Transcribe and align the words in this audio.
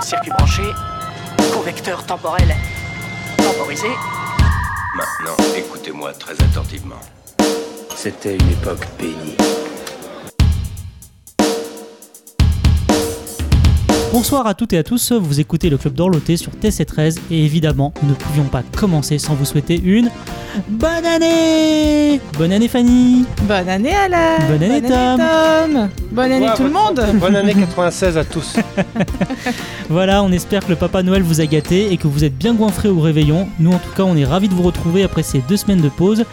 Circuit 0.00 0.30
branché, 0.30 0.62
convecteur 1.52 2.04
temporel 2.04 2.54
temporisé. 3.36 3.88
Maintenant, 4.96 5.36
écoutez-moi 5.56 6.12
très 6.14 6.32
attentivement. 6.42 7.00
C'était 7.94 8.36
une 8.36 8.50
époque 8.50 8.86
bénie. 8.98 9.36
Bonsoir 14.10 14.46
à 14.46 14.54
toutes 14.54 14.72
et 14.72 14.78
à 14.78 14.82
tous, 14.82 15.12
vous 15.12 15.38
écoutez 15.38 15.68
le 15.68 15.76
Club 15.76 15.92
d'Orloté 15.92 16.38
sur 16.38 16.52
TC13 16.52 17.18
et 17.30 17.44
évidemment, 17.44 17.92
nous 18.02 18.08
ne 18.10 18.14
pouvions 18.14 18.44
pas 18.44 18.62
commencer 18.62 19.18
sans 19.18 19.34
vous 19.34 19.44
souhaiter 19.44 19.78
une 19.78 20.10
bonne 20.66 21.04
année 21.04 22.18
Bonne 22.38 22.52
année 22.52 22.68
Fanny 22.68 23.26
Bonne 23.42 23.68
année 23.68 23.94
Alain 23.94 24.38
Bonne 24.48 24.62
année, 24.62 24.80
Tom. 24.80 25.18
Tom. 25.18 25.88
Bonne 26.10 26.32
année 26.32 26.46
Ouais, 26.46 26.54
tout 26.56 26.62
le 26.64 26.70
monde 26.70 27.04
Bonne 27.20 27.36
année 27.36 27.54
96 27.54 28.16
à 28.16 28.24
tous. 28.24 28.56
Voilà, 29.90 30.22
on 30.22 30.32
espère 30.32 30.64
que 30.64 30.70
le 30.70 30.76
Papa 30.76 31.02
Noël 31.02 31.22
vous 31.22 31.40
a 31.40 31.46
gâté 31.46 31.92
et 31.92 31.96
que 31.96 32.08
vous 32.08 32.24
êtes 32.24 32.36
bien 32.36 32.54
goinfrés 32.54 32.88
au 32.90 33.00
réveillon. 33.00 33.48
Nous 33.58 33.72
en 33.72 33.78
tout 33.78 33.92
cas, 33.96 34.02
on 34.04 34.16
est 34.16 34.24
ravis 34.24 34.48
de 34.48 34.54
vous 34.54 34.62
retrouver 34.62 35.02
après 35.02 35.22
ces 35.22 35.40
deux 35.48 35.56
semaines 35.56 35.80
de 35.80 35.88
pause 35.88 36.24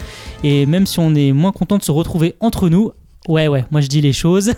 et 0.42 0.66
même 0.66 0.86
si 0.86 0.98
on 0.98 1.14
est 1.14 1.32
moins 1.32 1.52
content 1.52 1.78
de 1.78 1.82
se 1.82 1.92
retrouver 1.92 2.36
entre 2.40 2.68
nous, 2.68 2.92
ouais 3.28 3.48
ouais, 3.48 3.64
moi 3.70 3.80
je 3.80 3.86
dis 3.86 4.00
les 4.00 4.12
choses. 4.12 4.52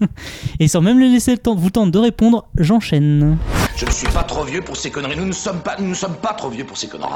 et 0.60 0.68
sans 0.68 0.80
même 0.80 0.98
le 0.98 1.06
laisser 1.06 1.32
le 1.32 1.38
temps, 1.38 1.54
vous 1.54 1.70
temps 1.70 1.86
de 1.86 1.98
répondre, 1.98 2.46
j'enchaîne. 2.58 3.36
Je 3.76 3.84
ne 3.84 3.90
suis 3.90 4.08
pas 4.08 4.22
trop 4.22 4.44
vieux 4.44 4.62
pour 4.62 4.76
ces 4.76 4.90
conneries. 4.90 5.16
Nous 5.16 5.26
ne 5.26 5.32
sommes 5.32 5.60
pas, 5.60 5.76
nous 5.78 5.88
ne 5.88 5.94
sommes 5.94 6.16
pas 6.16 6.32
trop 6.32 6.48
vieux 6.48 6.64
pour 6.64 6.76
ces 6.76 6.88
conneries. 6.88 7.10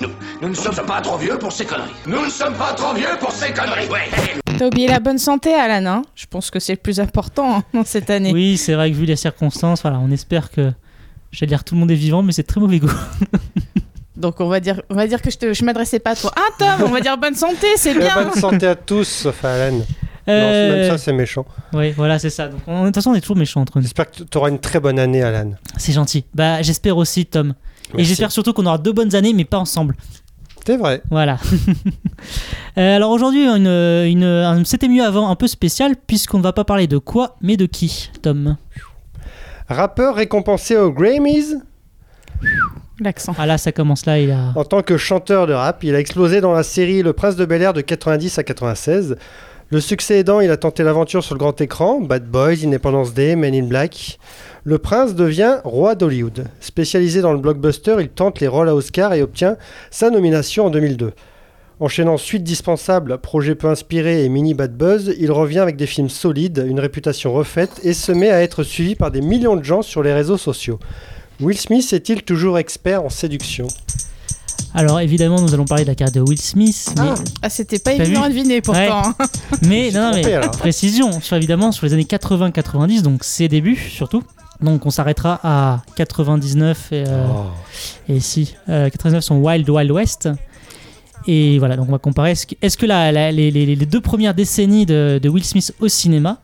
nous, 0.00 0.06
nous, 0.06 0.14
nous 0.42 0.48
ne 0.48 0.54
sommes 0.54 0.86
pas 0.86 1.00
trop 1.00 1.16
vieux 1.16 1.38
pour 1.38 1.52
ces 1.52 1.64
conneries. 1.64 1.90
Nous 2.06 2.24
ne 2.24 2.30
sommes 2.30 2.54
pas 2.54 2.72
trop 2.74 2.94
vieux 2.94 3.18
pour 3.18 3.32
ces 3.32 3.52
conneries. 3.52 3.88
Ouais. 3.88 4.08
T'as 4.58 4.66
oublié 4.66 4.88
la 4.88 5.00
bonne 5.00 5.18
santé 5.18 5.52
Alan, 5.52 5.84
hein? 5.86 6.02
Je 6.14 6.26
pense 6.26 6.50
que 6.50 6.60
c'est 6.60 6.72
le 6.74 6.78
plus 6.78 7.00
important 7.00 7.58
hein, 7.58 7.62
dans 7.74 7.84
cette 7.84 8.08
année. 8.08 8.32
Oui, 8.32 8.56
c'est 8.56 8.74
vrai 8.74 8.90
que 8.90 8.96
vu 8.96 9.04
les 9.04 9.16
circonstances, 9.16 9.82
voilà, 9.82 9.98
on 9.98 10.10
espère 10.10 10.50
que 10.50 10.72
j'allais 11.32 11.50
dire 11.50 11.64
tout 11.64 11.74
le 11.74 11.80
monde 11.80 11.90
est 11.90 11.96
vivant, 11.96 12.22
mais 12.22 12.32
c'est 12.32 12.42
de 12.42 12.46
très 12.46 12.60
mauvais 12.60 12.78
goût. 12.78 12.90
Donc 14.16 14.40
on 14.40 14.48
va 14.48 14.60
dire, 14.60 14.80
on 14.88 14.94
va 14.94 15.06
dire 15.06 15.20
que 15.20 15.30
je, 15.30 15.52
je 15.52 15.64
m'adressais 15.64 15.98
pas 15.98 16.12
à 16.12 16.16
toi. 16.16 16.32
Ah 16.36 16.48
Tom, 16.58 16.88
on 16.88 16.92
va 16.92 17.00
dire 17.00 17.18
bonne 17.18 17.34
santé, 17.34 17.66
c'est 17.76 17.94
Et 17.94 17.98
bien 17.98 18.14
bonne 18.14 18.32
santé 18.32 18.66
à 18.66 18.74
tous, 18.74 19.06
sauf 19.06 19.44
à 19.44 19.52
Alan. 19.52 19.80
Euh, 20.28 20.68
Non, 20.70 20.76
même 20.76 20.90
ça, 20.90 20.98
c'est 20.98 21.12
méchant. 21.12 21.44
Oui, 21.72 21.92
voilà, 21.92 22.18
c'est 22.18 22.30
ça. 22.30 22.48
Donc, 22.48 22.60
on- 22.66 22.80
de 22.82 22.86
toute 22.86 22.96
façon, 22.96 23.10
on 23.10 23.14
est 23.14 23.20
toujours 23.20 23.36
méchants 23.36 23.60
entre 23.60 23.76
nous. 23.78 23.82
J'espère 23.82 24.10
que 24.10 24.22
tu 24.24 24.38
auras 24.38 24.48
une 24.50 24.58
très 24.58 24.80
bonne 24.80 24.98
année, 24.98 25.22
Alan. 25.22 25.52
C'est 25.76 25.92
gentil. 25.92 26.24
Bah, 26.34 26.62
j'espère 26.62 26.96
aussi, 26.96 27.26
Tom. 27.26 27.54
Et 27.96 28.04
j'espère 28.04 28.32
surtout 28.32 28.52
qu'on 28.52 28.66
aura 28.66 28.78
deux 28.78 28.92
bonnes 28.92 29.14
années, 29.14 29.32
mais 29.32 29.44
pas 29.44 29.58
ensemble. 29.58 29.94
C'est 30.66 30.76
vrai. 30.76 31.02
Voilà. 31.10 31.38
Euh, 32.78 32.96
alors 32.96 33.10
aujourd'hui, 33.10 33.46
une, 33.46 33.66
une, 33.68 34.24
un 34.24 34.62
c'était 34.64 34.88
mieux 34.88 35.02
avant 35.02 35.30
un 35.30 35.34
peu 35.34 35.46
spécial, 35.46 35.94
puisqu'on 36.06 36.36
ne 36.38 36.42
va 36.42 36.52
pas 36.52 36.64
parler 36.64 36.86
de 36.86 36.98
quoi, 36.98 37.36
mais 37.40 37.56
de 37.56 37.64
qui, 37.64 38.10
Tom? 38.20 38.56
Rappeur 39.68 40.14
récompensé 40.16 40.76
aux 40.76 40.92
Grammys 40.92 41.54
L'accent. 43.00 43.34
Ah 43.38 43.46
là, 43.46 43.56
ça 43.58 43.72
commence 43.72 44.04
là, 44.06 44.18
il 44.18 44.30
a... 44.30 44.52
en 44.54 44.64
tant 44.64 44.82
que 44.82 44.96
chanteur 44.96 45.46
de 45.46 45.52
rap. 45.54 45.84
Il 45.84 45.94
a 45.94 46.00
explosé 46.00 46.40
dans 46.42 46.52
la 46.52 46.62
série 46.62 47.02
Le 47.02 47.12
Prince 47.14 47.36
de 47.36 47.44
Bel 47.46 47.62
Air 47.62 47.72
de 47.72 47.80
90 47.80 48.38
à 48.38 48.42
96. 48.42 49.16
Le 49.68 49.80
succès 49.80 50.20
aidant, 50.20 50.38
il 50.38 50.52
a 50.52 50.56
tenté 50.56 50.84
l'aventure 50.84 51.24
sur 51.24 51.34
le 51.34 51.40
grand 51.40 51.60
écran, 51.60 52.00
Bad 52.00 52.24
Boys, 52.24 52.64
Independence 52.64 53.14
Day, 53.14 53.34
Men 53.34 53.52
in 53.52 53.66
Black. 53.66 54.20
Le 54.62 54.78
prince 54.78 55.16
devient 55.16 55.56
roi 55.64 55.96
d'Hollywood. 55.96 56.44
Spécialisé 56.60 57.20
dans 57.20 57.32
le 57.32 57.40
blockbuster, 57.40 57.96
il 57.98 58.08
tente 58.08 58.38
les 58.38 58.46
rôles 58.46 58.68
à 58.68 58.76
Oscar 58.76 59.12
et 59.12 59.22
obtient 59.22 59.56
sa 59.90 60.10
nomination 60.10 60.66
en 60.66 60.70
2002. 60.70 61.14
Enchaînant 61.80 62.16
suite 62.16 62.44
dispensable, 62.44 63.18
projet 63.18 63.56
peu 63.56 63.66
inspiré 63.66 64.24
et 64.24 64.28
mini 64.28 64.54
bad 64.54 64.76
buzz, 64.76 65.12
il 65.18 65.32
revient 65.32 65.58
avec 65.58 65.74
des 65.74 65.86
films 65.86 66.10
solides, 66.10 66.64
une 66.64 66.78
réputation 66.78 67.32
refaite 67.32 67.80
et 67.82 67.92
se 67.92 68.12
met 68.12 68.30
à 68.30 68.44
être 68.44 68.62
suivi 68.62 68.94
par 68.94 69.10
des 69.10 69.20
millions 69.20 69.56
de 69.56 69.64
gens 69.64 69.82
sur 69.82 70.04
les 70.04 70.12
réseaux 70.12 70.38
sociaux. 70.38 70.78
Will 71.40 71.58
Smith 71.58 71.92
est-il 71.92 72.22
toujours 72.22 72.56
expert 72.58 73.02
en 73.02 73.10
séduction? 73.10 73.66
Alors 74.76 75.00
évidemment, 75.00 75.40
nous 75.40 75.54
allons 75.54 75.64
parler 75.64 75.84
de 75.84 75.88
la 75.88 75.94
carrière 75.94 76.12
de 76.12 76.20
Will 76.20 76.40
Smith, 76.40 76.92
mais, 76.98 77.08
Ah, 77.42 77.48
c'était 77.48 77.78
pas 77.78 77.92
évident 77.94 78.22
à 78.22 78.28
deviner 78.28 78.60
pourtant. 78.60 79.14
mais, 79.62 79.90
non, 79.90 80.10
non, 80.10 80.10
mais 80.14 80.34
alors. 80.34 80.50
précision, 80.50 81.20
sur, 81.20 81.36
évidemment 81.36 81.72
sur 81.72 81.86
les 81.86 81.94
années 81.94 82.04
80-90, 82.04 83.00
donc 83.02 83.24
ses 83.24 83.48
débuts 83.48 83.76
surtout. 83.76 84.22
Donc 84.60 84.86
on 84.86 84.90
s'arrêtera 84.90 85.40
à 85.42 85.82
99 85.96 86.92
et, 86.92 87.04
euh, 87.06 87.26
Oh. 87.28 87.44
Et 88.08 88.20
si, 88.20 88.54
euh, 88.68 88.88
99 88.90 89.22
sont 89.24 89.36
Wild 89.38 89.68
Wild 89.68 89.90
West. 89.90 90.28
Et 91.26 91.58
voilà, 91.58 91.76
donc 91.76 91.88
on 91.88 91.92
va 91.92 91.98
comparer. 91.98 92.30
Est-ce 92.32 92.46
que, 92.46 92.54
est-ce 92.62 92.76
que 92.78 92.86
la- 92.86 93.10
la- 93.12 93.32
les, 93.32 93.50
les- 93.50 93.74
les 93.74 93.86
deux 93.86 94.00
premières 94.00 94.32
décennies 94.34 94.86
de, 94.86 95.18
de 95.22 95.28
Will 95.28 95.44
Smith 95.44 95.74
au 95.80 95.88
cinéma 95.88 96.38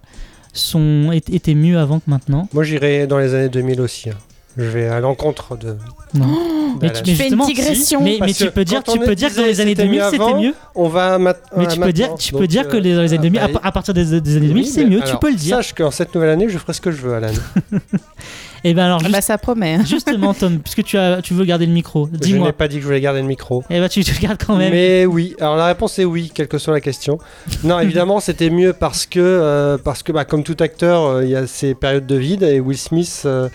sont, 0.52 1.10
étaient 1.12 1.54
mieux 1.54 1.78
avant 1.78 2.00
que 2.00 2.10
maintenant? 2.10 2.48
Moi 2.52 2.64
j'irai 2.64 3.06
dans 3.06 3.18
les 3.18 3.32
années 3.34 3.48
2000 3.48 3.80
aussi. 3.80 4.10
hein. 4.10 4.14
Je 4.56 4.64
vais 4.64 4.86
à 4.88 5.00
l'encontre 5.00 5.56
de. 5.56 5.76
Non. 6.14 6.26
mais 6.80 6.88
d'Alan. 6.88 7.00
tu, 7.02 7.10
mais 7.12 7.16
fais 7.16 7.28
une 7.28 7.38
digression. 7.46 7.98
si, 8.00 8.04
mais, 8.04 8.18
mais 8.20 8.32
tu 8.34 8.50
peux 8.50 8.64
dire, 8.66 8.82
tu 8.82 8.98
peux 8.98 9.14
dire 9.14 9.30
que 9.30 9.36
dans 9.36 9.42
disait 9.42 9.48
les 9.48 9.60
années 9.62 9.70
c'était 9.70 9.84
2000 9.84 9.98
mieux 10.00 10.10
c'était 10.10 10.34
mieux. 10.34 10.54
On 10.74 10.88
va 10.88 11.18
Mais 11.18 11.32
tu 11.68 11.80
peux 11.80 11.92
dire, 11.92 12.14
tu 12.16 12.32
peux 12.34 12.46
dire 12.46 12.68
que 12.68 12.76
euh, 12.76 12.80
dans 12.96 13.02
les 13.02 13.14
années 13.14 13.18
2000, 13.30 13.40
ah 13.40 13.44
à, 13.44 13.48
bah, 13.48 13.72
partir 13.72 13.94
des, 13.94 14.04
des 14.20 14.36
années 14.36 14.48
2000, 14.48 14.52
oui, 14.54 14.66
c'est 14.66 14.84
mais 14.84 14.96
mieux. 14.96 15.00
tu 15.06 15.16
peux 15.16 15.30
le 15.30 15.36
dire. 15.36 15.56
Sache 15.56 15.72
qu'en 15.72 15.90
cette 15.90 16.14
nouvelle 16.14 16.30
année, 16.30 16.48
je 16.50 16.58
ferai 16.58 16.74
ce 16.74 16.80
que 16.82 16.90
je 16.90 16.98
veux, 17.00 17.14
Alan. 17.14 17.28
Et 18.64 18.74
ben 18.74 18.84
alors 18.84 18.98
Ah 19.00 19.04
juste- 19.06 19.12
bah 19.12 19.20
ça 19.20 19.38
promet. 19.38 19.74
hein. 19.74 19.84
justement, 19.84 20.34
Tom, 20.34 20.60
puisque 20.60 20.84
tu 20.84 20.96
as, 20.96 21.20
tu 21.20 21.34
veux 21.34 21.44
garder 21.44 21.66
le 21.66 21.72
micro, 21.72 22.06
Je 22.06 22.12
n'ai 22.12 22.18
dis-moi. 22.18 22.52
pas 22.52 22.68
dit 22.68 22.76
que 22.76 22.82
je 22.82 22.86
voulais 22.86 23.00
garder 23.00 23.20
le 23.20 23.26
micro. 23.26 23.64
Et 23.68 23.80
ben 23.80 23.88
tu, 23.88 24.04
tu 24.04 24.12
le 24.14 24.20
gardes 24.20 24.38
quand 24.46 24.54
même. 24.54 24.70
Mais 24.70 25.04
oui, 25.04 25.34
alors 25.40 25.56
la 25.56 25.66
réponse 25.66 25.98
est 25.98 26.04
oui, 26.04 26.30
quelle 26.32 26.46
que 26.46 26.58
soit 26.58 26.72
la 26.72 26.80
question. 26.80 27.18
Non, 27.64 27.80
évidemment, 27.80 28.20
c'était 28.20 28.50
mieux 28.50 28.72
parce 28.72 29.04
que, 29.06 29.18
euh, 29.18 29.78
parce 29.82 30.04
que 30.04 30.12
bah, 30.12 30.24
comme 30.24 30.44
tout 30.44 30.56
acteur, 30.60 31.04
euh, 31.06 31.24
il 31.24 31.30
y 31.30 31.34
a 31.36 31.48
ces 31.48 31.74
périodes 31.74 32.06
de 32.06 32.14
vide 32.14 32.44
et 32.44 32.60
Will 32.60 32.78
Smith, 32.78 33.22
euh, 33.24 33.48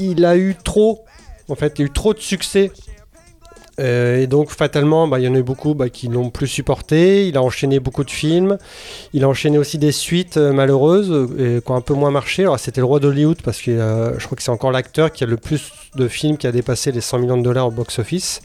il 0.00 0.24
a 0.24 0.36
eu 0.36 0.56
trop, 0.62 1.04
en 1.48 1.54
fait, 1.54 1.78
eu 1.78 1.90
trop 1.90 2.14
de 2.14 2.20
succès. 2.20 2.72
Euh, 3.78 4.18
et 4.18 4.26
donc, 4.26 4.50
fatalement, 4.50 5.08
bah, 5.08 5.18
il 5.18 5.24
y 5.24 5.28
en 5.28 5.34
a 5.34 5.38
eu 5.38 5.42
beaucoup 5.42 5.74
bah, 5.74 5.88
qui 5.88 6.08
n'ont 6.08 6.30
plus 6.30 6.48
supporté. 6.48 7.28
Il 7.28 7.36
a 7.36 7.42
enchaîné 7.42 7.80
beaucoup 7.80 8.04
de 8.04 8.10
films. 8.10 8.58
Il 9.12 9.24
a 9.24 9.28
enchaîné 9.28 9.58
aussi 9.58 9.78
des 9.78 9.92
suites 9.92 10.36
euh, 10.36 10.52
malheureuses 10.52 11.10
euh, 11.10 11.60
qui 11.60 11.70
ont 11.70 11.76
un 11.76 11.80
peu 11.80 11.94
moins 11.94 12.10
marché. 12.10 12.42
Alors, 12.42 12.58
c'était 12.58 12.80
le 12.80 12.86
roi 12.86 13.00
d'Hollywood 13.00 13.40
parce 13.42 13.60
que 13.60 13.72
je 14.18 14.24
crois 14.24 14.36
que 14.36 14.42
c'est 14.42 14.50
encore 14.50 14.72
l'acteur 14.72 15.12
qui 15.12 15.24
a 15.24 15.26
le 15.26 15.36
plus 15.36 15.72
de 15.94 16.08
films 16.08 16.36
qui 16.36 16.46
a 16.46 16.52
dépassé 16.52 16.92
les 16.92 17.00
100 17.00 17.20
millions 17.20 17.36
de 17.38 17.42
dollars 17.42 17.68
au 17.68 17.70
box-office. 17.70 18.42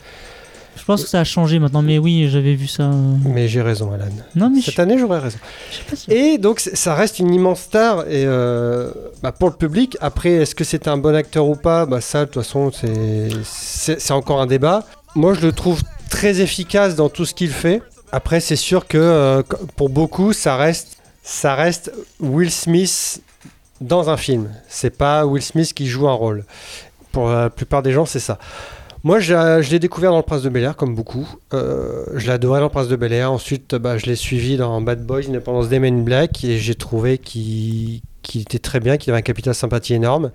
Je 0.78 0.84
pense 0.84 1.04
que 1.04 1.10
ça 1.10 1.22
a 1.22 1.24
changé 1.24 1.58
maintenant, 1.60 1.82
mais 1.82 1.98
oui, 1.98 2.28
j'avais 2.30 2.54
vu 2.54 2.68
ça. 2.68 2.90
Mais 3.24 3.48
j'ai 3.48 3.62
raison, 3.62 3.92
Alan. 3.94 4.06
Non, 4.36 4.50
mais 4.50 4.60
je, 4.62 4.66
Cette 4.66 4.80
année, 4.80 4.98
j'aurais 5.00 5.20
raison. 5.20 5.38
si- 5.94 6.12
Et 6.12 6.38
donc, 6.38 6.60
ça 6.60 6.94
reste 6.96 7.20
une 7.20 7.34
immense 7.34 7.62
star 7.62 8.02
et 8.02 8.24
euh, 8.26 8.92
bah, 9.24 9.32
pour 9.32 9.50
le 9.50 9.56
public. 9.56 9.98
Après, 10.02 10.32
est-ce 10.32 10.54
que 10.54 10.64
c'est 10.64 10.88
un 10.88 10.98
bon 10.98 11.16
acteur 11.16 11.48
ou 11.48 11.56
pas? 11.56 11.86
Bah, 11.86 12.02
Ça, 12.02 12.22
de 12.22 12.26
toute 12.26 12.44
façon, 12.44 12.72
c'est- 12.74 14.12
encore 14.12 14.42
un 14.42 14.48
débat. 14.48 14.84
Moi, 15.16 15.34
je 15.34 15.42
le 15.42 15.52
trouve 15.54 15.82
très 16.10 16.42
efficace 16.42 16.96
dans 16.96 17.10
tout 17.10 17.26
ce 17.26 17.34
qu'il 17.34 17.50
fait. 17.52 17.82
Après, 18.12 18.40
c'est 18.40 18.56
sûr 18.56 18.88
que 18.88 18.98
euh, 18.98 19.42
pour 19.76 19.90
beaucoup, 19.90 20.34
ça 20.34 20.56
reste, 20.56 20.98
ça 21.24 21.56
reste 21.56 21.92
Will 22.20 22.52
Smith 22.52 23.22
dans 23.82 24.10
un 24.10 24.18
film. 24.18 24.50
C'est 24.70 24.96
pas 24.96 25.26
Will 25.26 25.42
Smith 25.42 25.74
qui 25.74 25.88
joue 25.88 26.08
un 26.08 26.14
rôle. 26.14 26.46
Pour 27.12 27.30
la 27.30 27.50
plupart 27.50 27.82
des 27.82 27.92
gens, 27.92 28.06
c'est 28.06 28.20
ça. 28.20 28.38
Moi, 29.06 29.20
je, 29.20 29.70
l'ai 29.70 29.78
découvert 29.78 30.10
dans 30.10 30.18
Le 30.18 30.24
Prince 30.24 30.42
de 30.42 30.50
Bel 30.50 30.64
Air, 30.64 30.76
comme 30.76 30.96
beaucoup. 30.96 31.28
Euh, 31.54 32.06
je 32.16 32.26
l'ai 32.26 32.34
adoré 32.34 32.60
dans 32.60 32.66
Le 32.66 32.72
Prince 32.72 32.88
de 32.88 32.96
Bel 32.96 33.14
Air. 33.14 33.32
Ensuite, 33.32 33.76
bah, 33.76 34.00
je 34.00 34.08
l'ai 34.08 34.16
suivi 34.16 34.58
dans 34.58 34.82
Bad 34.82 35.06
Boys, 35.06 35.30
Independence 35.30 35.70
Day, 35.70 35.78
Men 35.78 36.04
Black. 36.04 36.44
Et 36.44 36.58
j'ai 36.58 36.74
trouvé 36.74 37.20
qu'il 37.20 38.02
était 38.34 38.58
très 38.58 38.80
bien, 38.80 38.98
qu'il 38.98 39.12
avait 39.12 39.20
un 39.20 39.22
capital 39.22 39.54
sympathie 39.54 39.94
énorme. 39.94 40.32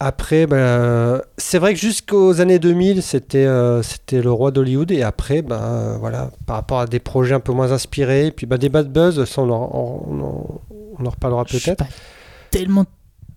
Après, 0.00 0.48
bah, 0.48 1.22
c'est 1.36 1.58
vrai 1.60 1.72
que 1.74 1.78
jusqu'aux 1.78 2.40
années 2.40 2.58
2000, 2.58 3.04
c'était 3.04 3.46
euh, 3.46 3.84
c'était 3.84 4.20
le 4.20 4.32
roi 4.32 4.50
d'Hollywood. 4.50 4.90
Et 4.90 5.04
après, 5.04 5.40
bah, 5.40 5.96
voilà, 6.00 6.32
par 6.46 6.56
rapport 6.56 6.80
à 6.80 6.86
des 6.86 6.98
projets 6.98 7.36
un 7.36 7.40
peu 7.40 7.52
moins 7.52 7.70
inspirés, 7.70 8.26
et 8.26 8.30
puis 8.32 8.46
bah, 8.46 8.58
des 8.58 8.68
bad 8.68 8.90
buzz, 8.92 9.24
ça, 9.26 9.42
on 9.42 9.48
en, 9.50 9.70
on 10.08 10.20
en- 10.24 10.60
on 10.98 11.06
en 11.06 11.10
reparlera 11.10 11.44
peut-être. 11.44 11.84
tellement, 12.50 12.84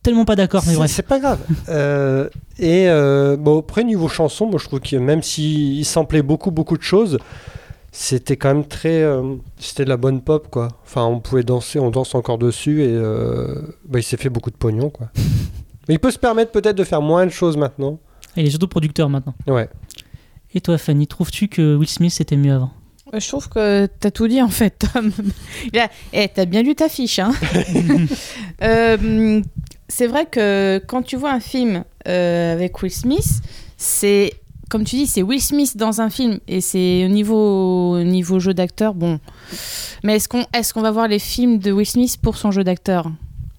tellement 0.04 0.26
pas 0.26 0.36
d'accord, 0.36 0.64
mais 0.68 0.76
bref. 0.76 0.92
C'est 0.92 1.08
pas 1.08 1.20
grave. 1.20 1.40
Euh, 1.70 2.30
et 2.60 2.90
euh, 2.90 3.38
bon, 3.38 3.60
après, 3.60 3.84
niveau 3.84 4.08
chanson, 4.08 4.46
moi 4.46 4.60
je 4.60 4.68
trouve 4.68 4.82
que 4.82 4.96
même 4.98 5.24
s'il 5.24 5.84
samplait 5.86 6.22
beaucoup, 6.22 6.52
beaucoup 6.52 6.78
de 6.78 6.84
choses, 6.84 7.18
c'était 7.92 8.38
quand 8.38 8.54
même 8.54 8.66
très. 8.66 9.02
euh, 9.02 9.36
c'était 9.58 9.86
de 9.86 9.90
la 9.90 9.98
bonne 9.98 10.22
pop, 10.22 10.48
quoi. 10.50 10.68
Enfin, 10.84 11.06
on 11.06 11.20
pouvait 11.20 11.44
danser, 11.44 11.80
on 11.80 11.90
danse 11.90 12.16
encore 12.16 12.38
dessus 12.38 12.84
et 12.84 12.90
euh, 12.90 13.56
bah, 13.88 14.00
il 14.00 14.04
s'est 14.04 14.18
fait 14.18 14.30
beaucoup 14.30 14.52
de 14.52 14.58
pognon, 14.58 14.90
quoi. 14.90 15.10
Mais 15.88 15.96
il 15.96 16.00
peut 16.00 16.12
se 16.12 16.20
permettre 16.20 16.52
peut-être 16.52 16.76
de 16.78 16.84
faire 16.84 17.02
moins 17.02 17.26
de 17.26 17.32
choses 17.32 17.58
maintenant. 17.58 18.00
Il 18.36 18.46
est 18.46 18.50
surtout 18.50 18.68
producteur 18.68 19.10
maintenant. 19.10 19.36
Ouais. 19.48 19.70
Et 20.54 20.62
toi, 20.62 20.78
Fanny, 20.78 21.08
trouves-tu 21.08 21.48
que 21.50 21.76
Will 21.76 21.90
Smith 21.90 22.16
était 22.20 22.38
mieux 22.38 22.54
avant? 22.54 22.72
Je 23.18 23.28
trouve 23.28 23.48
que 23.50 23.88
t'as 24.00 24.12
tout 24.12 24.28
dit 24.28 24.42
en 24.42 24.48
fait, 24.50 24.72
Tom. 24.94 25.12
Eh, 26.14 26.28
t'as 26.34 26.46
bien 26.46 26.62
lu 26.64 26.76
ta 26.76 26.90
fiche, 26.90 27.20
hein 27.20 27.34
Euh, 28.64 29.42
C'est 29.88 30.08
vrai 30.08 30.26
que 30.26 30.82
quand 30.88 31.04
tu 31.04 31.18
vois 31.18 31.32
un 31.32 31.40
film 31.40 31.84
euh, 32.08 32.54
avec 32.54 32.82
Will 32.82 32.92
Smith, 32.92 33.42
c'est 33.78 34.34
comme 34.70 34.86
tu 34.86 34.96
dis, 34.96 35.06
c'est 35.06 35.22
Will 35.22 35.42
Smith 35.42 35.78
dans 35.78 36.02
un 36.02 36.10
film 36.10 36.40
et 36.48 36.60
c'est 36.62 37.06
au 37.06 37.10
niveau, 37.10 37.92
au 38.00 38.04
niveau 38.04 38.40
jeu 38.40 38.54
d'acteur, 38.56 38.96
bon. 38.96 39.20
Mais 40.04 40.16
est-ce 40.16 40.28
qu'on 40.28 40.46
est 40.54 40.74
qu'on 40.74 40.82
va 40.82 40.90
voir 40.92 41.08
les 41.08 41.20
films 41.20 41.60
de 41.60 41.72
Will 41.72 41.86
Smith 41.86 42.18
pour 42.22 42.38
son 42.38 42.50
jeu 42.52 42.64
d'acteur? 42.64 43.12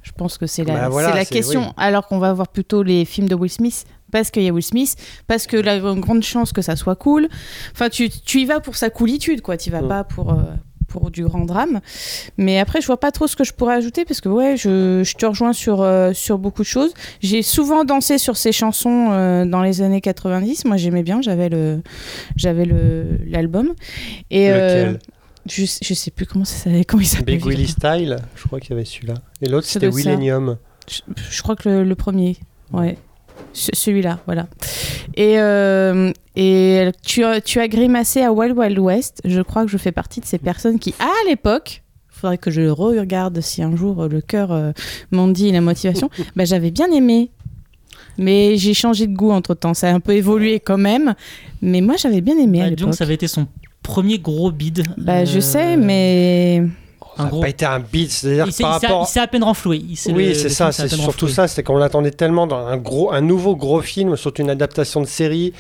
Je 0.03 0.11
pense 0.13 0.37
que 0.39 0.47
c'est 0.47 0.65
la, 0.65 0.75
Bah 0.75 0.89
voilà, 0.89 1.15
la 1.15 1.25
question. 1.25 1.61
oui. 1.69 1.73
Alors 1.77 2.09
qu'on 2.09 2.19
va 2.19 2.33
voir 2.33 2.49
plutôt 2.49 2.83
les 2.83 3.05
films 3.05 3.29
de 3.29 3.35
Will 3.35 3.51
Smith 3.51 3.87
parce 4.15 4.31
qu'il 4.31 4.45
y 4.45 4.49
a 4.49 4.53
Will 4.53 4.63
Smith, 4.63 4.95
parce 5.27 5.49
que 5.49 5.57
la 5.57 5.81
grande 5.81 6.23
chance 6.23 6.53
que 6.53 6.63
ça 6.63 6.77
soit 6.77 6.95
cool. 6.95 7.29
Enfin, 7.73 7.89
tu, 7.89 8.09
tu 8.09 8.43
y 8.43 8.45
vas 8.45 8.61
pour 8.61 8.77
sa 8.77 8.89
coolitude, 8.89 9.41
quoi. 9.41 9.57
Tu 9.57 9.71
y 9.71 9.73
vas 9.73 9.83
Mm. 9.83 9.89
pas 9.89 10.05
pour, 10.05 10.31
euh, 10.33 10.37
pour 10.87 11.11
du 11.11 11.25
grand 11.25 11.45
drame. 11.45 11.81
Mais 12.39 12.61
après, 12.61 12.81
je 12.81 12.87
vois 12.87 13.01
pas 13.01 13.11
trop 13.11 13.27
ce 13.27 13.35
que 13.35 13.43
je 13.43 13.53
pourrais 13.53 13.75
ajouter 13.75 14.05
parce 14.05 14.21
que, 14.21 14.29
ouais, 14.29 14.57
je, 14.57 15.03
je 15.05 15.15
te 15.17 15.27
rejoins 15.27 15.53
sur, 15.53 15.83
euh, 15.83 16.13
sur 16.13 16.39
beaucoup 16.39 16.63
de 16.63 16.67
choses. 16.69 16.95
J'ai 17.23 17.43
souvent 17.43 17.85
dansé 17.85 18.17
sur 18.19 18.37
ces 18.37 18.53
chansons 18.53 19.09
euh, 19.11 19.45
dans 19.45 19.63
les 19.63 19.83
années 19.83 20.01
90. 20.01 20.65
Moi, 20.67 20.77
j'aimais 20.77 21.03
bien. 21.03 21.21
J'avais 21.21 21.49
le, 21.49 21.83
j'avais 22.37 22.67
le, 22.67 23.19
l'album. 23.27 23.73
Et, 24.31 24.49
euh, 24.53 24.95
je, 25.47 25.65
je 25.83 25.95
sais 25.95 26.13
plus 26.13 26.25
comment, 26.27 26.45
ça, 26.45 26.57
s'appelait- 26.65 26.85
comment 26.85 27.03
il 27.03 27.07
s'appelle. 27.07 27.37
Big 27.39 27.45
Willie 27.47 27.67
Style, 27.67 28.19
je 28.37 28.45
crois 28.47 28.61
qu'il 28.61 28.71
y 28.71 28.73
avait 28.75 28.85
celui-là. 28.85 29.15
Et 29.43 29.49
l'autre, 29.49 29.67
c'était. 29.67 29.89
Willennium. 29.89 30.57
Je, 30.89 31.01
je 31.31 31.43
crois 31.43 31.57
que 31.57 31.69
le, 31.69 31.83
le 31.83 31.95
premier, 31.97 32.37
ouais. 32.73 32.97
Ce- 33.53 33.71
Celui-là, 33.73 34.21
voilà. 34.27 34.47
Et, 35.17 35.39
euh, 35.39 36.13
et 36.37 36.89
tu, 37.05 37.23
as- 37.25 37.41
tu 37.41 37.61
as 37.61 37.69
grimacé 37.69 38.23
à 38.23 38.33
Wild 38.33 38.57
Wild 38.59 38.79
West. 38.79 39.21
Je 39.25 39.41
crois 39.43 39.65
que 39.65 39.71
je 39.71 39.77
fais 39.79 39.93
partie 39.93 40.21
de 40.21 40.27
ces 40.27 40.39
personnes 40.39 40.79
qui, 40.79 40.95
à 40.99 41.29
l'époque, 41.29 41.83
faudrait 42.09 42.39
que 42.39 42.51
je 42.51 42.61
le 42.63 42.73
regarde 42.73 43.41
si 43.41 43.63
un 43.63 43.77
jour 43.77 44.03
euh, 44.03 44.09
le 44.09 44.21
cœur 44.21 44.51
euh, 44.53 44.73
m'en 45.13 45.29
dit 45.29 45.53
la 45.53 45.61
motivation, 45.61 46.11
bah, 46.37 46.45
j'avais 46.45 46.71
bien 46.71 46.91
aimé. 46.91 47.31
Mais 48.19 48.57
j'ai 48.57 48.75
changé 48.75 49.07
de 49.09 49.15
goût 49.17 49.31
entre 49.33 49.55
temps. 49.55 49.75
Ça 49.75 49.89
a 49.89 49.93
un 49.93 50.01
peu 50.01 50.13
évolué 50.13 50.61
quand 50.61 50.79
même. 50.79 51.15
Mais 51.63 51.81
moi, 51.81 51.97
j'avais 51.97 52.21
bien 52.21 52.39
aimé 52.39 52.61
à 52.61 52.65
Bah, 52.65 52.71
disons 52.71 52.77
l'époque. 52.87 52.91
que 52.93 52.97
ça 52.97 53.05
avait 53.05 53.15
été 53.15 53.27
son 53.29 53.47
premier 53.83 54.19
gros 54.19 54.51
bid. 54.53 54.85
Bah, 54.97 55.25
je 55.25 55.41
sais, 55.41 55.77
mais. 55.77 56.63
Ça 57.17 57.25
n'a 57.25 57.31
pas 57.31 57.49
été 57.49 57.65
un 57.65 57.81
beat, 57.81 58.11
c'est-à-dire 58.11 58.53
s'est 58.53 58.63
par 58.63 58.77
il 58.77 58.81
s'est- 58.81 58.87
rapport. 58.87 59.07
il 59.09 59.13
s'est 59.13 59.21
à 59.21 59.27
peine 59.27 59.45
renfloué. 59.45 59.83
Oui, 60.13 60.35
c'est 60.35 60.49
ça, 60.49 60.69
à 60.69 60.73
c'est 60.73 60.89
surtout 60.89 61.29
ça, 61.29 61.47
c'est 61.49 61.63
qu'on 61.63 61.77
l'attendait 61.79 62.11
tellement 62.11 62.47
dans 62.47 62.67
un, 62.67 62.77
gros, 62.77 63.13
un 63.13 63.21
nouveau 63.21 63.57
gros 63.57 63.81
film, 63.81 64.17
surtout 64.17 64.43
une 64.43 64.51
adaptation 64.51 65.01
de 65.01 65.07
série, 65.07 65.53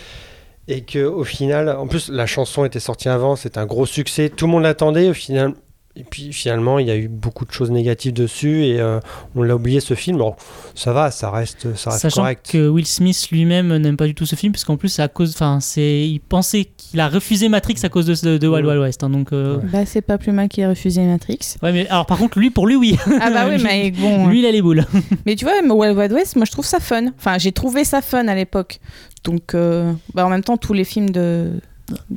et 0.68 0.80
que 0.82 1.04
au 1.04 1.24
final, 1.24 1.68
en 1.68 1.86
plus 1.86 2.08
la 2.10 2.26
chanson 2.26 2.64
était 2.64 2.80
sortie 2.80 3.08
avant, 3.08 3.36
c'est 3.36 3.58
un 3.58 3.66
gros 3.66 3.86
succès, 3.86 4.30
tout 4.30 4.46
le 4.46 4.52
monde 4.52 4.62
l'attendait, 4.62 5.08
au 5.10 5.14
final, 5.14 5.52
et 5.96 6.02
puis 6.04 6.32
finalement 6.32 6.78
il 6.80 6.86
y 6.88 6.90
a 6.90 6.96
eu 6.96 7.06
beaucoup 7.08 7.44
de 7.44 7.52
choses 7.52 7.70
négatives 7.70 8.12
dessus, 8.12 8.64
et 8.64 8.80
euh, 8.80 8.98
on 9.36 9.42
l'a 9.42 9.54
oublié 9.54 9.78
ce 9.80 9.94
film. 9.94 10.16
Alors, 10.16 10.36
ça 10.74 10.92
va, 10.92 11.10
ça 11.10 11.30
reste, 11.30 11.74
ça 11.76 11.90
reste 11.90 12.02
Sachant 12.02 12.22
correct. 12.22 12.48
que 12.50 12.68
Will 12.68 12.86
Smith 12.86 13.28
lui-même 13.30 13.76
n'aime 13.76 13.96
pas 13.96 14.06
du 14.06 14.14
tout 14.14 14.26
ce 14.26 14.34
film, 14.34 14.52
puisqu'en 14.52 14.76
plus, 14.76 14.88
c'est 14.88 15.02
à 15.02 15.08
cause, 15.08 15.30
enfin, 15.34 15.60
c'est, 15.60 16.08
il 16.08 16.18
pensait 16.20 16.64
qu'il 16.76 16.98
a 17.00 17.08
refusé 17.08 17.48
Matrix 17.48 17.76
à 17.84 17.88
cause 17.88 18.06
de, 18.06 18.38
de 18.38 18.48
Wild 18.48 18.64
Ouais. 18.66 18.72
Wild 18.72 18.82
West. 18.82 19.04
hein, 19.04 19.10
donc, 19.10 19.32
euh, 19.32 19.58
Bah, 19.72 19.86
c'est 19.86 20.02
pas 20.02 20.18
plus 20.18 20.32
mal 20.32 20.48
qu'il 20.48 20.64
ait 20.64 20.68
refusé 20.68 21.00
Matrix. 21.02 21.38
ouais, 21.62 21.72
mais 21.72 21.86
alors 21.88 22.06
par 22.06 22.18
contre, 22.18 22.38
lui, 22.38 22.50
pour 22.50 22.66
lui, 22.66 22.76
oui. 22.76 22.96
Ah, 23.20 23.30
bah 23.30 23.46
oui, 23.48 23.56
Lui- 23.58 23.62
mais 23.64 23.90
bon. 23.96 24.26
Lui, 24.26 24.40
il 24.40 24.46
a 24.46 24.50
les 24.52 24.62
boules. 24.62 24.84
Mais 25.26 25.36
tu 25.36 25.44
vois, 25.44 25.54
mais 25.62 25.70
Wild 25.72 25.96
Wild 25.96 26.12
West, 26.12 26.36
moi 26.36 26.44
je 26.44 26.50
trouve 26.52 26.64
ça 26.66 26.80
fun. 26.80 27.06
Enfin, 27.18 27.38
j'ai 27.38 27.52
trouvé 27.52 27.84
ça 27.84 28.02
fun 28.02 28.26
à 28.28 28.34
l'époque. 28.34 28.80
Donc, 29.24 29.54
euh, 29.54 29.92
bah, 30.12 30.26
en 30.26 30.28
même 30.28 30.42
temps, 30.42 30.56
tous 30.56 30.72
les 30.74 30.84
films 30.84 31.10
de, 31.10 31.52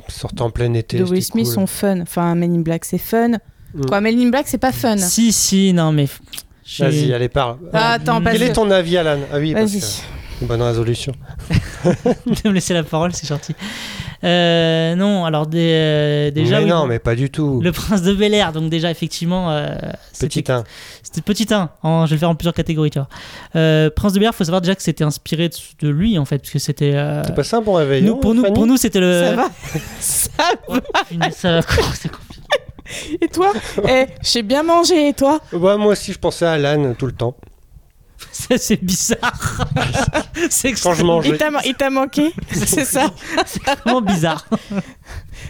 Sortant 0.08 0.46
en 0.46 0.50
plein 0.50 0.72
été. 0.74 0.98
de 0.98 1.04
Will 1.04 1.22
Smith 1.22 1.44
cool. 1.44 1.54
sont 1.54 1.66
fun. 1.66 2.00
Enfin, 2.00 2.34
Men 2.34 2.54
in 2.54 2.60
Black, 2.60 2.84
c'est 2.84 2.98
fun. 2.98 3.32
Mm. 3.74 3.86
Quoi, 3.86 3.98
in 3.98 4.28
Black, 4.30 4.48
c'est 4.48 4.58
pas 4.58 4.72
fun. 4.72 4.96
si, 4.96 5.32
si, 5.32 5.72
non, 5.72 5.92
mais. 5.92 6.06
Vas-y, 6.78 7.12
allez, 7.12 7.28
parle. 7.28 7.56
Ah, 7.72 7.92
attends, 7.92 8.20
parce 8.20 8.36
Quel 8.38 8.48
est 8.48 8.52
ton 8.52 8.70
avis, 8.70 8.96
Alan? 8.98 9.18
Ah 9.32 9.38
oui, 9.38 9.52
parce 9.54 9.72
Vas-y. 9.72 9.80
que- 10.40 10.44
bonne 10.44 10.62
résolution. 10.62 11.12
de 11.84 12.48
me 12.48 12.52
laisser 12.52 12.74
la 12.74 12.82
parole, 12.82 13.12
c'est 13.14 13.26
gentil. 13.26 13.54
Euh, 14.24 14.94
non, 14.96 15.24
alors 15.24 15.46
des- 15.46 15.58
euh, 15.72 16.30
déjà. 16.30 16.58
mais 16.58 16.64
oui, 16.64 16.70
non, 16.70 16.86
mais 16.86 16.98
pas 16.98 17.14
du 17.14 17.30
tout. 17.30 17.60
Le 17.62 17.72
prince 17.72 18.02
de 18.02 18.12
Bel 18.12 18.34
Air, 18.34 18.52
donc 18.52 18.68
déjà, 18.70 18.90
effectivement. 18.90 19.50
euh, 19.50 19.74
Petit 20.18 20.38
c'était- 20.38 20.52
1. 20.52 20.64
C'était 21.02 21.20
petit 21.22 21.46
1, 21.52 21.70
en- 21.82 22.04
je 22.04 22.10
vais 22.10 22.16
le 22.16 22.20
faire 22.20 22.30
en 22.30 22.34
plusieurs 22.34 22.54
catégories, 22.54 22.90
tu 22.90 22.98
vois. 22.98 23.08
Euh, 23.56 23.88
Prince 23.94 24.12
de 24.12 24.18
Bel 24.18 24.26
Air, 24.26 24.34
faut 24.34 24.44
savoir 24.44 24.60
déjà 24.60 24.74
que 24.74 24.82
c'était 24.82 25.04
inspiré 25.04 25.48
de, 25.48 25.56
de 25.80 25.88
lui, 25.88 26.18
en 26.18 26.24
fait, 26.24 26.38
parce 26.38 26.50
que 26.50 26.58
c'était. 26.58 26.92
euh, 26.94 27.22
C'est 27.24 27.34
pas 27.34 27.44
ça 27.44 27.60
pour 27.60 27.78
réveiller 27.78 28.06
nous, 28.06 28.16
pour, 28.16 28.34
nous, 28.34 28.42
pour 28.52 28.66
nous, 28.66 28.76
c'était 28.76 29.00
le. 29.00 29.22
Ça 29.22 29.34
va 29.34 29.48
Ça 30.00 30.30
va 31.10 31.30
ça 31.30 31.52
va, 31.56 31.62
quoi. 31.62 31.84
Et 33.20 33.28
toi 33.28 33.52
Eh, 33.88 34.06
j'ai 34.22 34.42
bien 34.42 34.62
mangé, 34.62 35.08
et 35.08 35.12
toi 35.12 35.40
Ouais, 35.52 35.76
moi 35.76 35.92
aussi, 35.92 36.12
je 36.12 36.18
pensais 36.18 36.46
à 36.46 36.52
Alan 36.52 36.94
tout 36.94 37.06
le 37.06 37.12
temps. 37.12 37.34
Ça, 38.32 38.58
c'est 38.58 38.82
bizarre. 38.82 39.66
c'est 40.50 40.72
Quand 40.72 40.92
je 40.94 41.04
mange. 41.04 41.26
Il 41.28 41.36
t'a 41.36 41.50
il 41.64 41.74
t'a 41.74 41.88
manqué 41.90 42.32
C'est 42.50 42.84
ça 42.84 43.12
extrêmement 43.38 44.00
bizarre. 44.02 44.44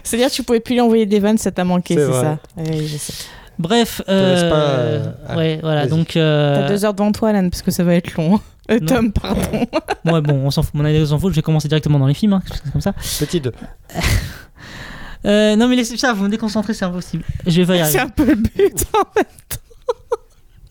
C'est-à-dire 0.03 0.29
que 0.29 0.35
tu 0.35 0.43
pouvais 0.43 0.61
plus 0.61 0.75
lui 0.75 0.81
envoyer 0.83 1.07
des 1.07 1.19
vannes, 1.19 1.39
ça 1.39 1.51
t'a 1.51 1.65
manqué, 1.65 1.95
C'est 1.95 2.01
c'est 2.01 2.07
vrai. 2.07 2.23
ça 2.23 2.39
Oui, 2.59 2.87
je 2.87 2.97
sais. 2.99 3.13
Bref, 3.59 3.99
laisse 4.07 4.09
euh, 4.11 4.51
pas, 4.51 4.57
euh, 4.57 5.13
ah, 5.29 5.37
ouais, 5.37 5.59
voilà, 5.63 5.81
vas-y. 5.87 5.91
donc. 5.91 6.17
euh, 6.17 6.61
T'as 6.63 6.69
deux 6.69 6.85
heures 6.85 6.95
devant 6.95 7.11
toi, 7.11 7.31
Alan, 7.31 7.49
parce 7.51 7.63
que 7.63 7.71
ça 7.73 7.83
va 7.85 7.95
être 7.95 8.15
long. 8.17 8.39
Euh, 8.71 8.79
Non. 8.81 8.87
Tom, 8.87 9.13
pardon. 9.13 9.67
ouais, 10.05 10.21
bon, 10.21 10.35
on 10.45 10.51
s'en 10.51 10.63
fout, 10.63 10.75
mon 10.75 10.85
année 10.85 11.05
s'en 11.07 11.19
fout, 11.19 11.31
je 11.33 11.37
vais 11.37 11.43
commencer 11.43 11.69
directement 11.69 11.99
dans 11.99 12.07
les 12.07 12.15
films, 12.15 12.35
hein, 12.35 12.43
quelque 12.47 12.63
chose 12.63 12.71
comme 12.73 12.81
ça. 12.83 12.93
Petit 13.19 13.41
2. 13.41 13.51
Euh, 15.25 15.57
non, 15.57 15.69
mais 15.69 15.77
laissez 15.77 15.97
ça, 15.97 16.13
vous 16.13 16.25
me 16.25 16.29
déconcentrez, 16.29 16.75
c'est 16.75 16.85
impossible. 16.85 17.25
Je 17.47 17.63
vais 17.63 17.67
pas 17.67 17.77
y 17.77 17.91
C'est 17.91 17.99
arriver. 17.99 18.01
un 18.01 18.09
peu 18.09 18.25
le 18.25 18.35
but. 18.37 18.85
hein. 18.95 19.23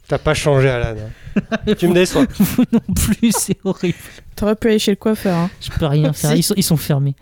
T'as 0.08 0.18
pas 0.18 0.34
changé, 0.34 0.70
Alan. 0.70 0.96
hein. 1.36 1.74
tu 1.78 1.88
me 1.90 1.94
déçois. 1.94 2.26
Vous 2.40 2.64
non 2.72 2.80
plus, 2.96 3.34
c'est 3.38 3.58
horrible. 3.66 3.98
T'aurais 4.38 4.56
pu 4.56 4.70
aller 4.70 4.80
chez 4.80 4.92
le 4.92 4.96
coiffeur. 4.98 5.36
hein. 5.38 5.50
Je 5.60 5.70
peux 5.72 5.86
rien 5.86 6.14
faire. 6.14 6.32
Si. 6.34 6.38
Ils 6.38 6.44
sont, 6.44 6.54
ils 6.56 6.64
sont 6.64 6.78
fermés. 6.78 7.16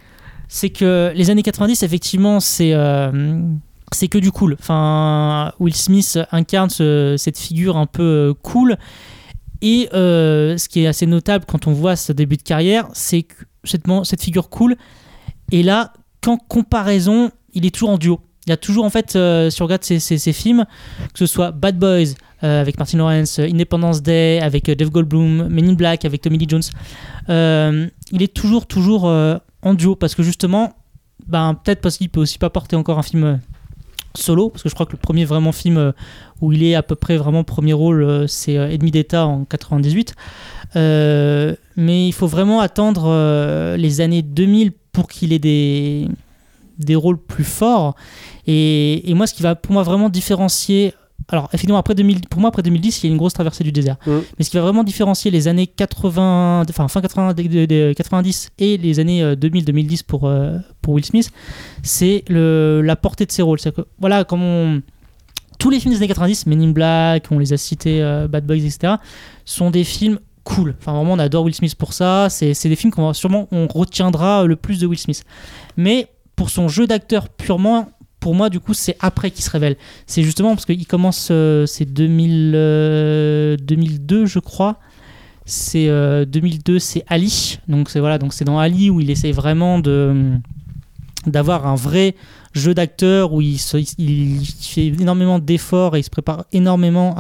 C'est 0.47 0.69
que 0.69 1.11
les 1.15 1.31
années 1.31 1.41
90, 1.41 1.81
effectivement, 1.81 2.39
c'est 2.39 2.73
euh, 2.73 3.41
c'est 3.91 4.07
que 4.07 4.19
du 4.19 4.31
cool. 4.31 4.55
Enfin, 4.59 5.51
Will 5.59 5.73
Smith 5.75 6.19
incarne 6.31 6.69
ce- 6.69 7.15
cette 7.17 7.39
figure 7.39 7.77
un 7.77 7.87
peu 7.87 8.03
euh, 8.03 8.33
cool. 8.43 8.77
Et 9.63 9.89
euh, 9.95 10.55
ce 10.57 10.69
qui 10.69 10.81
est 10.83 10.87
assez 10.87 11.07
notable 11.07 11.45
quand 11.47 11.65
on 11.65 11.71
voit 11.73 11.95
ce 11.95 12.11
début 12.11 12.37
de 12.37 12.43
carrière, 12.43 12.87
c'est 12.93 13.23
que 13.23 13.33
cette, 13.63 13.85
cette 14.03 14.21
figure 14.21 14.49
cool. 14.49 14.75
Et 15.51 15.63
là, 15.63 15.91
qu'en 16.25 16.37
comparaison, 16.37 17.29
il 17.53 17.65
est 17.65 17.69
toujours 17.73 17.91
en 17.91 17.97
duo. 17.97 18.19
Il 18.47 18.49
y 18.49 18.53
a 18.53 18.57
toujours, 18.57 18.85
en 18.85 18.89
fait, 18.89 19.15
euh, 19.15 19.49
si 19.49 19.61
on 19.61 19.65
regarde 19.65 19.83
ses, 19.83 19.99
ses- 19.99 20.17
ses 20.19 20.33
films, 20.33 20.65
que 21.13 21.19
ce 21.19 21.25
soit 21.25 21.51
Bad 21.51 21.77
Boys 21.79 22.13
euh, 22.43 22.61
avec 22.61 22.77
Martin 22.77 22.97
Lawrence, 22.99 23.39
euh, 23.39 23.47
Independence 23.51 24.01
Day 24.03 24.39
avec 24.41 24.69
euh, 24.69 24.75
Jeff 24.77 24.91
Goldblum, 24.91 25.47
Men 25.47 25.69
in 25.69 25.73
Black 25.73 26.05
avec 26.05 26.21
Tommy 26.21 26.37
Lee 26.37 26.47
Jones, 26.49 26.61
il 28.11 28.21
est 28.21 28.33
toujours, 28.33 28.65
toujours 28.67 29.05
en 29.05 29.73
duo 29.73 29.95
parce 29.95 30.13
que 30.15 30.21
justement, 30.23 30.73
ben, 31.27 31.55
peut-être 31.63 31.81
parce 31.81 31.97
qu'il 31.97 32.09
peut 32.09 32.19
aussi 32.19 32.37
pas 32.37 32.49
porter 32.51 32.75
encore 32.75 32.99
un 32.99 33.03
film 33.03 33.39
solo, 34.15 34.49
parce 34.49 34.63
que 34.63 34.69
je 34.69 34.73
crois 34.75 34.85
que 34.85 34.91
le 34.93 34.97
premier 34.99 35.25
vraiment 35.25 35.51
film 35.51 35.91
où 36.41 36.51
il 36.53 36.63
est 36.63 36.75
à 36.75 36.83
peu 36.83 36.95
près 36.95 37.17
vraiment 37.17 37.43
premier 37.43 37.73
rôle, 37.73 38.25
c'est 38.29 38.53
Ennemi 38.53 38.91
d'État 38.91 39.25
en 39.25 39.43
98. 39.45 40.13
Euh, 40.75 41.55
mais 41.77 42.07
il 42.07 42.11
faut 42.13 42.27
vraiment 42.27 42.59
attendre 42.59 43.75
les 43.75 44.01
années 44.01 44.21
2000 44.21 44.71
pour 44.95 45.07
qu'il 45.09 45.33
ait 45.33 45.39
des, 45.39 46.07
des 46.79 46.95
rôles 46.95 47.17
plus 47.21 47.43
forts. 47.43 47.95
Et, 48.47 49.09
et 49.09 49.13
moi, 49.13 49.27
ce 49.27 49.33
qui 49.33 49.43
va 49.43 49.55
pour 49.55 49.73
moi 49.73 49.83
vraiment 49.83 50.09
différencier. 50.09 50.93
Alors, 51.27 51.45
effectivement, 51.53 51.77
après 51.79 51.95
2000, 51.95 52.21
pour 52.29 52.39
moi, 52.39 52.49
après 52.49 52.61
2010, 52.61 53.03
il 53.03 53.07
y 53.07 53.09
a 53.09 53.11
une 53.11 53.17
grosse 53.17 53.33
traversée 53.33 53.63
du 53.63 53.71
désert. 53.71 53.97
Mm. 54.05 54.11
Mais 54.37 54.45
ce 54.45 54.49
qui 54.51 54.57
va 54.57 54.61
vraiment 54.63 54.83
différencier 54.83 55.31
les 55.31 55.47
années 55.47 55.65
80, 55.65 56.63
enfin 56.69 56.87
fin 56.87 57.01
80, 57.01 57.33
de- 57.33 57.43
de- 57.43 57.65
de 57.65 57.93
90 57.97 58.51
et 58.59 58.77
les 58.77 58.99
années 58.99 59.23
euh, 59.23 59.35
2000-2010 59.35 60.03
pour, 60.03 60.25
euh, 60.27 60.57
pour 60.81 60.93
Will 60.93 61.03
Smith, 61.05 61.31
c'est 61.83 62.23
le- 62.27 62.81
la 62.83 62.95
portée 62.95 63.25
de 63.25 63.31
ses 63.31 63.41
rôles. 63.41 63.59
C'est-à-dire 63.59 63.83
que, 63.83 63.89
voilà, 63.99 64.23
comme 64.23 64.43
on- 64.43 64.81
tous 65.57 65.69
les 65.71 65.79
films 65.79 65.93
des 65.93 65.97
années 65.99 66.07
90, 66.09 66.45
Men 66.45 66.61
in 66.61 66.71
Black, 66.71 67.25
on 67.31 67.39
les 67.39 67.53
a 67.53 67.57
cités, 67.57 68.03
euh, 68.03 68.27
Bad 68.27 68.45
Boys, 68.45 68.57
etc., 68.57 68.93
sont 69.45 69.71
des 69.71 69.83
films 69.83 70.19
cool. 70.45 70.75
Enfin, 70.79 70.93
vraiment, 70.93 71.13
on 71.13 71.19
adore 71.19 71.43
Will 71.43 71.53
Smith 71.53 71.75
pour 71.75 71.91
ça. 71.91 72.29
C'est 72.29 72.69
des 72.69 72.77
films 72.77 72.93
qu'on 72.93 73.11
sûrement 73.11 73.49
on 73.51 73.67
retiendra 73.67 74.45
le 74.45 74.55
plus 74.55 74.79
de 74.79 74.87
Will 74.87 74.99
Smith. 74.99 75.25
Mais 75.75 76.07
pour 76.37 76.49
son 76.49 76.69
jeu 76.69 76.87
d'acteur 76.87 77.27
purement, 77.27 77.89
pour 78.19 78.33
moi, 78.33 78.49
du 78.49 78.59
coup, 78.59 78.73
c'est 78.73 78.95
après 79.01 79.29
qu'il 79.29 79.43
se 79.43 79.49
révèle. 79.49 79.75
C'est 80.07 80.23
justement 80.23 80.49
parce 80.55 80.65
qu'il 80.65 80.87
commence, 80.87 81.27
euh, 81.31 81.65
c'est 81.65 81.85
2000, 81.85 82.53
euh, 82.55 83.57
2002, 83.57 84.25
je 84.25 84.39
crois. 84.39 84.79
C'est 85.45 85.89
euh, 85.89 86.25
2002, 86.25 86.79
c'est 86.79 87.03
Ali. 87.07 87.59
Donc 87.67 87.89
c'est 87.89 87.99
voilà, 87.99 88.17
donc 88.17 88.33
c'est 88.33 88.45
dans 88.45 88.57
Ali 88.57 88.89
où 88.89 88.99
il 88.99 89.11
essaie 89.11 89.31
vraiment 89.31 89.79
de 89.79 90.31
d'avoir 91.27 91.67
un 91.67 91.75
vrai 91.75 92.15
jeu 92.53 92.73
d'acteur 92.73 93.33
où 93.33 93.41
il, 93.41 93.59
fait 93.59 94.87
énormément 94.87 95.39
d'efforts 95.39 95.95
et 95.95 95.99
il 95.99 96.03
se 96.03 96.09
prépare 96.09 96.45
énormément 96.51 97.15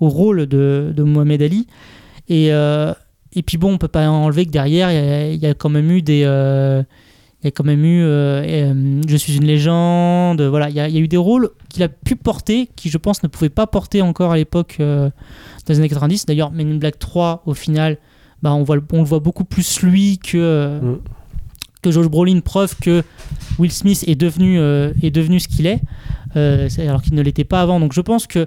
au 0.00 0.08
rôle 0.08 0.46
de 0.46 0.94
Mohamed 0.98 1.42
Ali. 1.42 1.66
Et, 2.28 2.52
euh, 2.52 2.92
et 3.34 3.42
puis 3.42 3.56
bon, 3.58 3.72
on 3.74 3.78
peut 3.78 3.88
pas 3.88 4.08
enlever 4.08 4.46
que 4.46 4.50
derrière, 4.50 4.90
il 4.90 4.94
y 4.94 4.98
a, 4.98 5.30
il 5.32 5.40
y 5.40 5.46
a 5.46 5.54
quand 5.54 5.68
même 5.68 5.90
eu 5.90 6.02
des... 6.02 6.20
il 6.20 7.44
y 7.44 7.48
a 7.48 7.50
quand 7.50 7.64
même 7.64 7.84
eu 7.84 8.02
euh, 8.02 8.42
euh, 8.42 9.00
Je 9.06 9.16
suis 9.16 9.36
une 9.36 9.44
légende, 9.44 10.40
voilà, 10.42 10.70
il 10.70 10.76
y 10.76 10.80
a, 10.80 10.88
il 10.88 10.94
y 10.94 10.98
a 10.98 11.00
eu 11.00 11.08
des 11.08 11.16
rôles 11.18 11.50
qu'il 11.68 11.82
a 11.82 11.88
pu 11.88 12.16
porter, 12.16 12.68
qui 12.76 12.88
je 12.88 12.96
pense 12.98 13.22
ne 13.22 13.28
pouvait 13.28 13.50
pas 13.50 13.66
porter 13.66 14.00
encore 14.02 14.32
à 14.32 14.36
l'époque 14.36 14.76
euh, 14.80 15.10
des 15.66 15.78
années 15.78 15.88
90. 15.88 16.26
D'ailleurs, 16.26 16.50
Men 16.52 16.72
in 16.72 16.76
Black 16.76 16.98
3, 16.98 17.42
au 17.44 17.52
final, 17.54 17.98
bah, 18.42 18.54
on, 18.54 18.62
voit, 18.62 18.76
le- 18.76 18.84
on 18.92 18.98
le 18.98 19.04
voit 19.04 19.20
beaucoup 19.20 19.44
plus 19.44 19.82
lui 19.82 20.18
que, 20.18 20.78
Mm. 20.80 20.98
que 21.82 21.90
Josh 21.90 22.06
Brolin, 22.08 22.40
preuve 22.40 22.76
que 22.80 23.02
Will 23.58 23.72
Smith 23.72 24.04
est 24.06 24.14
devenu, 24.14 24.58
euh, 24.58 24.92
est 25.02 25.10
devenu 25.10 25.38
ce 25.40 25.48
qu'il 25.48 25.66
est, 25.66 25.80
euh, 26.36 26.68
alors 26.78 27.02
qu'il 27.02 27.14
ne 27.14 27.20
l'était 27.22 27.44
pas 27.44 27.60
avant. 27.60 27.78
Donc 27.80 27.92
je 27.92 28.00
pense 28.00 28.26
que 28.26 28.46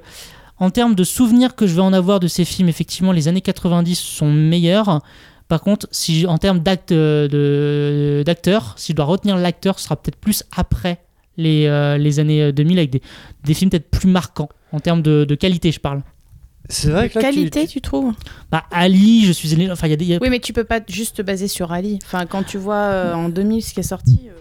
En 0.60 0.70
termes 0.72 0.96
de 0.96 1.04
souvenirs 1.04 1.56
que 1.56 1.68
je 1.68 1.76
vais 1.76 1.82
en 1.82 1.94
avoir 1.94 2.20
de 2.20 2.28
ces 2.28 2.44
films, 2.46 2.68
effectivement, 2.70 3.12
les 3.12 3.28
années 3.28 3.42
90 3.42 3.96
sont 4.00 4.32
meilleurs. 4.32 5.02
Par 5.48 5.62
contre, 5.62 5.88
si 5.92 6.26
en 6.26 6.38
termes 6.38 6.60
d'acte- 6.60 6.92
de- 6.94 8.24
d'acteurs, 8.26 8.74
si 8.78 8.92
je 8.92 8.96
dois 8.98 9.06
retenir 9.06 9.38
l'acteur, 9.38 9.80
ce 9.80 9.86
sera 9.86 9.96
peut-être 9.96 10.18
plus 10.18 10.44
après 10.56 11.00
les, 11.38 11.68
euh, 11.68 11.98
les 11.98 12.20
années 12.20 12.52
2000 12.52 12.80
avec 12.80 12.90
des, 12.90 13.02
des 13.44 13.54
films 13.54 13.70
peut-être 13.70 13.90
plus 13.92 14.10
marquants 14.10 14.50
en 14.72 14.80
termes 14.80 15.02
de, 15.04 15.26
de 15.26 15.36
qualité, 15.36 15.72
je 15.72 15.80
parle. 15.80 16.02
C'est 16.70 16.90
vrai 16.90 17.08
que 17.10 17.18
là, 17.20 17.30
tu- 17.30 17.36
Qualité, 17.38 17.66
tu, 17.68 17.80
trouves? 17.80 18.14
Bah, 18.52 18.64
Ali, 18.72 19.24
je 19.26 19.32
suis 19.32 19.54
allé. 19.54 19.72
Enfin, 19.72 19.88
il 19.88 19.92
y 19.92 19.94
a 19.94 19.96
des. 19.96 20.04
il 20.06 20.12
y 20.12 20.16
a- 20.16 20.20
Oui, 20.22 20.30
mais 20.30 20.40
tu 20.40 20.52
peux 20.52 20.66
pas 20.66 20.82
juste 20.90 21.18
te 21.18 21.22
baser 21.22 21.48
sur 21.48 21.72
Ali. 21.72 21.98
Enfin, 22.04 22.26
quand 22.26 22.44
tu 22.44 22.58
vois 22.58 22.76
euh, 22.76 23.14
en 23.14 23.30
2000 23.30 23.64
ce 23.64 23.74
qui 23.74 23.80
est 23.80 23.84
sorti. 23.84 24.22
euh, 24.28 24.32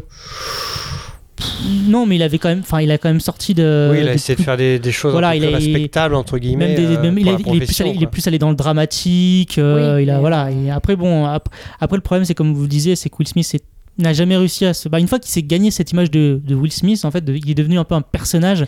Non, 1.88 2.07
mais 2.07 2.16
il 2.16 2.23
avait 2.23 2.38
quand 2.38 2.49
même. 2.49 2.61
Enfin, 2.61 2.81
il 2.81 2.90
a 2.90 2.99
quand 2.99 3.09
même 3.09 3.21
sorti 3.21 3.55
de. 3.55 3.90
oui, 3.93 3.99
il 4.00 4.09
a 4.09 4.14
essayé 4.14 4.37
de 4.37 4.43
faire 4.43 4.57
des, 4.57 4.78
des 4.78 4.93
choses 4.93 5.12
Voilà, 5.12 5.28
un 5.28 5.33
peu 5.33 5.37
il 5.38 5.43
plus 5.47 5.55
a- 5.55 5.57
respectables, 5.59 6.14
entre 6.14 6.38
guillemets. 6.38 6.69
même 6.69 6.76
des- 6.76 6.97
euh, 6.97 7.02
même- 7.02 7.19
il, 7.19 7.28
a- 7.28 7.37
il 7.47 7.62
est 7.62 7.66
plus 7.66 7.81
allé, 7.81 7.90
il 7.90 7.97
est 7.97 8.07
quoi. 8.07 8.11
plus 8.11 8.26
allé 8.26 8.38
dans 8.38 8.50
le 8.50 8.57
dramatique. 8.57 9.59
euh, 9.59 9.97
Oui, 9.97 10.02
il 10.05 10.11
a 10.11 10.14
mais- 10.14 10.21
voilà. 10.21 10.50
Et 10.50 10.71
après 10.71 10.97
bon, 10.97 11.26
ap- 11.26 11.49
après 11.81 11.97
le 11.97 12.02
problème 12.02 12.25
c'est 12.25 12.35
comme 12.35 12.55
vous 12.55 12.62
le 12.62 12.69
disiez, 12.69 12.97
c'est 12.97 13.11
que 13.11 13.16
Will 13.19 13.28
Smith 13.28 13.62
n'a 13.99 14.12
jamais 14.12 14.37
réussi 14.37 14.66
à 14.66 14.75
se. 14.75 14.88
Bah, 14.88 14.99
une 15.00 15.09
fois 15.09 15.19
qu'il 15.19 15.31
s'est 15.31 15.43
gagné 15.43 15.71
cette 15.71 15.90
image 15.93 16.11
de, 16.11 16.38
de 16.45 16.55
Will 16.55 16.71
Smith, 16.73 17.02
en 17.07 17.11
fait, 17.11 17.25
de- 17.25 17.35
il 17.35 17.50
est 17.50 17.55
devenu 17.55 17.78
un 17.78 17.85
peu 17.85 17.95
un 17.95 18.02
personnage. 18.02 18.64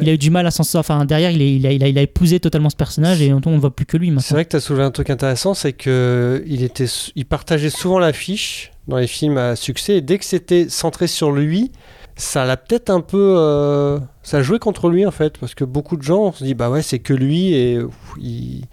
Il 0.00 0.08
a 0.08 0.12
eu 0.14 0.18
du 0.18 0.30
mal 0.30 0.44
à 0.46 0.50
s'en 0.50 0.64
sortir. 0.64 0.80
Enfin, 0.80 1.04
derrière, 1.04 1.30
il, 1.30 1.40
est- 1.42 1.54
il, 1.56 1.66
a, 1.66 1.70
il, 1.72 1.84
a, 1.84 1.88
il 1.88 1.96
a 1.98 2.02
épousé 2.02 2.40
totalement 2.40 2.70
ce 2.70 2.76
personnage 2.76 3.22
et 3.22 3.32
on 3.32 3.40
ne 3.40 3.58
voit 3.58 3.74
plus 3.74 3.86
que 3.86 3.96
lui 3.96 4.12
C'est 4.18 4.34
vrai 4.34 4.44
que 4.44 4.50
tu 4.50 4.56
as 4.56 4.60
soulevé 4.60 4.82
un 4.82 4.90
truc 4.90 5.10
intéressant, 5.10 5.54
c'est 5.54 5.72
que 5.74 6.42
il 6.46 6.64
était, 6.64 6.86
il 7.14 7.24
partageait 7.24 7.70
souvent 7.70 8.00
l'affiche 8.00 8.72
dans 8.88 8.96
les 8.96 9.06
films 9.06 9.38
à 9.38 9.54
succès. 9.54 9.98
Et 9.98 10.00
dès 10.00 10.18
que 10.18 10.24
c'était 10.24 10.68
centré 10.68 11.06
sur 11.06 11.30
lui, 11.30 11.70
ça 12.16 12.44
l'a 12.44 12.56
peut-être 12.56 12.90
un 12.90 13.00
peu, 13.00 13.36
euh, 13.38 13.98
ça 14.22 14.42
jouait 14.42 14.58
contre 14.58 14.88
lui 14.88 15.04
en 15.06 15.10
fait, 15.10 15.38
parce 15.38 15.54
que 15.54 15.64
beaucoup 15.64 15.96
de 15.96 16.02
gens 16.02 16.32
se 16.32 16.44
disent 16.44 16.54
bah 16.54 16.70
ouais 16.70 16.82
c'est 16.82 17.00
que 17.00 17.12
lui 17.12 17.52
et 17.54 17.80
il, 18.20 18.64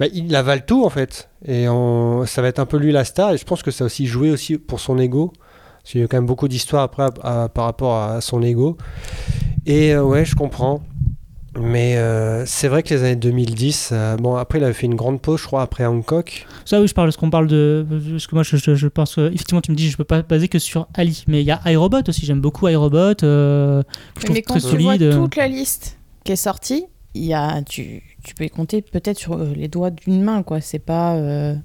bah, 0.00 0.06
il 0.14 0.34
avale 0.34 0.64
tout 0.64 0.84
en 0.84 0.90
fait. 0.90 1.28
Et 1.46 1.66
ça 2.26 2.42
va 2.42 2.48
être 2.48 2.58
un 2.58 2.66
peu 2.66 2.78
lui 2.78 2.90
la 2.90 3.04
star. 3.04 3.32
Et 3.32 3.36
je 3.36 3.44
pense 3.44 3.62
que 3.62 3.70
ça 3.70 3.84
a 3.84 3.86
aussi 3.86 4.06
joué 4.06 4.30
aussi 4.30 4.56
pour 4.56 4.80
son 4.80 4.98
ego. 4.98 5.32
Parce 5.82 5.92
qu'il 5.92 6.00
y 6.00 6.04
a 6.04 6.06
quand 6.08 6.16
même 6.16 6.26
beaucoup 6.26 6.48
d'histoires 6.48 6.82
après 6.82 7.06
par 7.12 7.64
rapport 7.64 7.96
à 7.96 8.20
son 8.20 8.42
ego. 8.42 8.76
Et 9.66 9.94
euh, 9.94 10.02
ouais, 10.02 10.24
je 10.24 10.34
comprends. 10.34 10.82
Mais 11.58 11.96
euh, 11.96 12.44
c'est 12.46 12.68
vrai 12.68 12.82
que 12.84 12.94
les 12.94 13.00
années 13.02 13.16
2010, 13.16 13.90
euh, 13.92 14.16
bon 14.16 14.36
après 14.36 14.58
il 14.58 14.64
avait 14.64 14.72
fait 14.72 14.86
une 14.86 14.94
grande 14.94 15.20
pause 15.20 15.40
je 15.40 15.46
crois 15.46 15.62
après 15.62 15.84
Hancock. 15.84 16.46
Ça, 16.64 16.80
oui, 16.80 16.86
je 16.86 16.94
parle. 16.94 17.08
Est-ce 17.08 17.18
qu'on 17.18 17.30
parle 17.30 17.48
de. 17.48 17.84
Parce 18.12 18.26
que 18.28 18.34
moi, 18.36 18.44
je, 18.44 18.56
je- 18.56 18.76
je 18.76 18.86
pense. 18.86 19.18
euh, 19.18 19.26
effectivement, 19.34 19.60
tu 19.60 19.72
me 19.72 19.76
dis, 19.76 19.90
je 19.90 19.96
peux 19.96 20.04
pas 20.04 20.22
baser 20.22 20.46
que 20.48 20.60
sur 20.60 20.86
Ali. 20.94 21.24
Mais 21.26 21.40
il 21.40 21.46
y 21.46 21.50
a 21.50 21.60
iRobot 21.66 22.02
aussi. 22.08 22.24
J'aime 22.24 22.40
beaucoup 22.40 22.68
iRobot. 22.68 23.24
euh, 23.24 23.82
je 24.16 24.24
trouve 24.24 24.36
mais 24.36 24.42
quand 24.42 24.58
très 24.60 24.68
tu 24.70 24.76
vois 24.82 24.96
toute 24.98 25.34
la 25.36 25.48
liste 25.48 25.98
qui 26.24 26.32
est 26.32 26.36
sortie, 26.36 26.84
il 27.14 27.24
y 27.24 27.34
a, 27.34 27.60
tu, 27.62 28.02
tu 28.22 28.34
peux 28.36 28.44
y 28.44 28.50
compter 28.50 28.82
peut-être 28.82 29.18
sur 29.18 29.32
euh, 29.32 29.52
les 29.56 29.66
doigts 29.66 29.90
d'une 29.90 30.22
main, 30.22 30.44
quoi. 30.44 30.60
C'est 30.60 30.78
pas. 30.78 31.16
euh, 31.16 31.56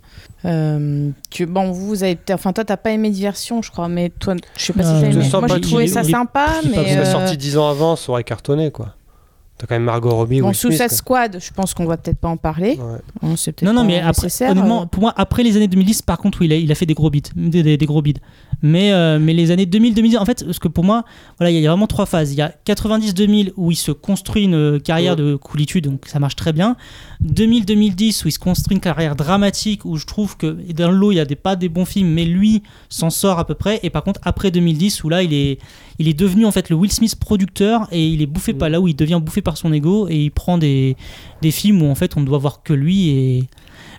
euh, 0.46 1.10
tu, 1.30 1.46
bon, 1.46 1.72
vous, 1.72 1.86
vous 1.88 2.04
avez. 2.04 2.15
peut-être- 2.15 2.39
Enfin, 2.39 2.54
toi, 2.54 2.65
t'as 2.65 2.77
pas 2.77 2.89
aimé 2.92 3.12
Diversion, 3.12 3.62
je 3.62 3.70
crois, 3.70 3.88
mais 3.88 4.10
toi, 4.10 4.34
je 4.58 4.63
sais 4.65 4.74
pas 4.74 4.82
Euh, 4.84 5.00
si 5.00 5.12
je 5.12 5.18
aimé. 5.20 5.30
Moi, 5.32 5.48
j'ai 5.56 5.62
trouvé 5.62 5.88
ça 5.88 6.04
sympa, 6.04 6.48
mais. 6.68 6.96
Ça 6.96 7.00
Euh, 7.01 7.06
sorti 7.12 7.38
10 7.38 7.58
ans 7.60 7.70
avant, 7.70 7.96
ça 7.96 8.12
aurait 8.12 8.24
cartonné 8.24 8.72
quoi. 8.72 8.96
T'as 9.58 9.68
quand 9.68 9.76
même 9.76 9.84
Margot 9.86 10.10
Robbie 10.14 10.42
Bon, 10.42 10.48
Will 10.48 10.56
Smith. 10.56 10.92
Squad, 10.92 11.38
je 11.40 11.52
pense 11.54 11.74
qu'on 11.74 11.86
va 11.86 11.96
peut-être 11.96 12.18
pas 12.18 12.28
en 12.28 12.36
parler. 12.36 12.78
Ouais. 12.78 13.00
Non, 13.62 13.72
non, 13.74 13.82
pas 13.82 13.84
mais 13.88 14.00
après, 14.02 14.28
honnêtement, 14.44 14.82
euh. 14.82 14.86
pour 14.86 15.00
moi, 15.02 15.14
après 15.16 15.44
les 15.44 15.56
années 15.56 15.70
2010, 15.70 16.02
par 16.02 16.18
contre, 16.18 16.40
oui, 16.42 16.48
il 16.48 16.52
a, 16.54 16.56
il 16.58 16.70
a 16.74 16.76
fait 16.76 16.86
des 16.86 16.94
gros 16.94 17.10
beats, 17.10 17.30
des, 17.38 17.64
des- 17.64 17.78
des 17.78 17.86
gros 17.86 18.02
bids. 18.02 18.16
Mais, 18.62 18.92
euh, 18.92 19.18
mais 19.18 19.34
les 19.34 19.52
années 19.52 19.66
2000-2010, 19.66 20.18
en 20.18 20.26
fait, 20.26 20.44
parce 20.44 20.60
que 20.60 20.68
pour 20.68 20.84
moi, 20.84 21.06
voilà, 21.40 21.52
il 21.52 21.60
y 21.62 21.66
a 21.66 21.70
vraiment 21.70 21.88
trois 21.88 22.06
phases. 22.06 22.34
Il 22.34 22.38
y 22.38 22.42
a 22.42 22.54
90-2000 22.66 23.54
où 23.56 23.72
il 23.72 23.76
se 23.78 23.92
construit 23.92 24.44
une 24.44 24.56
euh, 24.56 24.80
carrière 24.80 25.14
Ouais. 25.14 25.24
de 25.24 25.36
coolitude, 25.36 25.86
donc 25.86 26.02
ça 26.08 26.20
marche 26.20 26.36
très 26.36 26.52
bien. 26.52 26.76
2000-2010 27.24 28.24
où 28.26 28.28
il 28.28 28.32
se 28.32 28.40
construit 28.40 28.76
une 28.76 28.82
carrière 28.82 29.16
dramatique, 29.16 29.86
où 29.86 29.98
je 29.98 30.06
trouve 30.06 30.36
que 30.38 30.58
dans 30.74 30.92
le 30.92 30.98
lot, 30.98 31.12
il 31.12 31.16
y 31.16 31.20
a 31.20 31.26
des, 31.26 31.36
pas 31.36 31.56
des 31.56 31.70
bons 31.70 31.86
films, 31.86 32.10
mais 32.10 32.26
lui 32.26 32.64
s'en 32.90 33.10
sort 33.10 33.40
à 33.40 33.46
peu 33.46 33.54
près. 33.56 33.80
Et 33.84 33.90
par 33.90 34.04
contre, 34.04 34.20
après 34.24 34.52
2010, 34.52 35.04
où 35.04 35.10
là, 35.10 35.22
il 35.24 35.34
est, 35.34 35.60
il 36.00 36.08
est 36.08 36.14
devenu 36.14 36.46
en 36.46 36.52
fait 36.52 36.70
le 36.70 36.76
Will 36.76 36.92
Smith 36.92 37.16
producteur 37.18 37.88
et 37.92 38.06
il 38.08 38.22
est 38.22 38.26
bouffé 38.26 38.54
Mm. 38.54 38.58
par 38.58 38.70
là 38.70 38.80
où 38.82 38.88
il 38.88 38.96
devient 38.96 39.20
bouffé 39.22 39.42
par 39.46 39.56
son 39.58 39.72
ego 39.72 40.08
et 40.10 40.18
il 40.25 40.32
prend 40.32 40.58
des, 40.58 40.98
des 41.42 41.52
films 41.52 41.82
où 41.82 41.86
en 41.90 41.96
fait 41.96 42.18
on 42.18 42.20
ne 42.20 42.25
doit 42.25 42.38
voir 42.38 42.62
que 42.64 42.74
lui 42.74 43.10
et 43.10 43.44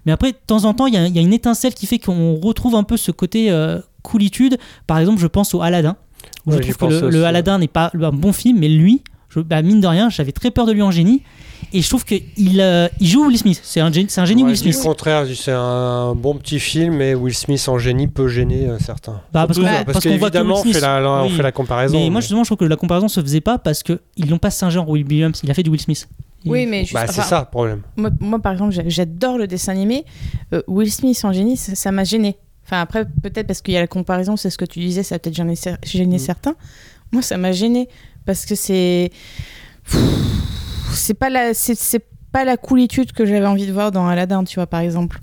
mais 0.05 0.13
après 0.13 0.33
de 0.33 0.37
temps 0.47 0.65
en 0.67 0.75
temps 0.75 0.87
il 0.87 0.93
y, 0.95 0.99
a- 0.99 1.07
il 1.07 1.17
y 1.17 1.19
a 1.19 1.23
une 1.23 1.33
étincelle 1.33 1.73
qui 1.73 1.87
fait 1.87 1.99
qu'on 1.99 2.35
retrouve 2.35 2.75
un 2.75 2.83
peu 2.85 2.97
ce 2.99 3.11
côté 3.13 3.51
euh, 3.51 3.81
coolitude. 4.03 4.59
Par 4.87 4.99
exemple 4.99 5.19
je 5.21 5.27
pense 5.27 5.55
au 5.55 5.63
Aladdin 5.63 5.97
où 6.45 6.51
Ouais, 6.51 6.57
je 6.59 6.63
trouve 6.75 6.89
que 6.91 6.95
le, 6.95 7.11
le 7.11 7.25
Aladdin 7.25 7.59
n'est 7.59 7.67
pas 7.69 7.91
un 7.95 8.13
bon 8.13 8.33
film 8.35 8.59
mais 8.59 8.69
lui 8.69 9.03
je, 9.31 9.41
bah, 9.41 9.63
mine 9.63 9.81
de 9.81 9.87
rien 9.87 10.11
j'avais 10.11 10.33
très 10.33 10.51
peur 10.51 10.67
de 10.67 10.73
lui 10.73 10.83
en 10.83 10.91
génie 10.91 11.23
et 11.77 11.83
je 11.83 11.89
trouve 11.89 12.05
qu'il 12.05 12.23
il 12.37 12.91
joue 13.01 13.27
Will 13.27 13.39
Smith 13.39 13.61
c'est 13.63 13.81
un, 13.81 13.91
génie- 13.91 14.07
c'est 14.09 14.21
un 14.21 14.25
génie 14.25 14.43
Ouais, 14.43 14.49
Will 14.51 14.57
Smith 14.59 14.77
le 14.77 14.83
contraire, 14.83 15.27
c'est 15.35 15.53
un 15.53 16.15
bon 16.15 16.35
petit 16.37 16.59
film, 16.61 16.95
mais 16.97 17.15
Will 17.15 17.35
Smith 17.35 17.69
en 17.69 17.79
génie 17.79 18.09
peut 18.09 18.29
gêner 18.29 18.67
euh, 18.67 18.79
certains. 18.79 19.21
Bah, 19.33 19.47
parce 19.47 19.59
parce 19.59 19.85
parce 19.85 20.05
qu'on 20.05 20.17
voit 20.17 20.31
que 20.31 20.35
qu'évidemment, 20.35 20.55
Will 20.55 20.61
on 20.61 20.65
fait 20.65 20.71
Smith- 20.73 20.83
la, 20.83 21.01
la- 21.01 21.11
on 21.11 21.27
oui. 21.29 21.37
fait 21.37 21.43
la 21.43 21.53
comparaison. 21.53 21.99
mais 21.99 22.11
moi 22.11 22.21
justement 22.21 22.45
je 22.45 22.49
trouve 22.49 22.59
que 22.59 22.65
la 22.65 22.77
comparaison 22.77 23.09
se 23.09 23.21
faisait 23.21 23.41
pas 23.41 23.59
parce 23.59 23.83
qu'ils 23.83 23.99
l'ont 24.29 24.39
pas 24.39 24.51
singé 24.51 24.79
en 24.79 24.87
Will 24.89 25.05
Williams 25.07 25.41
il 25.43 25.51
a 25.51 25.55
fait 25.55 25.63
du 25.63 25.71
Will 25.71 25.81
Smith 25.81 26.09
Il- 26.45 26.51
Oui, 26.53 26.67
mais 26.67 26.87
Bah, 26.93 27.07
c'est 27.07 27.21
enfin, 27.21 27.23
ça 27.23 27.41
le 27.41 27.47
problème. 27.51 27.83
Moi, 27.97 28.11
moi, 28.21 28.39
par 28.39 28.53
exemple, 28.53 28.73
j'a- 28.73 28.89
j'adore 28.89 29.37
le 29.37 29.47
dessin 29.49 29.73
animé. 29.73 30.05
Euh, 30.55 30.63
Will 30.69 30.93
Smith 30.93 31.21
en 31.25 31.33
génie, 31.33 31.57
ça 31.57 31.91
m'a 31.91 32.05
gêné. 32.05 32.37
Enfin, 32.65 32.81
après, 32.81 33.05
peut-être 33.23 33.47
parce 33.49 33.63
qu'il 33.63 33.75
y 33.75 33.77
a 33.77 33.81
la 33.81 33.87
comparaison, 33.89 34.37
c'est 34.37 34.51
ce 34.51 34.59
que 34.59 34.65
tu 34.65 34.79
disais, 34.79 35.03
ça 35.03 35.17
a 35.17 35.19
peut-être 35.19 35.35
gêné, 35.35 35.55
cer- 35.55 35.79
gêné 35.85 36.17
Mm. 36.17 36.19
certains. 36.21 36.55
Moi, 37.13 37.23
ça 37.23 37.37
m'a 37.37 37.51
gêné 37.53 37.89
parce 38.27 38.45
que 38.47 38.55
c'est. 38.55 39.11
C'est 40.93 41.15
pas 41.15 41.31
la. 41.31 41.55
C'est 41.55 42.05
pas 42.33 42.45
la 42.45 42.57
coolitude 42.57 43.13
que 43.13 43.25
j'avais 43.25 43.47
envie 43.47 43.67
de 43.67 43.73
voir 43.73 43.93
dans 43.93 44.07
Aladdin, 44.07 44.45
tu 44.45 44.57
vois, 44.57 44.67
par 44.67 44.81
exemple. 44.81 45.21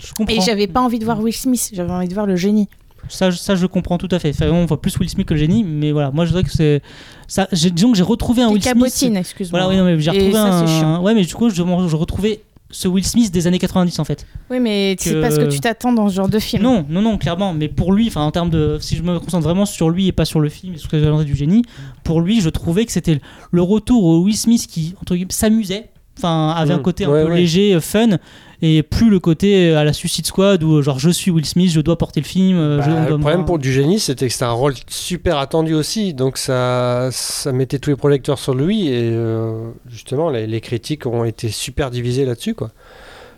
je 0.00 0.12
comprends 0.12 0.34
Et 0.34 0.40
j'avais 0.40 0.66
pas 0.66 0.80
envie 0.80 0.98
de 0.98 1.04
voir 1.04 1.20
Will 1.20 1.34
Smith, 1.34 1.70
j'avais 1.72 1.90
envie 1.92 2.08
de 2.08 2.14
voir 2.14 2.26
le 2.26 2.36
génie. 2.36 2.68
Ça, 3.08 3.30
je- 3.30 3.36
ça, 3.38 3.56
je 3.56 3.66
comprends 3.66 3.98
tout 3.98 4.08
à 4.12 4.18
fait. 4.20 4.30
Enfin, 4.30 4.48
on 4.50 4.64
voit 4.64 4.80
plus 4.80 4.96
Will 4.98 5.08
Smith 5.08 5.26
que 5.26 5.34
le 5.34 5.40
génie, 5.40 5.64
mais 5.64 5.90
voilà, 5.90 6.10
moi 6.12 6.24
je 6.24 6.30
dirais 6.30 6.44
que 6.44 6.50
c'est. 6.52 6.80
Ça, 7.26 7.48
disons 7.52 7.90
que 7.90 7.96
j'ai 7.96 8.04
retrouvé 8.04 8.42
un 8.42 8.48
Will 8.50 8.62
Smith. 8.62 8.74
cabotine, 8.74 9.16
excuse-moi. 9.16 9.58
Voilà, 9.60 9.74
oui, 9.74 9.76
non, 9.80 9.84
mais 9.84 9.98
j'ai 10.00 10.10
Et 10.10 10.14
retrouvé 10.14 10.32
ça, 10.34 10.44
un. 10.44 10.66
c'est 10.66 10.72
chiant. 10.78 11.02
Ouais, 11.02 11.14
mais 11.14 11.24
du 11.24 11.34
coup, 11.34 11.48
je, 11.50 11.56
je 11.56 11.96
retrouvais 11.96 12.40
ce 12.72 12.88
Will 12.88 13.04
Smith 13.06 13.30
des 13.30 13.46
années 13.46 13.60
90 13.60 14.00
en 14.00 14.04
fait. 14.04 14.26
Oui, 14.50 14.58
mais 14.58 14.96
c'est 14.98 15.20
pas 15.20 15.30
ce 15.30 15.38
que 15.38 15.44
tu 15.48 15.60
t'attends 15.60 15.92
dans 15.92 16.08
ce 16.08 16.14
genre 16.16 16.28
de 16.28 16.38
film. 16.40 16.62
Non, 16.64 16.84
non, 16.88 17.00
non, 17.02 17.18
clairement. 17.18 17.52
Mais 17.54 17.68
pour 17.68 17.92
lui, 17.92 18.08
enfin, 18.08 18.22
en 18.22 18.30
termes 18.32 18.50
de. 18.50 18.78
Si 18.80 18.96
je 18.96 19.02
me 19.04 19.20
concentre 19.20 19.44
vraiment 19.44 19.66
sur 19.66 19.90
lui 19.90 20.08
et 20.08 20.12
pas 20.12 20.24
sur 20.24 20.40
le 20.40 20.48
film, 20.48 20.76
sur 20.76 20.86
ce 20.86 20.88
que 20.88 20.98
j'ai 20.98 21.24
du 21.24 21.36
génie, 21.36 21.62
pour 22.02 22.20
lui, 22.20 22.40
je 22.40 22.48
trouvais 22.48 22.84
que 22.84 22.90
c'était 22.92 23.20
le 23.52 23.62
retour 23.62 24.02
au 24.04 24.22
Will 24.22 24.36
Smith 24.36 24.66
qui, 24.66 24.94
entre 25.00 25.14
guillemets, 25.14 25.30
s'amusait. 25.32 25.90
Enfin, 26.18 26.50
avait 26.56 26.74
un 26.74 26.78
Mm. 26.78 26.82
côté 26.82 27.04
un 27.04 27.10
Ouais, 27.10 27.24
peu 27.24 27.30
ouais. 27.30 27.36
léger, 27.38 27.74
euh, 27.74 27.80
fun, 27.80 28.18
et 28.62 28.82
plus 28.82 29.10
le 29.10 29.18
côté 29.20 29.70
euh, 29.70 29.78
à 29.78 29.84
la 29.84 29.92
Suicide 29.92 30.24
Squad 30.24 30.62
où, 30.62 30.76
euh, 30.76 30.82
genre, 30.82 30.98
je 30.98 31.10
suis 31.10 31.30
Will 31.30 31.44
Smith, 31.44 31.70
je 31.70 31.80
dois 31.80 31.98
porter 31.98 32.20
le 32.20 32.26
film. 32.26 32.56
euh, 32.56 32.78
Bah, 32.78 32.84
je- 32.86 33.10
le 33.10 33.16
me- 33.16 33.20
problème 33.20 33.44
pour 33.44 33.58
du 33.58 33.72
génie, 33.72 33.98
c'était 33.98 34.26
que 34.28 34.32
c'était 34.32 34.44
un 34.44 34.52
rôle 34.52 34.74
super 34.88 35.36
attendu 35.38 35.74
aussi, 35.74 36.14
donc 36.14 36.38
ça, 36.38 37.08
ça 37.12 37.52
mettait 37.52 37.78
tous 37.78 37.90
les 37.90 37.96
projecteurs 37.96 38.38
sur 38.38 38.54
lui 38.54 38.86
et 38.88 39.10
euh, 39.12 39.70
justement 39.90 40.30
les, 40.30 40.46
les 40.46 40.60
critiques 40.60 41.06
ont 41.06 41.24
été 41.24 41.48
super 41.50 41.90
divisées 41.90 42.24
là-dessus 42.24 42.54
quoi. 42.54 42.70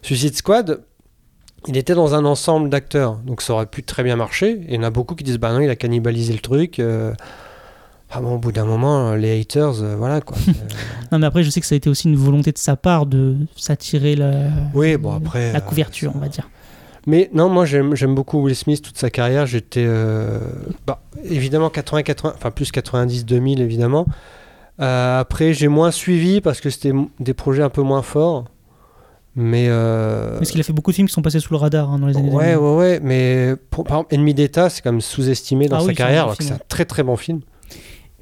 Suicide 0.03 0.37
Squad, 0.37 0.83
il 1.67 1.79
était 1.79 1.95
dans 1.95 2.15
un 2.15 2.27
ensemble 2.27 2.69
d'acteurs, 2.69 3.17
donc 3.25 3.41
ça 3.41 3.55
aurait 3.55 3.65
pu 3.65 3.83
très 3.83 4.03
bien 4.03 4.17
marcher. 4.17 4.51
Et 4.53 4.65
il 4.69 4.75
y 4.75 4.79
en 4.79 4.83
a 4.83 4.91
beaucoup 4.91 5.15
qui 5.15 5.25
disent 5.25 5.39
bah 5.39 5.51
non, 5.55 5.61
il 5.61 5.71
a 5.71 5.77
cannibalisé 5.77 6.35
le 6.35 6.41
truc. 6.41 6.79
euh. 6.79 7.15
Ah 8.17 8.21
bon, 8.21 8.35
au 8.35 8.39
bout 8.39 8.53
d'un 8.53 8.65
moment, 8.65 9.15
les 9.15 9.41
haters, 9.41 9.83
euh, 9.83 9.97
voilà 9.97 10.21
quoi. 10.21 10.37
Euh, 10.49 10.53
Non, 11.13 11.19
mais 11.19 11.27
après, 11.27 11.43
je 11.43 11.51
sais 11.51 11.61
que 11.61 11.67
ça 11.67 11.75
a 11.75 11.77
été 11.77 11.91
aussi 11.91 12.09
une 12.09 12.17
volonté 12.17 12.53
de 12.53 12.59
sa 12.59 12.77
part 12.77 13.07
de 13.07 13.37
s'attirer 13.57 14.15
la, 14.17 14.49
oui, 14.75 14.97
bon 14.97 15.13
après. 15.15 15.53
la 15.53 15.59
euh, 15.59 15.61
couverture, 15.63 16.13
on 16.15 16.19
va 16.19 16.29
dire. 16.29 16.49
Mais 17.07 17.29
non, 17.35 17.49
moi 17.51 17.65
j'aime 17.67 18.15
beaucoup 18.15 18.41
Will 18.43 18.57
Smith, 18.57 18.81
toute 18.83 18.97
sa 18.99 19.11
carrière. 19.11 19.47
J'étais 19.47 19.85
euh, 19.87 20.39
bah, 20.87 21.03
évidemment 21.25 21.69
80, 21.71 22.03
80, 22.03 22.33
enfin 22.37 22.51
plus 22.51 22.71
90, 22.73 23.25
2000 23.27 23.61
évidemment. 23.61 24.07
Euh, 24.81 25.21
après, 25.21 25.53
j'ai 25.53 25.69
moins 25.69 25.91
suivi 25.91 26.41
parce 26.41 26.61
que 26.61 26.71
c'était 26.71 26.93
des 27.21 27.35
projets 27.35 27.63
un 27.63 27.69
peu 27.69 27.83
moins 27.83 28.03
forts. 28.03 28.45
Mais. 29.37 29.67
euh, 29.69 30.39
Parce 30.39 30.51
qu'il 30.51 30.61
a 30.61 30.65
fait 30.65 30.73
beaucoup 30.73 30.93
de 30.93 30.97
films 30.97 31.09
qui 31.09 31.13
sont 31.15 31.21
passés 31.23 31.41
sous 31.41 31.53
le 31.53 31.59
radar 31.59 31.91
hein, 31.91 31.99
dans 31.99 32.07
les 32.07 32.17
années 32.17 32.31
ouais, 32.31 32.55
2000. 32.55 32.57
ouais, 32.59 32.75
ouais. 32.77 33.01
Mais 33.03 33.55
pour- 33.71 33.85
par 33.85 33.99
exemple, 33.99 34.15
Ennemi 34.15 34.33
d'État, 34.33 34.71
c'est 34.71 34.81
quand 34.81 34.93
même 34.93 35.01
sous-estimé 35.01 35.69
dans 35.69 35.77
Ah 35.77 35.81
sa 35.81 35.87
oui, 35.87 35.95
carrière, 35.95 36.25
alors 36.25 36.37
que 36.39 36.45
c'est 36.45 36.53
un 36.55 36.59
très 36.69 36.85
très 36.87 37.03
bon 37.03 37.17
film. 37.17 37.41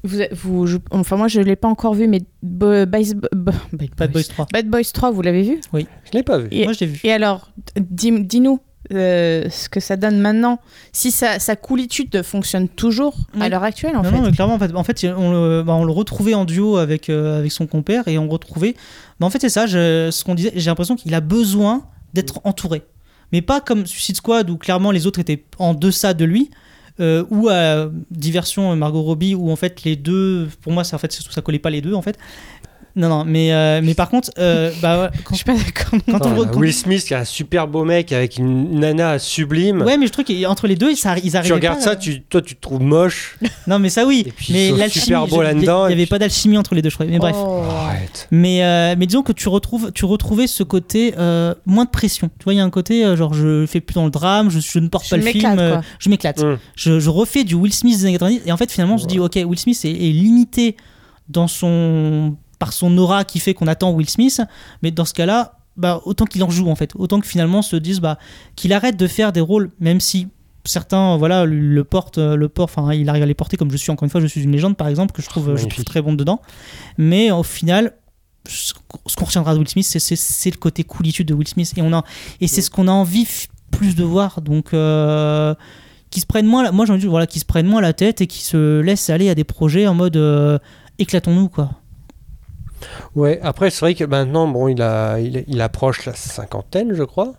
Vous, 0.03 0.19
vous, 0.31 0.67
je- 0.67 0.77
enfin, 0.91 1.15
moi, 1.15 1.27
je 1.29 1.39
l'ai 1.39 1.55
pas 1.55 1.67
encore 1.69 1.93
vu, 1.93 2.07
mais 2.07 2.21
Bo- 2.41 2.85
Boys- 2.85 3.13
Bo- 3.15 3.29
Bad 3.71 3.89
Bad 3.97 4.11
Boys 4.11 4.21
Boys 4.21 4.23
3. 4.29 4.47
Bad 4.51 4.67
Boys 4.67 4.83
3, 4.93 5.11
vous 5.11 5.21
l'avez 5.21 5.43
vu? 5.43 5.61
Je 5.73 6.11
l'ai 6.13 6.23
pas 6.23 6.37
vu. 6.39 6.47
Et- 6.51 6.65
Moi, 6.65 6.73
je 6.73 6.79
l'ai 6.81 6.87
vu. 6.87 6.99
Et 7.03 7.11
alors, 7.13 7.51
dis- 7.79 8.23
dis-nous 8.23 8.59
euh, 8.91 9.49
ce 9.49 9.69
que 9.69 9.79
ça 9.79 9.95
donne 9.95 10.19
maintenant. 10.19 10.59
Si 10.91 11.09
sa, 11.09 11.39
sa 11.39 11.55
coolitude 11.55 12.21
fonctionne 12.21 12.67
toujours 12.67 13.15
à 13.39 13.45
Oui. 13.45 13.49
l'heure 13.49 13.63
actuelle, 13.63 13.95
en 13.95 14.03
non, 14.03 14.09
fait. 14.09 14.15
non, 14.17 14.21
mais 14.23 14.31
clairement, 14.33 14.55
en 14.55 14.59
fait, 14.59 14.75
en 14.75 14.83
fait 14.83 15.05
on, 15.17 15.31
le, 15.31 15.63
bah, 15.63 15.73
on 15.73 15.85
le 15.85 15.91
retrouvait 15.93 16.33
en 16.33 16.43
duo 16.43 16.75
avec, 16.75 17.09
euh, 17.09 17.39
avec 17.39 17.53
son 17.53 17.65
compère 17.65 18.05
et 18.09 18.17
on 18.17 18.27
retrouvait. 18.27 18.75
Bah, 19.21 19.25
en 19.25 19.29
fait, 19.29 19.39
c'est 19.39 19.47
ça, 19.47 19.67
je- 19.67 20.09
ce 20.11 20.23
qu'on 20.25 20.35
disait, 20.35 20.51
j'ai 20.53 20.69
l'impression 20.69 20.97
qu'il 20.97 21.13
a 21.13 21.21
besoin 21.21 21.85
d'être 22.13 22.41
entouré. 22.43 22.81
Mais 23.31 23.41
pas 23.41 23.61
comme 23.61 23.85
Suicide 23.85 24.17
Squad 24.17 24.49
où 24.49 24.57
clairement 24.57 24.91
les 24.91 25.07
autres 25.07 25.19
étaient 25.19 25.45
en 25.59 25.73
deçà 25.73 26.13
de 26.13 26.25
lui. 26.25 26.51
Euh, 26.99 27.23
ou 27.29 27.49
à 27.49 27.89
Diversion 28.11 28.75
Margot 28.75 29.01
Robbie 29.01 29.35
où 29.35 29.49
en 29.49 29.55
fait 29.55 29.83
les 29.83 29.95
deux 29.95 30.47
pour 30.61 30.71
moi 30.71 30.83
ça 30.83 30.95
en 30.95 30.99
fait 30.99 31.11
ça 31.11 31.41
collait 31.41 31.59
pas 31.59 31.69
les 31.69 31.81
deux 31.81 31.93
en 31.93 32.01
fait 32.01 32.17
Non, 32.95 33.09
non, 33.09 33.25
mais, 33.25 33.51
euh, 33.51 33.81
mais 33.83 33.95
par 33.95 34.07
contre, 34.09 34.29
euh, 34.37 34.71
bah, 34.81 35.01
ouais, 35.05 35.09
quand, 35.23 35.31
Je 35.33 35.37
suis 35.37 35.45
pas 35.45 35.53
d'accord. 35.55 35.99
quand 36.07 36.25
on 36.27 36.31
Ah, 36.31 36.35
le- 36.35 36.43
quand- 36.45 36.59
Will 36.59 36.73
Smith 36.73 37.03
qui 37.03 37.13
est 37.13 37.17
un 37.17 37.25
super 37.25 37.67
beau 37.67 37.83
mec 37.85 38.11
avec 38.11 38.37
une 38.37 38.79
nana 38.79 39.17
sublime. 39.17 39.81
Ouais, 39.81 39.97
mais 39.97 40.05
je 40.05 40.11
trouve 40.11 40.25
qu'entre 40.25 40.67
les 40.67 40.75
deux, 40.75 40.91
ils, 40.91 40.95
ça- 40.95 41.15
ils 41.23 41.35
arrivent. 41.35 41.47
tu 41.47 41.53
regardes 41.53 41.81
ça, 41.81 41.95
tu, 41.95 42.21
toi 42.21 42.41
tu 42.41 42.55
te 42.55 42.61
trouves 42.61 42.81
moche. 42.83 43.37
Non, 43.67 43.79
mais 43.79 43.89
ça 43.89 44.05
oui. 44.05 44.23
Et 44.27 44.31
puis, 44.31 44.53
mais 44.53 44.67
ils 44.67 44.71
sont 44.71 44.77
l'alchimie, 44.77 45.05
super 45.05 45.27
beaux 45.27 45.37
je- 45.37 45.41
là-dedans, 45.41 45.87
Il 45.87 45.91
et 45.91 45.95
n'y 45.95 46.01
avait 46.01 46.03
puis- 46.03 46.09
pas 46.11 46.19
d'alchimie 46.19 46.57
entre 46.57 46.75
les 46.75 46.81
deux, 46.83 46.89
je 46.89 46.95
crois. 46.95 47.05
Mais 47.07 47.17
bref. 47.17 47.35
Oh. 47.37 47.63
Arrête. 47.87 48.27
Mais, 48.29 48.63
euh, 48.63 48.95
mais 48.97 49.07
disons 49.07 49.23
que 49.23 49.31
tu 49.31 49.49
retrouves, 49.49 49.91
tu 49.93 50.05
retrouvais 50.05 50.45
ce 50.47 50.61
côté 50.63 51.15
euh, 51.17 51.55
moins 51.65 51.85
de 51.85 51.89
pression. 51.89 52.29
Tu 52.37 52.43
vois, 52.43 52.53
il 52.53 52.57
y 52.57 52.59
a 52.59 52.63
un 52.63 52.69
côté 52.69 53.03
euh, 53.05 53.15
genre 53.17 53.33
je 53.33 53.65
fais 53.65 53.81
plus 53.81 53.95
dans 53.95 54.05
le 54.05 54.11
drame, 54.11 54.49
je, 54.51 54.59
je 54.59 54.77
ne 54.79 54.87
porte 54.87 55.05
Je 55.05 55.09
pas 55.11 55.17
le 55.17 55.23
film, 55.23 55.35
m'éclate, 55.35 55.59
euh, 55.59 55.71
quoi. 55.73 55.81
je 55.97 56.09
m'éclate. 56.09 56.43
Mm. 56.43 56.57
Je, 56.75 56.99
je 56.99 57.09
refais 57.09 57.43
du 57.43 57.55
Will 57.55 57.73
Smith 57.73 57.97
des 57.97 58.03
années 58.05 58.13
90 58.19 58.41
et 58.45 58.51
en 58.51 58.57
fait 58.57 58.71
finalement 58.71 58.97
je 58.97 59.05
dis 59.07 59.19
ok 59.19 59.39
Will 59.45 59.57
Smith 59.59 59.79
est, 59.83 59.89
est 59.91 60.11
limité 60.11 60.75
dans 61.29 61.47
son 61.47 62.35
par 62.63 62.71
son 62.71 62.97
aura 62.97 63.25
qui 63.25 63.39
fait 63.39 63.53
qu'on 63.53 63.67
attend 63.67 63.91
Will 63.91 64.09
Smith, 64.09 64.41
mais 64.81 64.91
dans 64.91 65.05
ce 65.05 65.13
cas-là, 65.13 65.57
bah, 65.75 65.99
autant 66.05 66.25
qu'il 66.25 66.41
en 66.43 66.49
joue 66.49 66.69
en 66.69 66.75
fait, 66.75 66.91
autant 66.95 67.19
que 67.19 67.27
finalement 67.27 67.61
se 67.61 67.75
dise 67.75 67.99
bah, 67.99 68.17
qu'il 68.55 68.71
arrête 68.73 68.95
de 68.95 69.07
faire 69.07 69.31
des 69.33 69.41
rôles, 69.41 69.71
même 69.79 69.99
si 69.99 70.27
certains 70.65 71.17
voilà 71.17 71.43
le 71.45 71.83
portent, 71.83 72.19
le 72.19 72.47
portent, 72.47 72.71
enfin 72.77 72.93
il 72.93 73.09
arrive 73.09 73.23
à 73.23 73.25
les 73.25 73.33
porter 73.33 73.57
comme 73.57 73.69
je 73.71 73.75
suis 73.75 73.91
encore 73.91 74.05
une 74.05 74.09
fois, 74.11 74.21
je 74.21 74.27
suis 74.27 74.41
une 74.43 74.51
légende 74.53 74.77
par 74.77 74.87
exemple 74.87 75.11
que 75.13 75.21
je 75.21 75.27
trouve, 75.27 75.43
je 75.47 75.51
trouve 75.55 75.63
Magnifique. 75.63 75.85
très 75.85 76.01
bon 76.01 76.13
dedans, 76.13 76.39
mais 76.97 77.31
au 77.31 77.43
final 77.43 77.93
ce 78.47 78.73
qu'on 79.17 79.25
retiendra 79.25 79.53
de 79.53 79.59
Will 79.59 79.67
Smith, 79.69 79.85
c'est- 79.85 79.99
c'est 79.99 80.15
c'est 80.15 80.51
le 80.51 80.57
côté 80.57 80.83
coolitude 80.85 81.27
de 81.27 81.33
Will 81.33 81.47
Smith. 81.47 81.73
Et 81.77 81.81
on 81.81 81.91
a 81.93 82.03
et 82.41 82.47
c'est 82.47 82.61
ce 82.61 82.69
qu'on 82.69 82.87
a 82.87 82.91
envie 82.91 83.27
plus 83.71 83.95
de 83.95 84.03
voir. 84.03 84.41
Donc 84.41 84.73
euh, 84.73 85.53
qui 86.11 86.19
se 86.21 86.25
prennent 86.25 86.45
moins 86.45 86.61
la- 86.63 86.71
moi 86.71 86.85
j'ai 86.85 86.91
envie 86.91 86.99
de 86.99 87.05
dire, 87.07 87.09
voilà 87.11 87.27
qui 87.27 87.39
se 87.39 87.45
prennent 87.45 87.67
moins 87.67 87.81
la 87.81 87.93
tête 87.93 88.21
et 88.21 88.27
qui 88.27 88.41
se 88.43 88.79
laissent 88.81 89.09
aller 89.09 89.29
à 89.29 89.35
des 89.35 89.43
projets 89.45 89.87
en 89.87 89.93
mode 89.95 90.15
euh, 90.17 90.59
éclatons-nous 90.99 91.49
quoi 91.49 91.71
Ouais, 93.15 93.39
après, 93.43 93.69
c'est 93.69 93.81
vrai 93.81 93.95
que 93.95 94.03
maintenant, 94.03 94.47
bon, 94.47 94.67
il, 94.67 94.81
a, 94.81 95.19
il, 95.19 95.43
il 95.47 95.61
approche 95.61 96.05
la 96.05 96.13
cinquantaine, 96.13 96.93
je 96.93 97.03
crois. 97.03 97.33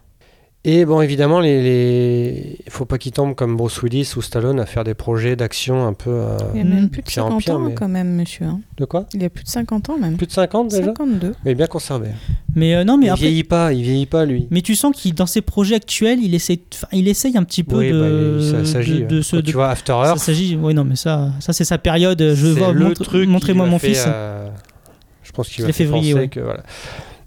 Et 0.66 0.86
bon, 0.86 1.02
évidemment, 1.02 1.40
les, 1.40 1.62
les... 1.62 2.56
il 2.64 2.72
faut 2.72 2.86
pas 2.86 2.96
qu'il 2.96 3.12
tombe 3.12 3.34
comme 3.34 3.54
Bruce 3.54 3.82
Willis 3.82 4.14
ou 4.16 4.22
Stallone 4.22 4.58
à 4.58 4.64
faire 4.64 4.82
des 4.82 4.94
projets 4.94 5.36
d'action 5.36 5.86
un 5.86 5.92
peu. 5.92 6.08
euh, 6.08 6.38
Il 6.54 6.62
a 6.62 6.64
même 6.64 6.88
plus 6.88 7.02
de 7.02 7.06
Pire 7.06 7.26
en 7.26 7.38
50 7.38 7.42
pire, 7.42 7.54
ans 7.56 7.58
mais- 7.58 7.74
quand 7.74 7.88
même, 7.88 8.14
monsieur. 8.14 8.46
hein. 8.46 8.60
De 8.78 8.86
quoi? 8.86 9.04
Il 9.12 9.22
a 9.22 9.28
plus 9.28 9.44
de 9.44 9.48
50 9.50 9.90
ans 9.90 9.98
même. 9.98 10.16
Plus 10.16 10.26
de 10.26 10.32
50 10.32 10.68
déjà? 10.70 10.84
52. 10.86 11.34
Mais 11.44 11.54
bien 11.54 11.66
conservé. 11.66 12.08
mais 12.56 12.74
euh, 12.76 12.82
non 12.84 12.96
mais 12.96 13.06
il 13.06 13.10
après 13.10 13.20
vieillit 13.26 13.44
pas, 13.44 13.74
il 13.74 13.82
vieillit 13.82 14.06
pas, 14.06 14.24
lui. 14.24 14.48
mais 14.50 14.62
tu 14.62 14.74
sens 14.74 14.96
qu'il 14.96 15.14
dans 15.14 15.26
ses 15.26 15.42
projets 15.42 15.74
actuels 15.74 16.20
il 16.22 16.34
essaye 16.34 16.62
enfin, 16.72 16.86
il 16.92 17.08
essaye 17.08 17.36
un 17.36 17.44
petit 17.44 17.62
peu 17.62 17.76
oui, 17.80 17.90
de 17.92 18.00
bah, 18.00 18.46
il- 18.62 18.64
ça 18.66 18.72
s'agit. 18.72 19.02
de, 19.02 19.06
de 19.06 19.18
hein. 19.20 19.36
de- 19.36 19.40
tu 19.42 19.52
vois 19.52 19.68
After 19.68 19.92
ça 19.92 20.08
Earth, 20.08 20.18
s'agit 20.18 20.56
oui 20.60 20.72
non 20.72 20.84
mais 20.84 20.96
ça 20.96 21.30
ça 21.40 21.52
c'est 21.52 21.64
sa 21.64 21.76
période 21.76 22.32
je 22.34 22.46
vois 22.46 22.72
le 22.72 22.86
montre- 22.86 23.04
truc. 23.04 23.28
montrez-moi 23.28 23.66
mon 23.66 23.78
fils 23.78 24.04
euh, 24.06 24.48
pense 25.34 25.48
qu'il 25.48 25.62
va 25.64 25.68
faire 25.68 25.76
février, 25.76 26.12
penser 26.12 26.22
ouais. 26.24 26.28
que 26.28 26.40
voilà. 26.40 26.62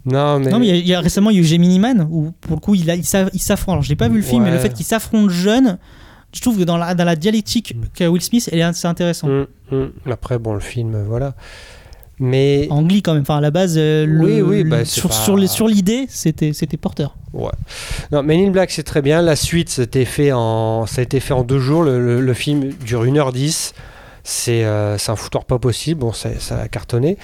Non, 0.06 0.38
mais. 0.38 0.50
Non, 0.50 0.58
mais 0.58 0.66
il 0.66 0.70
y 0.70 0.72
a, 0.72 0.76
il 0.76 0.86
y 0.88 0.94
a 0.94 1.00
récemment, 1.00 1.30
il 1.30 1.36
y 1.36 1.38
a 1.38 1.42
eu 1.42 1.44
Gemini 1.44 1.78
Man, 1.78 2.08
où 2.10 2.30
pour 2.40 2.56
le 2.56 2.60
coup, 2.60 2.74
il, 2.74 2.90
a, 2.90 2.94
il, 2.94 3.04
s'a- 3.04 3.28
il 3.34 3.40
s'affronte. 3.40 3.74
Alors, 3.74 3.82
je 3.82 3.90
n'ai 3.90 3.96
pas 3.96 4.08
vu 4.08 4.16
le 4.16 4.22
film, 4.22 4.42
mais 4.44 4.50
le 4.50 4.56
Ouais. 4.56 4.62
fait 4.62 4.72
qu'il 4.72 4.86
s'affronte 4.86 5.28
jeune, 5.30 5.78
je 6.34 6.40
trouve 6.40 6.58
que 6.58 6.64
dans 6.64 6.76
la, 6.78 6.94
dans 6.94 7.04
la 7.04 7.16
dialectique 7.16 7.74
Mm. 7.76 7.80
qu'a 7.94 8.10
Will 8.10 8.22
Smith, 8.22 8.48
elle 8.52 8.60
est- 8.60 8.72
c'est 8.72 8.88
intéressant. 8.88 9.28
Hum, 9.28 9.46
hum. 9.72 9.92
Après, 10.10 10.38
bon, 10.38 10.54
le 10.54 10.60
film, 10.60 10.94
euh, 10.94 11.04
voilà. 11.06 11.34
Mais. 12.20 12.66
En 12.70 12.82
Glee, 12.82 13.02
quand 13.02 13.12
même. 13.14 13.22
Enfin, 13.22 13.36
à 13.38 13.40
la 13.40 13.50
base, 13.50 13.74
euh, 13.76 14.04
le- 14.06 14.24
Oui, 14.24 14.40
oui, 14.40 14.62
le- 14.64 14.70
bah, 14.70 14.84
c'est 14.84 15.00
sur, 15.00 15.08
pas- 15.10 15.14
sur, 15.14 15.36
les- 15.36 15.46
sur 15.46 15.68
l'idée, 15.68 16.06
c'était 16.08 16.52
c'était 16.52 16.76
porteur. 16.76 17.16
Ouais. 17.32 17.50
Non, 18.10 18.22
Men 18.24 18.40
in 18.40 18.50
Black, 18.50 18.70
c'est 18.70 18.82
très 18.82 19.02
bien. 19.02 19.22
La 19.22 19.36
suite, 19.36 19.68
c'était 19.68 20.04
fait 20.04 20.32
en... 20.32 20.86
ça 20.86 21.00
a 21.00 21.04
été 21.04 21.20
fait 21.20 21.34
en 21.34 21.44
deux 21.44 21.60
jours. 21.60 21.82
Le, 21.82 22.04
le- 22.04 22.20
le 22.20 22.34
film 22.34 22.70
dure 22.84 23.04
1h10. 23.04 23.72
C'est 24.24 24.64
euh, 24.64 24.98
c'est 24.98 25.12
un 25.12 25.16
foutoir 25.16 25.44
pas 25.44 25.58
possible. 25.58 26.00
Bon, 26.00 26.12
ça, 26.12 26.30
ça 26.40 26.58
a 26.60 26.68
cartonné. 26.68 27.16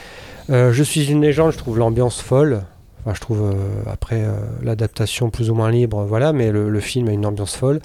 Euh, 0.51 0.73
je 0.73 0.83
suis 0.83 1.11
une 1.11 1.23
légende, 1.23 1.53
je 1.53 1.59
trouve 1.59 1.79
l'ambiance 1.79 2.21
folle. 2.21 2.63
Enfin, 3.01 3.15
je 3.15 3.21
trouve 3.21 3.43
euh, 3.43 3.83
après 3.91 4.23
euh, 4.25 4.33
l'adaptation 4.63 5.29
plus 5.31 5.51
ou 5.51 5.55
moins 5.55 5.71
libre, 5.71 6.05
voilà, 6.05 6.33
mais 6.33 6.51
le, 6.51 6.71
le 6.71 6.81
film 6.81 7.09
a 7.09 7.13
une 7.13 7.27
ambiance 7.27 7.55
folle. 7.55 7.81